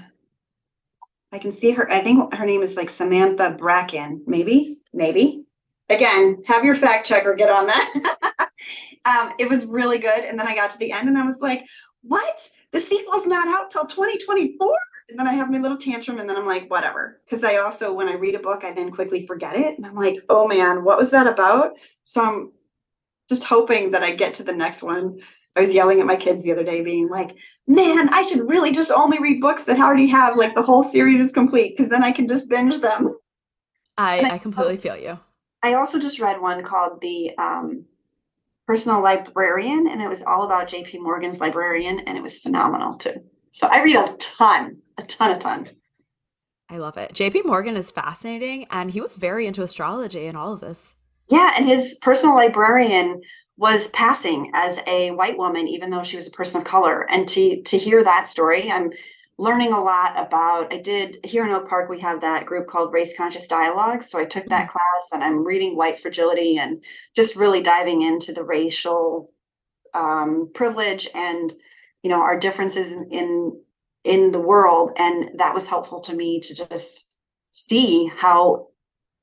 I 1.32 1.38
can 1.38 1.52
see 1.52 1.70
her. 1.72 1.90
I 1.90 2.00
think 2.00 2.34
her 2.34 2.46
name 2.46 2.62
is 2.62 2.76
like 2.76 2.90
Samantha 2.90 3.56
Bracken, 3.58 4.22
maybe, 4.26 4.78
maybe 4.92 5.45
again, 5.88 6.42
have 6.46 6.64
your 6.64 6.74
fact 6.74 7.06
checker 7.06 7.34
get 7.34 7.50
on 7.50 7.66
that. 7.66 8.12
um, 9.04 9.32
it 9.38 9.48
was 9.48 9.66
really 9.66 9.98
good. 9.98 10.24
And 10.24 10.38
then 10.38 10.46
I 10.46 10.54
got 10.54 10.70
to 10.72 10.78
the 10.78 10.92
end 10.92 11.08
and 11.08 11.18
I 11.18 11.24
was 11.24 11.40
like, 11.40 11.66
what? 12.02 12.48
The 12.72 12.80
sequel's 12.80 13.26
not 13.26 13.48
out 13.48 13.70
till 13.70 13.86
2024. 13.86 14.72
And 15.08 15.18
then 15.18 15.28
I 15.28 15.34
have 15.34 15.50
my 15.50 15.58
little 15.58 15.78
tantrum 15.78 16.18
and 16.18 16.28
then 16.28 16.36
I'm 16.36 16.46
like, 16.46 16.68
whatever. 16.70 17.20
Because 17.28 17.44
I 17.44 17.56
also, 17.56 17.92
when 17.92 18.08
I 18.08 18.14
read 18.14 18.34
a 18.34 18.40
book, 18.40 18.64
I 18.64 18.72
then 18.72 18.90
quickly 18.90 19.26
forget 19.26 19.56
it. 19.56 19.76
And 19.76 19.86
I'm 19.86 19.94
like, 19.94 20.16
oh 20.28 20.48
man, 20.48 20.84
what 20.84 20.98
was 20.98 21.12
that 21.12 21.28
about? 21.28 21.72
So 22.04 22.24
I'm 22.24 22.52
just 23.28 23.44
hoping 23.44 23.92
that 23.92 24.02
I 24.02 24.14
get 24.14 24.34
to 24.36 24.42
the 24.42 24.52
next 24.52 24.82
one 24.82 25.20
I 25.56 25.60
was 25.60 25.72
yelling 25.72 26.00
at 26.00 26.06
my 26.06 26.16
kids 26.16 26.44
the 26.44 26.52
other 26.52 26.62
day, 26.62 26.82
being 26.82 27.08
like, 27.08 27.34
man, 27.66 28.10
I 28.12 28.22
should 28.22 28.46
really 28.46 28.72
just 28.72 28.90
only 28.90 29.18
read 29.18 29.40
books 29.40 29.64
that 29.64 29.80
already 29.80 30.06
have 30.08 30.36
like 30.36 30.54
the 30.54 30.62
whole 30.62 30.82
series 30.82 31.18
is 31.18 31.32
complete 31.32 31.76
because 31.76 31.90
then 31.90 32.04
I 32.04 32.12
can 32.12 32.28
just 32.28 32.48
binge 32.48 32.78
them. 32.80 33.16
I, 33.96 34.20
I 34.32 34.38
completely 34.38 34.76
feel 34.76 34.98
you. 34.98 35.18
I 35.66 35.74
also 35.74 35.98
just 35.98 36.20
read 36.20 36.40
one 36.40 36.62
called 36.62 37.00
The 37.00 37.36
um, 37.38 37.86
Personal 38.68 39.02
Librarian, 39.02 39.88
and 39.88 40.00
it 40.00 40.08
was 40.08 40.22
all 40.22 40.44
about 40.44 40.68
JP 40.68 41.00
Morgan's 41.00 41.40
librarian, 41.40 41.98
and 42.00 42.16
it 42.16 42.22
was 42.22 42.38
phenomenal 42.38 42.94
too. 42.94 43.24
So 43.50 43.66
I 43.66 43.82
read 43.82 43.96
a 43.96 44.16
ton, 44.18 44.78
a 44.96 45.02
ton, 45.02 45.32
a 45.32 45.38
ton. 45.38 45.68
I 46.68 46.78
love 46.78 46.96
it. 46.98 47.14
JP 47.14 47.46
Morgan 47.46 47.76
is 47.76 47.90
fascinating, 47.90 48.66
and 48.70 48.92
he 48.92 49.00
was 49.00 49.16
very 49.16 49.44
into 49.46 49.62
astrology 49.62 50.26
and 50.26 50.36
all 50.36 50.52
of 50.52 50.60
this. 50.60 50.94
Yeah, 51.28 51.52
and 51.56 51.66
his 51.66 51.98
personal 52.00 52.36
librarian 52.36 53.20
was 53.56 53.88
passing 53.88 54.52
as 54.54 54.78
a 54.86 55.10
white 55.12 55.36
woman, 55.36 55.66
even 55.66 55.90
though 55.90 56.04
she 56.04 56.16
was 56.16 56.28
a 56.28 56.32
person 56.32 56.60
of 56.60 56.66
color. 56.66 57.10
And 57.10 57.28
to 57.30 57.62
to 57.62 57.76
hear 57.76 58.04
that 58.04 58.28
story, 58.28 58.70
I'm 58.70 58.90
learning 59.38 59.72
a 59.72 59.82
lot 59.82 60.12
about. 60.16 60.72
I 60.72 60.78
did 60.78 61.18
here 61.24 61.44
in 61.44 61.52
Oak 61.52 61.68
Park, 61.68 61.88
we 61.88 62.00
have 62.00 62.20
that 62.22 62.46
group 62.46 62.66
called 62.66 62.92
Race 62.92 63.16
Conscious 63.16 63.46
Dialogue. 63.46 64.02
So 64.02 64.18
I 64.18 64.24
took 64.24 64.46
that 64.46 64.68
mm-hmm. 64.68 64.72
class, 64.72 65.10
and 65.12 65.22
I'm 65.22 65.44
reading 65.44 65.76
White 65.76 66.00
Fragility 66.00 66.58
and 66.58 66.82
just 67.14 67.36
really 67.36 67.62
diving 67.62 68.02
into 68.02 68.32
the 68.32 68.44
racial 68.44 69.30
um, 69.96 70.50
privilege 70.54 71.08
and 71.14 71.52
you 72.02 72.10
know 72.10 72.20
our 72.20 72.38
differences 72.38 72.92
in, 72.92 73.08
in 73.10 73.60
in 74.04 74.30
the 74.30 74.40
world 74.40 74.92
and 74.96 75.30
that 75.38 75.54
was 75.54 75.66
helpful 75.66 76.00
to 76.00 76.14
me 76.14 76.38
to 76.40 76.54
just 76.54 77.16
see 77.52 78.10
how 78.14 78.68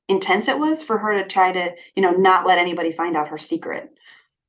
intense 0.08 0.48
it 0.48 0.58
was 0.58 0.82
for 0.82 0.98
her 0.98 1.22
to 1.22 1.26
try 1.26 1.52
to 1.52 1.74
you 1.96 2.02
know 2.02 2.10
not 2.10 2.46
let 2.46 2.58
anybody 2.58 2.92
find 2.92 3.16
out 3.16 3.28
her 3.28 3.38
secret 3.38 3.88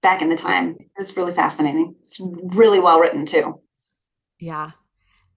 back 0.01 0.22
in 0.22 0.30
the 0.30 0.36
time 0.36 0.76
it 0.80 0.89
was 0.97 1.16
really 1.16 1.32
fascinating 1.32 1.95
it's 2.01 2.20
really 2.43 2.80
well 2.80 2.99
written 2.99 3.26
too 3.26 3.61
yeah 4.39 4.72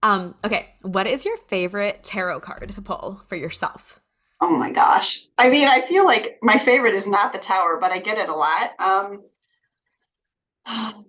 um 0.03 0.35
okay 0.45 0.73
what 0.81 1.07
is 1.07 1.25
your 1.25 1.37
favorite 1.47 2.03
tarot 2.03 2.39
card 2.39 2.71
to 2.73 2.81
pull 2.81 3.21
for 3.27 3.35
yourself 3.35 3.99
oh 4.41 4.49
my 4.49 4.71
gosh 4.71 5.25
i 5.37 5.49
mean 5.49 5.67
i 5.67 5.81
feel 5.81 6.05
like 6.05 6.37
my 6.41 6.57
favorite 6.57 6.93
is 6.93 7.07
not 7.07 7.33
the 7.33 7.39
tower 7.39 7.77
but 7.79 7.91
i 7.91 7.99
get 7.99 8.17
it 8.17 8.29
a 8.29 8.35
lot 8.35 8.71
um 8.79 9.23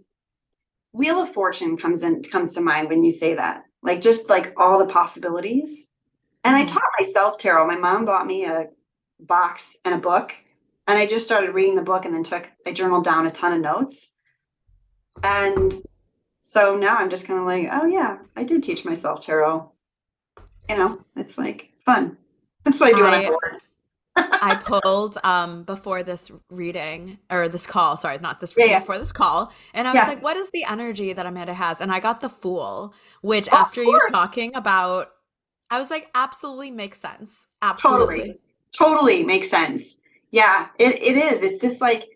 wheel 0.93 1.23
of 1.23 1.29
fortune 1.29 1.77
comes 1.77 2.03
in 2.03 2.23
comes 2.23 2.55
to 2.55 2.61
mind 2.61 2.89
when 2.89 3.05
you 3.05 3.13
say 3.13 3.35
that 3.35 3.65
like 3.83 4.01
just 4.01 4.29
like 4.29 4.53
all 4.57 4.79
the 4.79 4.93
possibilities. 4.93 5.89
And 6.45 6.57
I 6.57 6.65
mm-hmm. 6.65 6.75
taught 6.75 6.91
myself 6.99 7.39
tarot. 7.39 7.67
My 7.67 7.77
mom 7.77 8.05
bought 8.05 8.27
me 8.27 8.45
a 8.45 8.67
box 9.19 9.77
and 9.85 9.95
a 9.95 9.99
book, 9.99 10.33
and 10.87 10.99
I 10.99 11.07
just 11.07 11.27
started 11.27 11.55
reading 11.55 11.77
the 11.77 11.83
book 11.83 12.05
and 12.05 12.15
then 12.15 12.25
took 12.25 12.49
I 12.67 12.73
journaled 12.73 13.05
down 13.05 13.27
a 13.27 13.31
ton 13.31 13.53
of 13.53 13.61
notes. 13.61 14.13
And 15.23 15.83
so 16.51 16.75
now 16.75 16.97
I'm 16.97 17.11
just 17.11 17.29
kind 17.29 17.39
of 17.39 17.47
like, 17.47 17.69
oh 17.71 17.87
yeah, 17.87 18.19
I 18.35 18.43
did 18.43 18.65
teach 18.65 18.85
myself 18.85 19.21
tarot. 19.25 19.71
You 20.69 20.79
know, 20.79 21.05
it's 21.15 21.39
like 21.39 21.71
fun. 21.85 22.17
That's 22.65 22.81
what 22.81 22.93
I 22.93 22.99
do 22.99 23.07
I, 23.07 23.11
when 23.11 23.15
I'm 23.15 23.29
bored. 23.29 23.63
I 24.17 24.57
pulled 24.57 25.17
um 25.23 25.63
before 25.63 26.03
this 26.03 26.29
reading 26.51 27.19
or 27.31 27.49
this 27.49 27.69
call, 27.69 27.97
sorry, 27.97 28.19
not 28.19 28.41
this 28.41 28.57
reading, 28.57 28.71
yeah, 28.71 28.77
yeah. 28.79 28.81
before 28.81 28.99
this 28.99 29.13
call. 29.13 29.53
And 29.75 29.87
I 29.87 29.93
was 29.93 30.03
yeah. 30.03 30.09
like, 30.09 30.25
what 30.25 30.37
is 30.37 30.51
the 30.51 30.65
energy 30.65 31.13
that 31.13 31.25
Amanda 31.25 31.55
has? 31.55 31.81
And 31.81 31.93
I 31.93 32.01
got 32.01 32.21
the 32.21 32.29
fool, 32.29 32.95
which 33.23 33.47
of 33.47 33.55
after 33.55 33.85
you 33.85 34.01
talking 34.11 34.53
about, 34.57 35.13
I 35.71 35.79
was 35.79 35.89
like, 35.89 36.11
absolutely 36.17 36.73
makes 36.73 36.99
sense. 36.99 37.47
Absolutely. 37.63 38.17
Totally. 38.17 38.41
Totally 38.77 39.23
makes 39.23 39.51
sense. 39.51 39.99
Yeah, 40.33 40.67
it, 40.81 40.97
it 41.01 41.17
is. 41.17 41.43
It's 41.43 41.61
just 41.61 41.81
like 41.81 42.09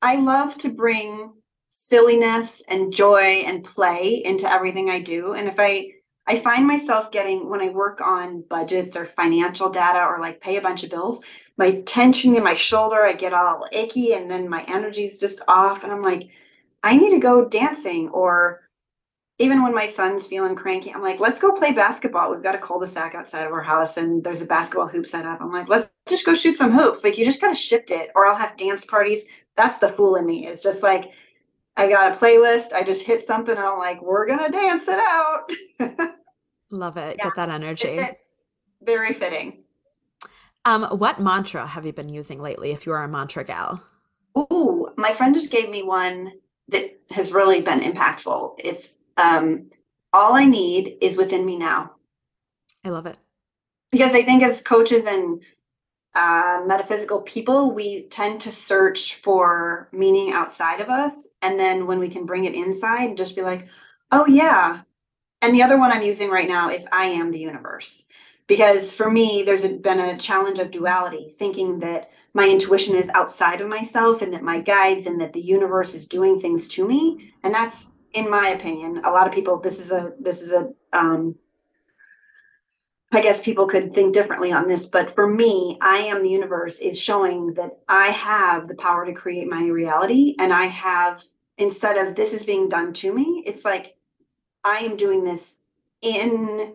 I 0.00 0.16
love 0.16 0.56
to 0.58 0.70
bring 0.70 1.34
silliness 1.70 2.62
and 2.68 2.92
joy 2.92 3.42
and 3.46 3.64
play 3.64 4.22
into 4.24 4.50
everything 4.50 4.90
I 4.90 5.00
do. 5.00 5.32
And 5.34 5.48
if 5.48 5.56
I 5.58 5.92
I 6.26 6.38
find 6.38 6.64
myself 6.64 7.10
getting 7.10 7.48
when 7.48 7.60
I 7.60 7.70
work 7.70 8.00
on 8.00 8.42
budgets 8.42 8.96
or 8.96 9.04
financial 9.04 9.68
data 9.68 10.04
or 10.04 10.20
like 10.20 10.40
pay 10.40 10.58
a 10.58 10.62
bunch 10.62 10.84
of 10.84 10.90
bills, 10.90 11.24
my 11.56 11.80
tension 11.80 12.36
in 12.36 12.44
my 12.44 12.54
shoulder, 12.54 13.02
I 13.02 13.14
get 13.14 13.32
all 13.32 13.66
icky 13.72 14.12
and 14.12 14.30
then 14.30 14.48
my 14.48 14.64
energy's 14.68 15.18
just 15.18 15.40
off. 15.48 15.82
And 15.82 15.92
I'm 15.92 16.02
like, 16.02 16.28
I 16.84 16.96
need 16.96 17.10
to 17.10 17.18
go 17.18 17.48
dancing. 17.48 18.10
Or 18.10 18.60
even 19.38 19.62
when 19.62 19.74
my 19.74 19.86
son's 19.86 20.26
feeling 20.26 20.54
cranky, 20.54 20.92
I'm 20.92 21.02
like, 21.02 21.18
let's 21.18 21.40
go 21.40 21.50
play 21.50 21.72
basketball. 21.72 22.30
We've 22.30 22.42
got 22.42 22.54
a 22.54 22.58
cul-de-sac 22.58 23.14
outside 23.14 23.46
of 23.46 23.52
our 23.52 23.62
house 23.62 23.96
and 23.96 24.22
there's 24.22 24.42
a 24.42 24.46
basketball 24.46 24.86
hoop 24.86 25.06
set 25.06 25.26
up. 25.26 25.40
I'm 25.40 25.50
like, 25.50 25.68
let's 25.68 25.90
just 26.08 26.26
go 26.26 26.34
shoot 26.34 26.56
some 26.56 26.70
hoops. 26.70 27.02
Like 27.02 27.18
you 27.18 27.24
just 27.24 27.40
gotta 27.40 27.54
shift 27.54 27.90
it. 27.90 28.10
Or 28.14 28.26
I'll 28.26 28.36
have 28.36 28.56
dance 28.56 28.84
parties. 28.84 29.26
That's 29.56 29.80
the 29.80 29.88
fool 29.88 30.14
in 30.14 30.26
me. 30.26 30.46
It's 30.46 30.62
just 30.62 30.82
like 30.84 31.10
I 31.80 31.88
got 31.88 32.12
a 32.12 32.16
playlist. 32.16 32.74
I 32.74 32.82
just 32.82 33.06
hit 33.06 33.22
something 33.22 33.56
and 33.56 33.64
I'm 33.64 33.78
like, 33.78 34.02
we're 34.02 34.26
gonna 34.26 34.50
dance 34.50 34.84
it 34.86 34.98
out. 34.98 35.50
Love 36.70 36.98
it. 36.98 37.16
Yeah. 37.16 37.24
Get 37.24 37.36
that 37.36 37.48
energy. 37.48 37.98
Very 38.82 39.14
fitting. 39.14 39.64
Um, 40.66 40.82
what 40.98 41.20
mantra 41.20 41.66
have 41.66 41.86
you 41.86 41.94
been 41.94 42.10
using 42.10 42.42
lately 42.42 42.72
if 42.72 42.84
you're 42.84 43.02
a 43.02 43.08
mantra 43.08 43.44
gal? 43.44 43.82
Ooh, 44.36 44.90
my 44.98 45.12
friend 45.12 45.34
just 45.34 45.50
gave 45.50 45.70
me 45.70 45.82
one 45.82 46.32
that 46.68 47.00
has 47.12 47.32
really 47.32 47.62
been 47.62 47.80
impactful. 47.80 48.56
It's 48.58 48.98
um, 49.16 49.70
all 50.12 50.34
I 50.34 50.44
need 50.44 50.98
is 51.00 51.16
within 51.16 51.46
me 51.46 51.56
now. 51.56 51.92
I 52.84 52.90
love 52.90 53.06
it. 53.06 53.16
Because 53.90 54.12
I 54.12 54.22
think 54.22 54.42
as 54.42 54.60
coaches 54.60 55.06
and 55.06 55.42
uh, 56.14 56.62
metaphysical 56.66 57.22
people, 57.22 57.72
we 57.72 58.08
tend 58.08 58.40
to 58.40 58.50
search 58.50 59.14
for 59.14 59.88
meaning 59.92 60.32
outside 60.32 60.80
of 60.80 60.88
us. 60.88 61.28
And 61.42 61.58
then 61.58 61.86
when 61.86 61.98
we 61.98 62.08
can 62.08 62.26
bring 62.26 62.44
it 62.44 62.54
inside, 62.54 63.16
just 63.16 63.36
be 63.36 63.42
like, 63.42 63.68
oh, 64.10 64.26
yeah, 64.26 64.80
and 65.42 65.54
the 65.54 65.62
other 65.62 65.78
one 65.78 65.90
I'm 65.90 66.02
using 66.02 66.30
right 66.30 66.48
now 66.48 66.70
is 66.70 66.86
I 66.92 67.06
am 67.06 67.30
the 67.30 67.40
universe. 67.40 68.06
Because 68.46 68.94
for 68.94 69.10
me, 69.10 69.42
there's 69.44 69.66
been 69.66 70.00
a 70.00 70.18
challenge 70.18 70.58
of 70.58 70.70
duality, 70.70 71.32
thinking 71.38 71.78
that 71.80 72.10
my 72.34 72.48
intuition 72.48 72.96
is 72.96 73.08
outside 73.10 73.60
of 73.60 73.68
myself 73.68 74.22
and 74.22 74.32
that 74.32 74.42
my 74.42 74.60
guides 74.60 75.06
and 75.06 75.20
that 75.20 75.32
the 75.32 75.40
universe 75.40 75.94
is 75.94 76.06
doing 76.06 76.40
things 76.40 76.68
to 76.68 76.86
me. 76.86 77.32
And 77.42 77.54
that's, 77.54 77.90
in 78.12 78.28
my 78.28 78.50
opinion, 78.50 79.02
a 79.04 79.10
lot 79.10 79.26
of 79.26 79.32
people, 79.32 79.58
this 79.58 79.80
is 79.80 79.92
a, 79.92 80.12
this 80.18 80.42
is 80.42 80.52
a, 80.52 80.72
um, 80.92 81.36
I 83.12 83.22
guess 83.22 83.42
people 83.42 83.66
could 83.66 83.92
think 83.92 84.14
differently 84.14 84.52
on 84.52 84.68
this, 84.68 84.86
but 84.86 85.14
for 85.14 85.28
me, 85.28 85.76
I 85.80 85.98
am 85.98 86.22
the 86.22 86.30
universe 86.30 86.78
is 86.78 87.00
showing 87.00 87.54
that 87.54 87.80
I 87.88 88.06
have 88.10 88.68
the 88.68 88.76
power 88.76 89.04
to 89.04 89.12
create 89.12 89.48
my 89.48 89.66
reality. 89.66 90.36
And 90.38 90.52
I 90.52 90.66
have, 90.66 91.24
instead 91.58 91.96
of 91.96 92.14
this 92.14 92.32
is 92.32 92.44
being 92.44 92.68
done 92.68 92.92
to 92.94 93.12
me, 93.12 93.42
it's 93.46 93.64
like 93.64 93.96
I 94.62 94.78
am 94.78 94.96
doing 94.96 95.24
this 95.24 95.58
in 96.02 96.74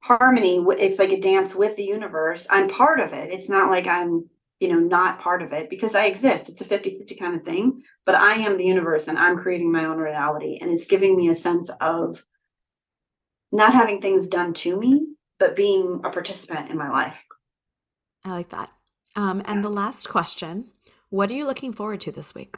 harmony. 0.00 0.62
It's 0.78 0.98
like 0.98 1.10
a 1.10 1.20
dance 1.20 1.54
with 1.54 1.76
the 1.76 1.84
universe. 1.84 2.46
I'm 2.50 2.68
part 2.68 3.00
of 3.00 3.14
it. 3.14 3.32
It's 3.32 3.48
not 3.48 3.70
like 3.70 3.86
I'm, 3.86 4.28
you 4.60 4.68
know, 4.68 4.78
not 4.78 5.18
part 5.18 5.40
of 5.40 5.54
it 5.54 5.70
because 5.70 5.94
I 5.94 6.06
exist. 6.06 6.50
It's 6.50 6.60
a 6.60 6.64
50 6.64 6.98
50 6.98 7.14
kind 7.14 7.34
of 7.34 7.42
thing, 7.42 7.82
but 8.04 8.14
I 8.14 8.34
am 8.34 8.58
the 8.58 8.66
universe 8.66 9.08
and 9.08 9.16
I'm 9.16 9.38
creating 9.38 9.72
my 9.72 9.86
own 9.86 9.96
reality. 9.96 10.58
And 10.60 10.70
it's 10.70 10.86
giving 10.86 11.16
me 11.16 11.30
a 11.30 11.34
sense 11.34 11.70
of 11.80 12.22
not 13.52 13.72
having 13.72 14.00
things 14.00 14.28
done 14.28 14.52
to 14.54 14.78
me, 14.78 15.06
but 15.38 15.56
being 15.56 16.00
a 16.04 16.10
participant 16.10 16.70
in 16.70 16.76
my 16.76 16.90
life. 16.90 17.24
I 18.24 18.32
like 18.32 18.50
that. 18.50 18.70
Um, 19.14 19.42
and 19.44 19.62
the 19.62 19.70
last 19.70 20.08
question 20.08 20.70
What 21.10 21.30
are 21.30 21.34
you 21.34 21.46
looking 21.46 21.72
forward 21.72 22.00
to 22.02 22.12
this 22.12 22.34
week? 22.34 22.56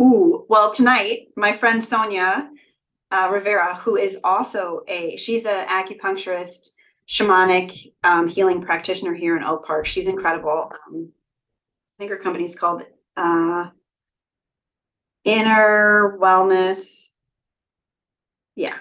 Ooh, 0.00 0.46
well, 0.48 0.72
tonight, 0.72 1.28
my 1.36 1.52
friend 1.52 1.84
Sonia 1.84 2.50
uh, 3.10 3.30
Rivera, 3.32 3.76
who 3.76 3.96
is 3.96 4.18
also 4.24 4.82
a 4.88 5.16
she's 5.16 5.44
an 5.44 5.66
acupuncturist, 5.66 6.70
shamanic 7.08 7.92
um, 8.04 8.28
healing 8.28 8.62
practitioner 8.62 9.14
here 9.14 9.36
in 9.36 9.44
Oak 9.44 9.66
Park. 9.66 9.86
She's 9.86 10.08
incredible. 10.08 10.70
Um, 10.88 11.12
I 11.12 11.94
think 11.98 12.10
her 12.10 12.16
company 12.16 12.44
is 12.44 12.56
called 12.56 12.84
uh, 13.16 13.68
Inner 15.24 16.18
Wellness. 16.20 17.10
Yeah, 18.56 18.76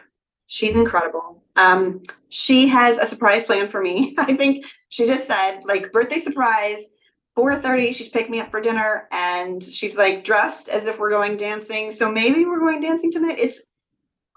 she's 0.50 0.76
incredible. 0.76 1.42
Um, 1.56 2.04
she 2.28 2.68
has 2.68 2.98
a 2.98 3.08
surprise 3.08 3.46
plan 3.46 3.70
for 3.70 3.82
me. 3.82 4.16
I 4.18 4.36
think 4.36 4.66
she 4.90 5.06
just 5.06 5.26
said 5.26 5.62
like 5.64 5.94
birthday 5.94 6.20
surprise. 6.20 6.90
4:30 7.38 7.96
she's 7.96 8.10
picked 8.10 8.30
me 8.30 8.42
up 8.42 8.52
for 8.52 8.60
dinner 8.60 9.08
and 9.14 9.64
she's 9.64 9.96
like 9.96 10.26
dressed 10.26 10.68
as 10.68 10.88
if 10.88 11.00
we're 11.00 11.12
going 11.12 11.38
dancing 11.38 11.94
so 11.94 12.12
maybe 12.12 12.44
we're 12.44 12.60
going 12.60 12.82
dancing 12.82 13.10
tonight 13.10 13.38
it's 13.40 13.62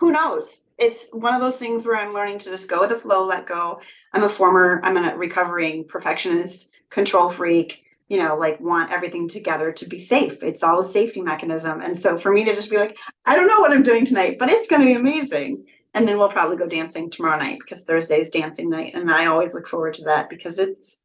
who 0.02 0.10
knows? 0.10 0.62
It's 0.78 1.06
one 1.12 1.32
of 1.32 1.40
those 1.40 1.58
things 1.58 1.86
where 1.86 1.96
I'm 1.96 2.12
learning 2.12 2.38
to 2.38 2.50
just 2.50 2.68
go 2.68 2.80
with 2.80 2.90
the 2.90 2.98
flow, 2.98 3.22
let 3.22 3.46
go. 3.46 3.80
I'm 4.12 4.24
a 4.24 4.28
former, 4.28 4.80
I'm 4.82 4.96
a 4.96 5.16
recovering 5.16 5.84
perfectionist, 5.84 6.74
control 6.90 7.30
freak, 7.30 7.84
you 8.08 8.18
know, 8.18 8.36
like 8.36 8.58
want 8.58 8.90
everything 8.90 9.28
together 9.28 9.70
to 9.70 9.88
be 9.88 10.00
safe. 10.00 10.42
It's 10.42 10.64
all 10.64 10.80
a 10.80 10.88
safety 10.88 11.22
mechanism. 11.22 11.80
And 11.80 11.96
so 11.96 12.18
for 12.18 12.32
me 12.32 12.44
to 12.44 12.52
just 12.52 12.68
be 12.68 12.78
like, 12.78 12.98
I 13.26 13.36
don't 13.36 13.46
know 13.46 13.60
what 13.60 13.70
I'm 13.70 13.84
doing 13.84 14.04
tonight, 14.04 14.38
but 14.40 14.48
it's 14.48 14.66
going 14.66 14.82
to 14.82 14.86
be 14.86 14.94
amazing. 14.94 15.66
And 15.95 16.09
then 16.09 16.18
we'll 16.18 16.30
probably 16.30 16.57
go 16.57 16.66
dancing 16.66 17.11
tomorrow 17.11 17.38
night 17.38 17.59
because 17.59 17.84
Thursday 17.84 18.20
is 18.20 18.30
dancing 18.30 18.70
night. 18.70 18.95
And 18.95 19.11
I 19.11 19.26
always 19.26 19.55
look 19.55 19.68
forward 19.68 19.95
to 19.95 20.05
that 20.05 20.30
because 20.30 20.59
it's, 20.59 21.03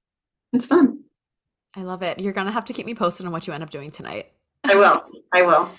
it's 0.54 0.68
fun. 0.68 1.04
I 1.76 1.82
love 1.82 2.02
it. 2.02 2.20
You're 2.20 2.34
going 2.34 2.48
to 2.48 2.54
have 2.54 2.66
to 2.66 2.74
keep 2.74 2.86
me 2.86 2.96
posted 2.96 3.26
on 3.26 3.32
what 3.32 3.48
you 3.48 3.54
end 3.54 3.64
up 3.64 3.70
doing 3.70 3.92
tonight. 3.92 4.32
I 4.64 4.76
will. 4.76 5.04
I 5.34 5.42
will. 5.42 5.70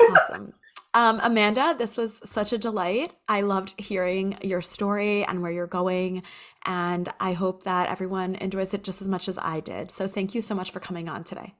awesome. 0.10 0.52
Um, 0.94 1.20
Amanda, 1.22 1.74
this 1.76 1.96
was 1.96 2.20
such 2.24 2.52
a 2.52 2.58
delight. 2.58 3.12
I 3.28 3.42
loved 3.42 3.78
hearing 3.78 4.38
your 4.42 4.62
story 4.62 5.24
and 5.24 5.42
where 5.42 5.52
you're 5.52 5.66
going. 5.66 6.22
And 6.64 7.08
I 7.20 7.34
hope 7.34 7.64
that 7.64 7.88
everyone 7.88 8.34
enjoys 8.36 8.74
it 8.74 8.84
just 8.84 9.02
as 9.02 9.08
much 9.08 9.28
as 9.28 9.38
I 9.38 9.60
did. 9.60 9.90
So 9.90 10.06
thank 10.06 10.34
you 10.34 10.42
so 10.42 10.54
much 10.54 10.70
for 10.70 10.80
coming 10.80 11.08
on 11.08 11.24
today. 11.24 11.54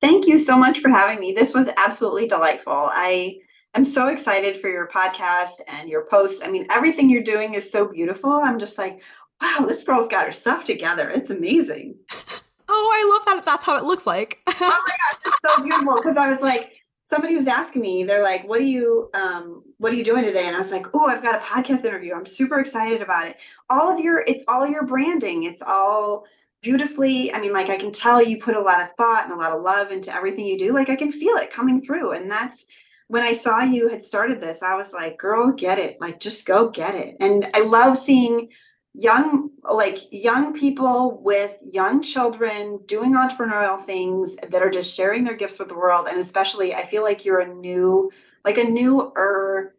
Thank 0.00 0.26
you 0.26 0.38
so 0.38 0.56
much 0.56 0.80
for 0.80 0.88
having 0.88 1.20
me. 1.20 1.32
This 1.32 1.52
was 1.52 1.68
absolutely 1.76 2.26
delightful. 2.26 2.90
I 2.92 3.40
am 3.74 3.84
so 3.84 4.08
excited 4.08 4.60
for 4.60 4.68
your 4.68 4.88
podcast 4.88 5.60
and 5.68 5.88
your 5.88 6.04
posts. 6.06 6.42
I 6.44 6.50
mean, 6.50 6.66
everything 6.70 7.10
you're 7.10 7.22
doing 7.22 7.54
is 7.54 7.70
so 7.70 7.88
beautiful. 7.88 8.32
I'm 8.32 8.58
just 8.58 8.78
like, 8.78 9.02
wow, 9.40 9.64
this 9.66 9.84
girl's 9.84 10.08
got 10.08 10.26
her 10.26 10.32
stuff 10.32 10.64
together. 10.64 11.10
It's 11.10 11.30
amazing. 11.30 11.96
Oh, 12.68 12.90
I 12.92 13.18
love 13.18 13.24
that. 13.26 13.44
That's 13.44 13.64
how 13.64 13.76
it 13.76 13.84
looks 13.84 14.06
like. 14.06 14.40
oh 14.46 14.54
my 14.60 14.68
gosh, 14.68 15.20
it's 15.26 15.36
so 15.46 15.62
beautiful. 15.62 15.96
Because 15.96 16.16
I 16.16 16.28
was 16.28 16.40
like, 16.40 16.80
somebody 17.04 17.34
was 17.34 17.48
asking 17.48 17.82
me, 17.82 18.04
they're 18.04 18.22
like, 18.22 18.46
what 18.48 18.60
are 18.60 18.64
you 18.64 19.10
um, 19.14 19.64
what 19.78 19.92
are 19.92 19.96
you 19.96 20.04
doing 20.04 20.22
today? 20.22 20.46
And 20.46 20.54
I 20.54 20.58
was 20.58 20.70
like, 20.70 20.86
oh, 20.94 21.08
I've 21.08 21.22
got 21.22 21.34
a 21.34 21.44
podcast 21.44 21.84
interview. 21.84 22.14
I'm 22.14 22.26
super 22.26 22.60
excited 22.60 23.02
about 23.02 23.26
it. 23.26 23.36
All 23.68 23.92
of 23.92 23.98
your, 23.98 24.20
it's 24.26 24.44
all 24.46 24.66
your 24.66 24.84
branding. 24.84 25.44
It's 25.44 25.62
all 25.62 26.26
beautifully. 26.62 27.32
I 27.32 27.40
mean, 27.40 27.52
like 27.52 27.68
I 27.68 27.76
can 27.76 27.90
tell 27.90 28.22
you 28.22 28.38
put 28.38 28.56
a 28.56 28.60
lot 28.60 28.82
of 28.82 28.92
thought 28.92 29.24
and 29.24 29.32
a 29.32 29.36
lot 29.36 29.52
of 29.52 29.62
love 29.62 29.90
into 29.90 30.14
everything 30.14 30.46
you 30.46 30.58
do. 30.58 30.72
Like 30.72 30.90
I 30.90 30.96
can 30.96 31.10
feel 31.10 31.36
it 31.36 31.50
coming 31.50 31.82
through. 31.82 32.12
And 32.12 32.30
that's 32.30 32.66
when 33.10 33.24
I 33.24 33.32
saw 33.32 33.62
you 33.62 33.88
had 33.88 34.04
started 34.04 34.40
this, 34.40 34.62
I 34.62 34.76
was 34.76 34.92
like, 34.92 35.18
girl, 35.18 35.50
get 35.50 35.80
it. 35.80 36.00
Like 36.00 36.20
just 36.20 36.46
go 36.46 36.70
get 36.70 36.94
it. 36.94 37.16
And 37.18 37.50
I 37.54 37.62
love 37.64 37.98
seeing 37.98 38.50
young 38.94 39.50
like 39.68 39.98
young 40.12 40.52
people 40.52 41.20
with 41.20 41.56
young 41.72 42.02
children 42.02 42.78
doing 42.86 43.14
entrepreneurial 43.14 43.84
things 43.84 44.36
that 44.36 44.62
are 44.62 44.70
just 44.70 44.96
sharing 44.96 45.24
their 45.24 45.34
gifts 45.36 45.58
with 45.60 45.68
the 45.68 45.76
world 45.76 46.08
and 46.10 46.18
especially 46.18 46.74
i 46.74 46.84
feel 46.84 47.04
like 47.04 47.24
you're 47.24 47.38
a 47.38 47.54
new 47.54 48.10
like 48.44 48.58
a 48.58 48.64
newer 48.64 49.76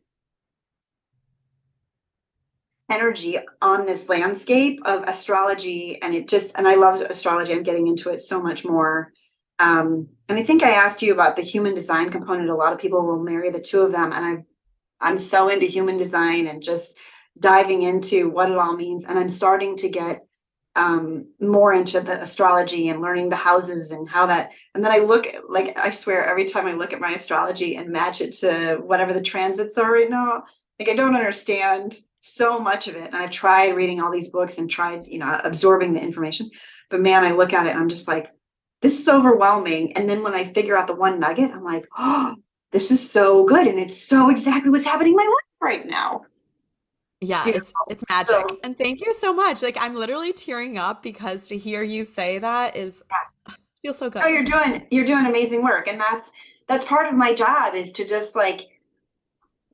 energy 2.90 3.38
on 3.62 3.86
this 3.86 4.08
landscape 4.08 4.80
of 4.86 5.04
astrology 5.10 6.02
and 6.02 6.16
it 6.16 6.30
just 6.30 6.54
and 6.56 6.66
i 6.66 6.76
love 6.76 7.02
astrology 7.02 7.52
i'm 7.52 7.64
getting 7.64 7.88
into 7.88 8.10
it 8.10 8.22
so 8.22 8.42
much 8.42 8.64
more 8.64 9.12
um 9.60 10.08
and 10.32 10.40
i 10.40 10.44
think 10.44 10.64
i 10.64 10.72
asked 10.72 11.02
you 11.02 11.14
about 11.14 11.36
the 11.36 11.42
human 11.42 11.76
design 11.76 12.10
component 12.10 12.50
a 12.50 12.56
lot 12.56 12.74
of 12.74 12.80
people 12.80 13.06
will 13.06 13.22
marry 13.22 13.50
the 13.50 13.60
two 13.60 13.82
of 13.82 13.92
them 13.92 14.12
and 14.12 14.26
i 14.26 14.44
i'm 15.00 15.20
so 15.20 15.50
into 15.50 15.66
human 15.66 15.98
design 15.98 16.48
and 16.48 16.64
just 16.64 16.98
diving 17.40 17.84
into 17.84 18.30
what 18.30 18.52
it 18.52 18.58
all 18.58 18.76
means. 18.76 19.06
And 19.06 19.18
I'm 19.18 19.30
starting 19.30 19.76
to 19.78 19.90
get 19.90 20.26
um, 20.76 21.28
more 21.40 21.74
into 21.74 22.00
the 22.00 22.22
astrology 22.22 22.90
and 22.90 23.02
learning 23.02 23.30
the 23.30 23.36
houses 23.36 23.92
and 23.92 24.10
how 24.10 24.28
that. 24.28 24.52
And 24.74 24.84
then 24.84 24.92
I 24.92 25.00
look 25.00 25.28
like 25.50 25.78
I 25.78 25.92
swear 25.92 26.26
every 26.26 26.46
time 26.46 26.66
I 26.66 26.74
look 26.74 26.94
at 26.94 27.02
my 27.02 27.12
astrology 27.12 27.76
and 27.76 27.90
match 27.90 28.22
it 28.22 28.34
to 28.36 28.78
whatever 28.82 29.12
the 29.12 29.22
transits 29.22 29.78
are 29.78 29.92
right 29.92 30.10
now, 30.10 30.44
like 30.80 30.90
I 30.90 30.96
don't 30.96 31.16
understand 31.16 31.98
so 32.22 32.60
much 32.60 32.88
of 32.88 32.96
it. 32.96 33.08
And 33.08 33.16
I've 33.16 33.32
tried 33.32 33.76
reading 33.76 34.02
all 34.02 34.12
these 34.12 34.30
books 34.30 34.60
and 34.60 34.70
tried, 34.70 35.06
you 35.08 35.20
know, 35.20 35.42
absorbing 35.44 35.94
the 35.94 36.02
information. 36.02 36.50
But 36.90 37.02
man, 37.02 37.26
I 37.26 37.32
look 37.32 37.52
at 37.52 37.66
it 37.66 37.72
and 37.72 37.80
I'm 37.80 37.90
just 37.90 38.08
like, 38.08 38.32
this 38.82 39.00
is 39.00 39.08
overwhelming. 39.08 39.94
And 39.94 40.10
then 40.10 40.24
when 40.24 40.34
I 40.34 40.44
figure 40.44 40.78
out 40.78 40.88
the 40.88 40.96
one 40.96 41.20
nugget, 41.20 41.52
I'm 41.52 41.64
like, 41.64 41.88
oh, 41.98 42.36
this 42.72 42.92
is 42.92 43.10
so 43.10 43.46
good. 43.46 43.68
And 43.68 43.80
it's 43.80 44.02
so 44.02 44.30
exactly 44.30 44.70
what's 44.72 44.86
happening 44.86 45.14
in 45.14 45.18
my 45.18 45.24
life 45.24 45.62
right 45.62 45.86
now. 45.86 46.26
Yeah, 47.24 47.48
it's 47.48 47.72
it's 47.88 48.04
magic. 48.10 48.30
So, 48.30 48.60
and 48.64 48.76
thank 48.76 49.00
you 49.00 49.14
so 49.14 49.32
much. 49.32 49.62
Like 49.62 49.78
I'm 49.80 49.96
literally 49.96 50.34
tearing 50.34 50.80
up 50.80 51.04
because 51.04 51.46
to 51.48 51.58
hear 51.58 51.84
you 51.84 52.04
say 52.04 52.40
that 52.40 52.76
is 52.76 53.04
feels 53.84 54.00
so 54.00 54.08
oh, 54.08 54.10
good. 54.10 54.24
Oh, 54.26 54.28
you're 54.28 54.44
doing 54.44 54.88
you're 54.90 55.06
doing 55.06 55.28
amazing 55.28 55.64
work. 55.64 55.88
And 55.88 56.00
that's 56.00 56.32
that's 56.68 56.84
part 56.86 57.08
of 57.08 57.14
my 57.14 57.36
job 57.36 57.76
is 57.76 57.92
to 57.94 58.08
just 58.08 58.36
like 58.36 58.70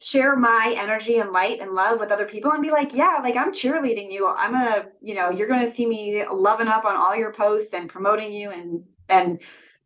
share 0.01 0.36
my 0.36 0.76
energy 0.78 1.20
and 1.20 1.32
light 1.32 1.60
and 1.62 1.72
love 1.72 1.99
with 1.99 2.12
other 2.12 2.26
people 2.26 2.51
and 2.51 2.62
be 2.62 2.70
like, 2.70 2.93
yeah, 2.93 3.20
like 3.24 3.38
I'm 3.38 3.53
cheerleading 3.53 4.12
you. 4.12 4.28
I'm 4.28 4.51
gonna, 4.51 4.88
you 5.01 5.16
know, 5.16 5.30
you're 5.30 5.47
gonna 5.47 5.72
see 5.72 5.86
me 5.86 6.26
loving 6.30 6.68
up 6.68 6.84
on 6.84 6.97
all 6.97 7.16
your 7.16 7.32
posts 7.32 7.74
and 7.74 7.89
promoting 7.89 8.34
you 8.34 8.51
and 8.51 8.84
and 9.10 9.39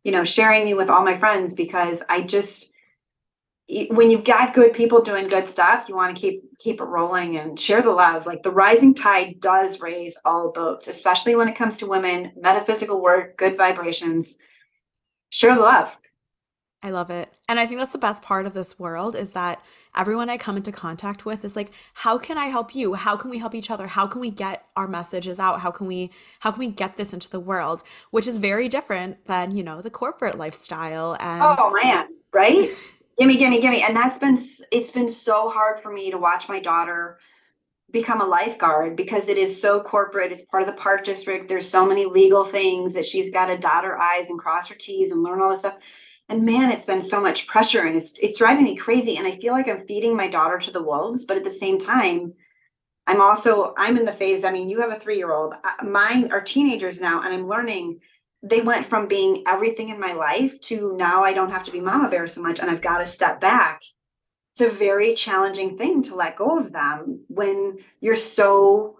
you 0.04 0.12
know, 0.12 0.24
sharing 0.24 0.66
you 0.66 0.76
with 0.76 0.90
all 0.90 1.04
my 1.04 1.18
friends 1.18 1.54
because 1.54 2.02
I 2.08 2.22
just 2.22 2.72
when 3.90 4.10
you've 4.10 4.24
got 4.24 4.54
good 4.54 4.74
people 4.74 5.00
doing 5.00 5.28
good 5.28 5.48
stuff, 5.48 5.88
you 5.88 5.94
want 5.94 6.14
to 6.14 6.20
keep 6.20 6.42
keep 6.58 6.80
it 6.80 6.84
rolling 6.84 7.36
and 7.36 7.58
share 7.58 7.82
the 7.82 7.90
love. 7.90 8.26
Like 8.26 8.42
the 8.42 8.50
rising 8.50 8.94
tide 8.94 9.40
does 9.40 9.80
raise 9.80 10.18
all 10.24 10.52
boats, 10.52 10.88
especially 10.88 11.36
when 11.36 11.48
it 11.48 11.56
comes 11.56 11.78
to 11.78 11.86
women, 11.86 12.32
metaphysical 12.36 13.00
work, 13.00 13.36
good 13.36 13.56
vibrations. 13.56 14.36
Share 15.30 15.54
the 15.54 15.60
love. 15.60 15.96
I 16.82 16.90
love 16.90 17.10
it. 17.10 17.32
And 17.48 17.60
I 17.60 17.66
think 17.66 17.78
that's 17.78 17.92
the 17.92 17.98
best 17.98 18.22
part 18.22 18.44
of 18.44 18.54
this 18.54 18.78
world 18.78 19.14
is 19.14 19.32
that 19.32 19.62
everyone 19.96 20.28
I 20.28 20.36
come 20.36 20.56
into 20.56 20.72
contact 20.72 21.24
with 21.24 21.44
is 21.44 21.54
like, 21.54 21.72
how 21.94 22.18
can 22.18 22.38
I 22.38 22.46
help 22.46 22.74
you? 22.74 22.94
How 22.94 23.16
can 23.16 23.30
we 23.30 23.38
help 23.38 23.54
each 23.54 23.70
other? 23.70 23.86
How 23.86 24.06
can 24.06 24.20
we 24.20 24.30
get 24.30 24.64
our 24.76 24.88
messages 24.88 25.38
out? 25.38 25.60
How 25.60 25.70
can 25.70 25.86
we 25.86 26.10
how 26.40 26.50
can 26.50 26.58
we 26.58 26.68
get 26.68 26.96
this 26.96 27.12
into 27.12 27.30
the 27.30 27.38
world? 27.38 27.84
Which 28.10 28.26
is 28.26 28.38
very 28.38 28.68
different 28.68 29.26
than, 29.26 29.56
you 29.56 29.62
know, 29.62 29.80
the 29.80 29.90
corporate 29.90 30.36
lifestyle 30.36 31.16
and 31.20 31.42
Oh 31.44 31.72
man, 31.72 32.08
right? 32.32 32.70
gimme 33.18 33.36
gimme 33.36 33.60
gimme 33.60 33.82
and 33.82 33.96
that's 33.96 34.18
been 34.18 34.38
it's 34.70 34.90
been 34.90 35.08
so 35.08 35.48
hard 35.48 35.78
for 35.80 35.92
me 35.92 36.10
to 36.10 36.18
watch 36.18 36.48
my 36.48 36.58
daughter 36.58 37.18
become 37.90 38.20
a 38.22 38.26
lifeguard 38.26 38.96
because 38.96 39.28
it 39.28 39.36
is 39.36 39.60
so 39.60 39.80
corporate 39.80 40.32
it's 40.32 40.44
part 40.46 40.62
of 40.62 40.66
the 40.66 40.80
park 40.80 41.04
district 41.04 41.48
there's 41.48 41.68
so 41.68 41.86
many 41.86 42.06
legal 42.06 42.44
things 42.44 42.94
that 42.94 43.04
she's 43.04 43.30
got 43.30 43.46
to 43.46 43.58
dot 43.58 43.84
her 43.84 44.00
i's 44.00 44.30
and 44.30 44.38
cross 44.38 44.68
her 44.68 44.74
t's 44.74 45.12
and 45.12 45.22
learn 45.22 45.40
all 45.40 45.50
this 45.50 45.60
stuff 45.60 45.76
and 46.32 46.44
man 46.44 46.70
it's 46.70 46.86
been 46.86 47.02
so 47.02 47.20
much 47.20 47.46
pressure 47.46 47.86
and 47.86 47.96
it's 47.96 48.14
it's 48.20 48.38
driving 48.38 48.64
me 48.64 48.76
crazy 48.76 49.16
and 49.16 49.26
i 49.26 49.32
feel 49.32 49.52
like 49.52 49.68
i'm 49.68 49.86
feeding 49.86 50.16
my 50.16 50.28
daughter 50.28 50.58
to 50.58 50.70
the 50.70 50.82
wolves 50.82 51.24
but 51.24 51.36
at 51.36 51.44
the 51.44 51.50
same 51.50 51.78
time 51.78 52.32
i'm 53.06 53.20
also 53.20 53.74
i'm 53.76 53.96
in 53.96 54.04
the 54.04 54.12
phase 54.12 54.44
i 54.44 54.52
mean 54.52 54.68
you 54.68 54.80
have 54.80 54.90
a 54.90 54.98
three 54.98 55.16
year 55.16 55.32
old 55.32 55.54
uh, 55.54 55.84
mine 55.84 56.32
are 56.32 56.40
teenagers 56.40 57.00
now 57.00 57.22
and 57.22 57.34
i'm 57.34 57.48
learning 57.48 58.00
they 58.42 58.60
went 58.60 58.84
from 58.84 59.06
being 59.06 59.44
everything 59.46 59.88
in 59.88 60.00
my 60.00 60.12
life 60.12 60.60
to 60.60 60.96
now 60.96 61.22
I 61.22 61.32
don't 61.32 61.50
have 61.50 61.64
to 61.64 61.70
be 61.70 61.80
mama 61.80 62.08
bear 62.08 62.26
so 62.26 62.42
much 62.42 62.58
and 62.58 62.68
I've 62.70 62.82
got 62.82 62.98
to 62.98 63.06
step 63.06 63.40
back. 63.40 63.80
It's 64.52 64.60
a 64.60 64.68
very 64.68 65.14
challenging 65.14 65.78
thing 65.78 66.02
to 66.02 66.16
let 66.16 66.36
go 66.36 66.58
of 66.58 66.72
them 66.72 67.24
when 67.28 67.78
you're 68.00 68.16
so 68.16 68.98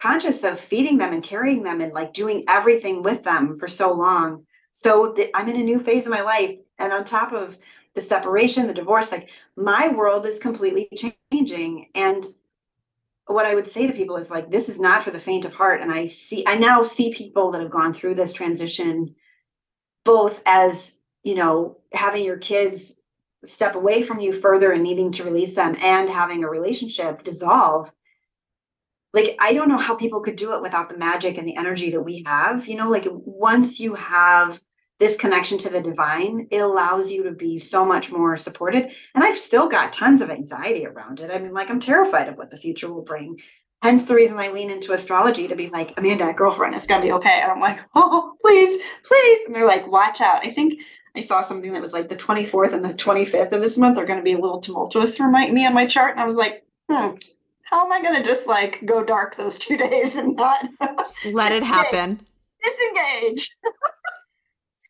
conscious 0.00 0.42
of 0.42 0.58
feeding 0.58 0.98
them 0.98 1.12
and 1.12 1.22
carrying 1.22 1.62
them 1.62 1.80
and 1.80 1.92
like 1.92 2.14
doing 2.14 2.44
everything 2.48 3.02
with 3.02 3.24
them 3.24 3.58
for 3.58 3.68
so 3.68 3.92
long. 3.92 4.44
So 4.78 5.12
the, 5.16 5.36
I'm 5.36 5.48
in 5.48 5.56
a 5.56 5.64
new 5.64 5.80
phase 5.80 6.06
of 6.06 6.12
my 6.12 6.20
life. 6.20 6.56
And 6.78 6.92
on 6.92 7.04
top 7.04 7.32
of 7.32 7.58
the 7.96 8.00
separation, 8.00 8.68
the 8.68 8.72
divorce, 8.72 9.10
like 9.10 9.28
my 9.56 9.88
world 9.88 10.24
is 10.24 10.38
completely 10.38 10.88
changing. 11.32 11.88
And 11.96 12.24
what 13.26 13.44
I 13.44 13.56
would 13.56 13.66
say 13.66 13.88
to 13.88 13.92
people 13.92 14.18
is 14.18 14.30
like, 14.30 14.52
this 14.52 14.68
is 14.68 14.78
not 14.78 15.02
for 15.02 15.10
the 15.10 15.18
faint 15.18 15.44
of 15.44 15.52
heart. 15.52 15.80
And 15.80 15.90
I 15.90 16.06
see, 16.06 16.44
I 16.46 16.58
now 16.58 16.82
see 16.82 17.12
people 17.12 17.50
that 17.50 17.60
have 17.60 17.72
gone 17.72 17.92
through 17.92 18.14
this 18.14 18.32
transition, 18.32 19.16
both 20.04 20.42
as, 20.46 20.94
you 21.24 21.34
know, 21.34 21.78
having 21.92 22.24
your 22.24 22.38
kids 22.38 23.00
step 23.44 23.74
away 23.74 24.04
from 24.04 24.20
you 24.20 24.32
further 24.32 24.70
and 24.70 24.84
needing 24.84 25.10
to 25.10 25.24
release 25.24 25.56
them 25.56 25.76
and 25.82 26.08
having 26.08 26.44
a 26.44 26.48
relationship 26.48 27.24
dissolve. 27.24 27.92
Like, 29.12 29.36
I 29.40 29.54
don't 29.54 29.70
know 29.70 29.76
how 29.76 29.96
people 29.96 30.20
could 30.20 30.36
do 30.36 30.54
it 30.54 30.62
without 30.62 30.88
the 30.88 30.96
magic 30.96 31.36
and 31.36 31.48
the 31.48 31.56
energy 31.56 31.90
that 31.90 32.02
we 32.02 32.22
have. 32.26 32.68
You 32.68 32.76
know, 32.76 32.88
like 32.88 33.08
once 33.10 33.80
you 33.80 33.96
have 33.96 34.60
this 34.98 35.16
connection 35.16 35.58
to 35.58 35.68
the 35.68 35.80
divine, 35.80 36.48
it 36.50 36.58
allows 36.58 37.10
you 37.10 37.22
to 37.24 37.30
be 37.30 37.58
so 37.58 37.84
much 37.84 38.10
more 38.10 38.36
supported. 38.36 38.90
And 39.14 39.22
I've 39.22 39.38
still 39.38 39.68
got 39.68 39.92
tons 39.92 40.20
of 40.20 40.30
anxiety 40.30 40.86
around 40.86 41.20
it. 41.20 41.30
I 41.30 41.38
mean, 41.38 41.52
like, 41.54 41.70
I'm 41.70 41.80
terrified 41.80 42.28
of 42.28 42.36
what 42.36 42.50
the 42.50 42.56
future 42.56 42.92
will 42.92 43.02
bring. 43.02 43.38
Hence 43.80 44.06
the 44.06 44.16
reason 44.16 44.38
I 44.38 44.50
lean 44.50 44.70
into 44.70 44.92
astrology 44.92 45.46
to 45.46 45.54
be 45.54 45.68
like, 45.68 45.94
Amanda, 45.96 46.32
girlfriend, 46.32 46.74
it's 46.74 46.86
gonna 46.86 47.04
be 47.04 47.12
okay. 47.12 47.40
And 47.42 47.52
I'm 47.52 47.60
like, 47.60 47.78
oh, 47.94 48.34
please, 48.42 48.82
please. 49.04 49.46
And 49.46 49.54
they're 49.54 49.66
like, 49.66 49.86
watch 49.86 50.20
out. 50.20 50.44
I 50.44 50.50
think 50.50 50.80
I 51.16 51.20
saw 51.20 51.42
something 51.42 51.72
that 51.72 51.82
was 51.82 51.92
like 51.92 52.08
the 52.08 52.16
24th 52.16 52.72
and 52.72 52.84
the 52.84 52.94
25th 52.94 53.52
of 53.52 53.60
this 53.60 53.78
month 53.78 53.96
are 53.96 54.04
gonna 54.04 54.22
be 54.22 54.32
a 54.32 54.38
little 54.38 54.60
tumultuous 54.60 55.16
for 55.16 55.28
my 55.28 55.48
me 55.48 55.64
on 55.64 55.74
my 55.74 55.86
chart. 55.86 56.12
And 56.12 56.20
I 56.20 56.26
was 56.26 56.34
like, 56.34 56.64
hmm, 56.90 57.14
how 57.62 57.84
am 57.84 57.92
I 57.92 58.02
gonna 58.02 58.24
just 58.24 58.48
like 58.48 58.84
go 58.84 59.04
dark 59.04 59.36
those 59.36 59.60
two 59.60 59.76
days 59.88 60.16
and 60.16 60.34
not 60.34 60.68
just 60.98 61.24
let 61.26 61.52
it 61.52 61.62
happen? 61.74 62.20
Disengage. 62.64 63.50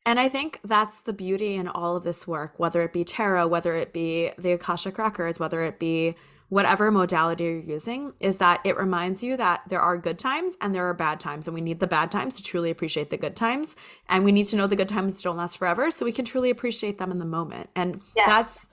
And 0.08 0.18
I 0.18 0.30
think 0.30 0.60
that's 0.64 1.02
the 1.02 1.12
beauty 1.12 1.56
in 1.56 1.68
all 1.68 1.94
of 1.94 2.02
this 2.02 2.26
work, 2.26 2.58
whether 2.58 2.80
it 2.80 2.94
be 2.94 3.04
tarot, 3.04 3.48
whether 3.48 3.74
it 3.74 3.92
be 3.92 4.30
the 4.38 4.52
Akashic 4.52 4.96
Records, 4.96 5.38
whether 5.38 5.60
it 5.60 5.78
be 5.78 6.14
whatever 6.48 6.90
modality 6.90 7.44
you're 7.44 7.60
using, 7.60 8.14
is 8.18 8.38
that 8.38 8.62
it 8.64 8.78
reminds 8.78 9.22
you 9.22 9.36
that 9.36 9.60
there 9.68 9.82
are 9.82 9.98
good 9.98 10.18
times 10.18 10.56
and 10.62 10.74
there 10.74 10.88
are 10.88 10.94
bad 10.94 11.20
times. 11.20 11.46
And 11.46 11.54
we 11.54 11.60
need 11.60 11.78
the 11.78 11.86
bad 11.86 12.10
times 12.10 12.36
to 12.36 12.42
truly 12.42 12.70
appreciate 12.70 13.10
the 13.10 13.18
good 13.18 13.36
times. 13.36 13.76
And 14.08 14.24
we 14.24 14.32
need 14.32 14.46
to 14.46 14.56
know 14.56 14.66
the 14.66 14.76
good 14.76 14.88
times 14.88 15.20
don't 15.20 15.36
last 15.36 15.58
forever 15.58 15.90
so 15.90 16.06
we 16.06 16.12
can 16.12 16.24
truly 16.24 16.48
appreciate 16.48 16.96
them 16.96 17.10
in 17.10 17.18
the 17.18 17.26
moment. 17.26 17.68
And 17.76 18.00
yeah. 18.16 18.24
that's 18.24 18.70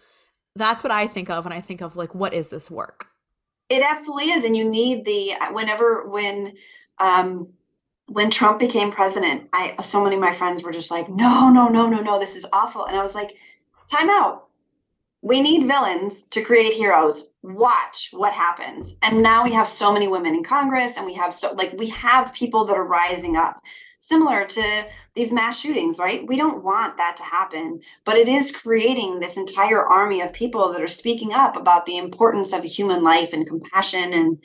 that's 0.55 0.85
what 0.85 0.91
I 0.91 1.05
think 1.05 1.29
of 1.29 1.43
when 1.43 1.51
I 1.51 1.59
think 1.59 1.81
of 1.81 1.97
like 1.97 2.15
what 2.15 2.33
is 2.33 2.49
this 2.49 2.71
work? 2.71 3.07
It 3.67 3.83
absolutely 3.83 4.29
is. 4.29 4.45
And 4.45 4.55
you 4.55 4.69
need 4.69 5.03
the 5.03 5.33
whenever 5.51 6.07
when 6.07 6.53
um 6.97 7.49
when 8.07 8.29
Trump 8.31 8.59
became 8.59 8.91
president, 8.91 9.49
I 9.53 9.75
so 9.83 10.03
many 10.03 10.15
of 10.15 10.21
my 10.21 10.33
friends 10.33 10.63
were 10.63 10.71
just 10.71 10.91
like, 10.91 11.09
no, 11.09 11.49
no, 11.49 11.67
no, 11.69 11.87
no, 11.89 12.01
no, 12.01 12.19
this 12.19 12.35
is 12.35 12.45
awful. 12.53 12.85
And 12.85 12.97
I 12.97 13.01
was 13.03 13.15
like, 13.15 13.35
time 13.91 14.09
out. 14.09 14.47
we 15.21 15.41
need 15.41 15.67
villains 15.67 16.25
to 16.25 16.41
create 16.43 16.73
heroes. 16.73 17.31
Watch 17.41 18.09
what 18.13 18.33
happens. 18.33 18.95
And 19.01 19.23
now 19.23 19.43
we 19.43 19.53
have 19.53 19.67
so 19.67 19.91
many 19.91 20.07
women 20.07 20.35
in 20.35 20.43
Congress 20.43 20.97
and 20.97 21.05
we 21.05 21.15
have 21.15 21.33
so 21.33 21.53
like 21.53 21.73
we 21.73 21.89
have 21.89 22.33
people 22.33 22.65
that 22.65 22.77
are 22.77 22.85
rising 22.85 23.35
up. 23.35 23.61
Similar 23.99 24.45
to 24.45 24.85
these 25.15 25.33
mass 25.33 25.59
shootings, 25.59 25.97
right? 25.97 26.27
We 26.27 26.37
don't 26.37 26.63
want 26.63 26.97
that 26.97 27.17
to 27.17 27.23
happen, 27.23 27.81
but 28.05 28.17
it 28.17 28.27
is 28.27 28.55
creating 28.55 29.19
this 29.19 29.35
entire 29.35 29.83
army 29.83 30.21
of 30.21 30.31
people 30.31 30.71
that 30.71 30.81
are 30.81 30.87
speaking 30.87 31.33
up 31.33 31.55
about 31.55 31.87
the 31.87 31.97
importance 31.97 32.53
of 32.53 32.63
human 32.63 33.03
life 33.03 33.33
and 33.33 33.47
compassion 33.47 34.13
and 34.13 34.37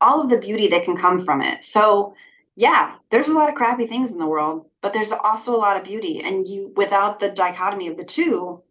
all 0.00 0.20
of 0.22 0.28
the 0.30 0.38
beauty 0.38 0.66
that 0.68 0.84
can 0.84 0.96
come 0.96 1.24
from 1.24 1.40
it. 1.40 1.62
So, 1.62 2.16
yeah, 2.56 2.94
there's 3.10 3.28
a 3.28 3.34
lot 3.34 3.50
of 3.50 3.54
crappy 3.54 3.86
things 3.86 4.10
in 4.10 4.18
the 4.18 4.26
world, 4.26 4.66
but 4.80 4.94
there's 4.94 5.12
also 5.12 5.54
a 5.54 5.58
lot 5.58 5.76
of 5.76 5.84
beauty. 5.84 6.22
And 6.22 6.48
you, 6.48 6.72
without 6.74 7.20
the 7.20 7.28
dichotomy 7.28 7.86
of 7.88 7.98
the 7.98 8.04
two, 8.04 8.62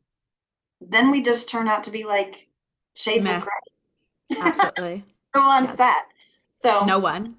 then 0.81 1.11
we 1.11 1.21
just 1.21 1.47
turn 1.47 1.67
out 1.67 1.83
to 1.83 1.91
be 1.91 2.03
like 2.03 2.47
shades 2.95 3.23
Meh. 3.23 3.37
of 3.37 3.43
gray. 3.43 4.37
Absolutely. 4.41 5.03
Who 5.33 5.41
wants 5.41 5.69
yes. 5.69 5.77
that? 5.77 6.07
So, 6.63 6.83
no 6.85 6.97
one. 6.97 7.35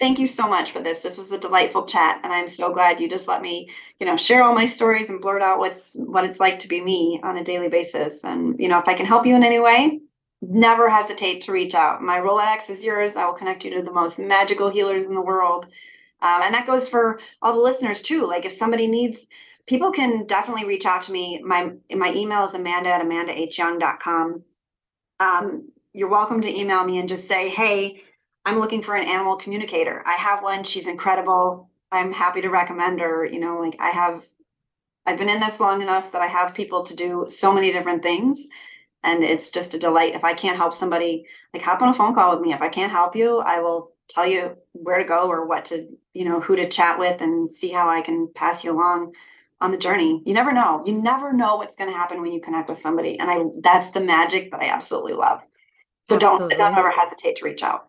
Thank 0.00 0.18
you 0.18 0.26
so 0.26 0.48
much 0.48 0.72
for 0.72 0.80
this. 0.80 1.02
This 1.02 1.16
was 1.16 1.30
a 1.30 1.38
delightful 1.38 1.86
chat, 1.86 2.20
and 2.22 2.32
I'm 2.32 2.48
so 2.48 2.72
glad 2.72 3.00
you 3.00 3.08
just 3.08 3.28
let 3.28 3.40
me, 3.40 3.70
you 4.00 4.06
know, 4.06 4.16
share 4.16 4.42
all 4.42 4.54
my 4.54 4.66
stories 4.66 5.08
and 5.08 5.20
blurt 5.20 5.40
out 5.40 5.58
what's 5.58 5.94
what 5.94 6.24
it's 6.24 6.40
like 6.40 6.58
to 6.60 6.68
be 6.68 6.82
me 6.82 7.20
on 7.22 7.38
a 7.38 7.44
daily 7.44 7.68
basis. 7.68 8.24
And 8.24 8.58
you 8.58 8.68
know, 8.68 8.78
if 8.78 8.88
I 8.88 8.94
can 8.94 9.06
help 9.06 9.24
you 9.24 9.36
in 9.36 9.44
any 9.44 9.60
way, 9.60 10.00
never 10.48 10.88
hesitate 10.88 11.42
to 11.42 11.52
reach 11.52 11.74
out. 11.74 12.02
My 12.02 12.18
Rolodex 12.20 12.70
is 12.70 12.84
yours. 12.84 13.16
I 13.16 13.26
will 13.26 13.32
connect 13.32 13.64
you 13.64 13.74
to 13.76 13.82
the 13.82 13.92
most 13.92 14.18
magical 14.18 14.70
healers 14.70 15.04
in 15.04 15.14
the 15.14 15.20
world. 15.20 15.66
Um, 16.22 16.42
and 16.42 16.54
that 16.54 16.66
goes 16.66 16.88
for 16.88 17.20
all 17.42 17.52
the 17.52 17.60
listeners 17.60 18.02
too. 18.02 18.26
Like 18.26 18.44
if 18.44 18.52
somebody 18.52 18.86
needs, 18.86 19.26
people 19.66 19.92
can 19.92 20.26
definitely 20.26 20.64
reach 20.64 20.86
out 20.86 21.02
to 21.04 21.12
me. 21.12 21.42
My 21.42 21.72
my 21.94 22.12
email 22.14 22.44
is 22.44 22.54
amanda 22.54 22.90
at 22.90 23.02
amandahyoung.com. 23.02 24.42
Um, 25.20 25.68
you're 25.92 26.08
welcome 26.08 26.40
to 26.42 26.58
email 26.58 26.84
me 26.84 26.98
and 26.98 27.08
just 27.08 27.26
say, 27.26 27.48
hey, 27.48 28.02
I'm 28.44 28.58
looking 28.58 28.82
for 28.82 28.94
an 28.94 29.08
animal 29.08 29.36
communicator. 29.36 30.02
I 30.06 30.14
have 30.14 30.42
one. 30.42 30.64
She's 30.64 30.88
incredible. 30.88 31.70
I'm 31.90 32.12
happy 32.12 32.42
to 32.42 32.50
recommend 32.50 33.00
her. 33.00 33.24
You 33.24 33.40
know, 33.40 33.58
like 33.60 33.76
I 33.80 33.90
have, 33.90 34.22
I've 35.04 35.18
been 35.18 35.28
in 35.28 35.40
this 35.40 35.60
long 35.60 35.82
enough 35.82 36.12
that 36.12 36.22
I 36.22 36.26
have 36.26 36.54
people 36.54 36.82
to 36.84 36.94
do 36.94 37.24
so 37.28 37.52
many 37.52 37.72
different 37.72 38.02
things 38.02 38.46
and 39.06 39.22
it's 39.24 39.50
just 39.50 39.72
a 39.74 39.78
delight. 39.78 40.14
If 40.14 40.24
i 40.24 40.34
can't 40.34 40.58
help 40.58 40.74
somebody 40.74 41.26
like 41.54 41.62
hop 41.62 41.80
on 41.80 41.88
a 41.88 41.94
phone 41.94 42.14
call 42.14 42.32
with 42.32 42.46
me. 42.46 42.52
If 42.52 42.60
i 42.60 42.68
can't 42.68 42.92
help 42.92 43.16
you 43.16 43.38
i 43.38 43.60
will 43.60 43.92
tell 44.08 44.26
you 44.26 44.56
where 44.72 44.98
to 44.98 45.04
go 45.04 45.28
or 45.28 45.46
what 45.46 45.64
to 45.66 45.88
you 46.12 46.24
know 46.24 46.40
who 46.40 46.56
to 46.56 46.68
chat 46.68 46.98
with 46.98 47.22
and 47.22 47.50
see 47.50 47.70
how 47.70 47.88
i 47.88 48.02
can 48.02 48.28
pass 48.34 48.64
you 48.64 48.72
along 48.72 49.12
on 49.58 49.70
the 49.70 49.78
journey. 49.78 50.22
You 50.26 50.34
never 50.34 50.52
know. 50.52 50.82
You 50.84 51.00
never 51.00 51.32
know 51.32 51.56
what's 51.56 51.76
going 51.76 51.90
to 51.90 51.96
happen 51.96 52.20
when 52.20 52.30
you 52.30 52.42
connect 52.42 52.68
with 52.68 52.78
somebody. 52.78 53.18
And 53.18 53.30
i 53.30 53.44
that's 53.62 53.90
the 53.92 54.00
magic 54.00 54.50
that 54.50 54.60
i 54.60 54.66
absolutely 54.66 55.14
love. 55.14 55.40
So 56.04 56.16
absolutely. 56.16 56.56
don't 56.56 56.74
don't 56.74 56.78
ever 56.78 56.90
hesitate 56.90 57.36
to 57.36 57.44
reach 57.44 57.62
out. 57.62 57.86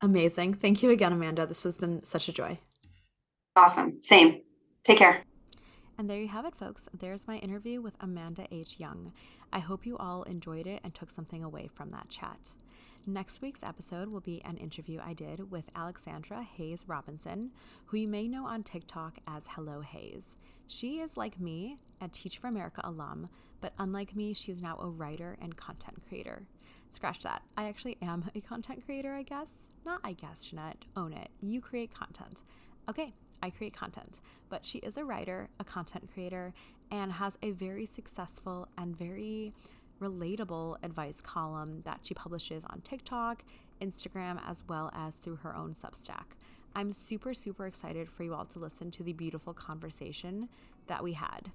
Amazing. 0.00 0.54
Thank 0.54 0.82
you 0.82 0.90
again 0.90 1.12
amanda. 1.12 1.46
This 1.46 1.62
has 1.64 1.78
been 1.78 2.02
such 2.04 2.28
a 2.28 2.32
joy. 2.32 2.58
Awesome. 3.54 4.02
Same. 4.02 4.42
Take 4.84 4.98
care 4.98 5.25
and 5.98 6.08
there 6.08 6.18
you 6.18 6.28
have 6.28 6.44
it, 6.44 6.54
folks. 6.54 6.88
There's 6.92 7.26
my 7.26 7.36
interview 7.38 7.80
with 7.80 7.96
Amanda 8.00 8.46
H. 8.50 8.78
Young. 8.78 9.12
I 9.52 9.60
hope 9.60 9.86
you 9.86 9.96
all 9.96 10.22
enjoyed 10.24 10.66
it 10.66 10.80
and 10.84 10.94
took 10.94 11.10
something 11.10 11.42
away 11.42 11.68
from 11.72 11.90
that 11.90 12.08
chat. 12.08 12.52
Next 13.06 13.40
week's 13.40 13.62
episode 13.62 14.08
will 14.08 14.20
be 14.20 14.42
an 14.44 14.56
interview 14.56 15.00
I 15.00 15.12
did 15.12 15.50
with 15.50 15.70
Alexandra 15.76 16.42
Hayes 16.42 16.84
Robinson, 16.88 17.52
who 17.86 17.98
you 17.98 18.08
may 18.08 18.26
know 18.26 18.46
on 18.46 18.62
TikTok 18.62 19.18
as 19.26 19.46
Hello 19.48 19.80
Hayes. 19.80 20.36
She 20.66 20.98
is 20.98 21.16
like 21.16 21.40
me, 21.40 21.76
a 22.00 22.08
Teach 22.08 22.38
for 22.38 22.48
America 22.48 22.80
alum, 22.82 23.28
but 23.60 23.72
unlike 23.78 24.16
me, 24.16 24.34
she 24.34 24.52
is 24.52 24.60
now 24.60 24.76
a 24.78 24.88
writer 24.88 25.38
and 25.40 25.56
content 25.56 26.02
creator. 26.08 26.42
Scratch 26.90 27.20
that. 27.20 27.42
I 27.56 27.68
actually 27.68 27.96
am 28.02 28.28
a 28.34 28.40
content 28.40 28.84
creator, 28.84 29.14
I 29.14 29.22
guess. 29.22 29.68
Not 29.84 30.00
I 30.02 30.12
guess, 30.12 30.46
Jeanette. 30.46 30.84
Own 30.96 31.12
it. 31.12 31.28
You 31.40 31.60
create 31.60 31.94
content. 31.94 32.42
Okay, 32.88 33.12
I 33.42 33.50
create 33.50 33.74
content, 33.74 34.20
but 34.48 34.64
she 34.64 34.78
is 34.78 34.96
a 34.96 35.04
writer, 35.04 35.48
a 35.60 35.64
content 35.64 36.08
creator, 36.12 36.52
and 36.90 37.12
has 37.12 37.36
a 37.42 37.50
very 37.50 37.86
successful 37.86 38.68
and 38.78 38.96
very 38.96 39.52
relatable 40.00 40.76
advice 40.82 41.20
column 41.20 41.82
that 41.84 42.00
she 42.02 42.14
publishes 42.14 42.64
on 42.68 42.80
TikTok, 42.82 43.44
Instagram, 43.80 44.40
as 44.46 44.62
well 44.68 44.90
as 44.94 45.16
through 45.16 45.36
her 45.36 45.54
own 45.54 45.74
Substack. 45.74 46.36
I'm 46.74 46.92
super, 46.92 47.32
super 47.32 47.66
excited 47.66 48.10
for 48.10 48.22
you 48.22 48.34
all 48.34 48.44
to 48.46 48.58
listen 48.58 48.90
to 48.92 49.02
the 49.02 49.14
beautiful 49.14 49.54
conversation 49.54 50.48
that 50.88 51.02
we 51.02 51.14
had. 51.14 51.50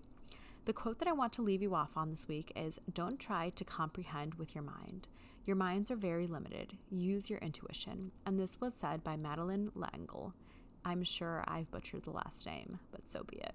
The 0.66 0.74
quote 0.74 1.00
that 1.00 1.08
I 1.08 1.14
want 1.14 1.34
to 1.34 1.42
leave 1.42 1.62
you 1.62 1.76
off 1.76 1.96
on 1.96 2.12
this 2.12 2.28
week 2.28 2.52
is 2.56 2.80
Don't 2.94 3.20
try 3.20 3.50
to 3.50 3.64
comprehend 3.64 4.36
with 4.36 4.54
your 4.54 4.64
mind. 4.64 5.08
Your 5.46 5.56
minds 5.56 5.90
are 5.90 5.96
very 5.96 6.28
limited. 6.28 6.74
Use 6.90 7.30
your 7.30 7.40
intuition. 7.40 8.12
And 8.26 8.40
this 8.40 8.62
was 8.62 8.74
said 8.74 9.04
by 9.04 9.18
Madeleine 9.18 9.72
L'Engle. 9.74 10.34
I'm 10.86 11.04
sure 11.04 11.44
I've 11.48 11.70
butchered 11.72 12.04
the 12.04 12.12
last 12.12 12.46
name, 12.46 12.80
but 12.92 13.10
so 13.10 13.24
be 13.24 13.38
it. 13.38 13.54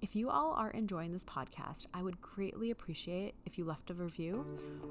If 0.00 0.14
you 0.14 0.30
all 0.30 0.52
are 0.52 0.70
enjoying 0.70 1.12
this 1.12 1.24
podcast, 1.24 1.86
I 1.92 2.02
would 2.02 2.20
greatly 2.20 2.70
appreciate 2.70 3.34
if 3.44 3.58
you 3.58 3.64
left 3.64 3.90
a 3.90 3.94
review 3.94 4.46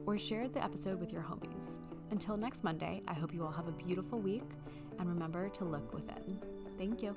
or 0.05 0.18
shared 0.18 0.53
the 0.53 0.64
episode 0.64 0.99
with 0.99 1.14
your 1.14 1.22
homies. 1.22 1.78
Until 2.12 2.36
next 2.36 2.64
Monday, 2.64 3.01
I 3.08 3.14
hope 3.14 3.34
you 3.34 3.45
all 3.45 3.51
have 3.51 3.70
a 3.70 3.72
beautiful 3.72 4.20
week 4.20 4.49
and 4.99 5.08
remember 5.08 5.47
to 5.49 5.64
look 5.64 5.93
within. 5.93 6.39
Thank 6.78 7.01
you. 7.01 7.16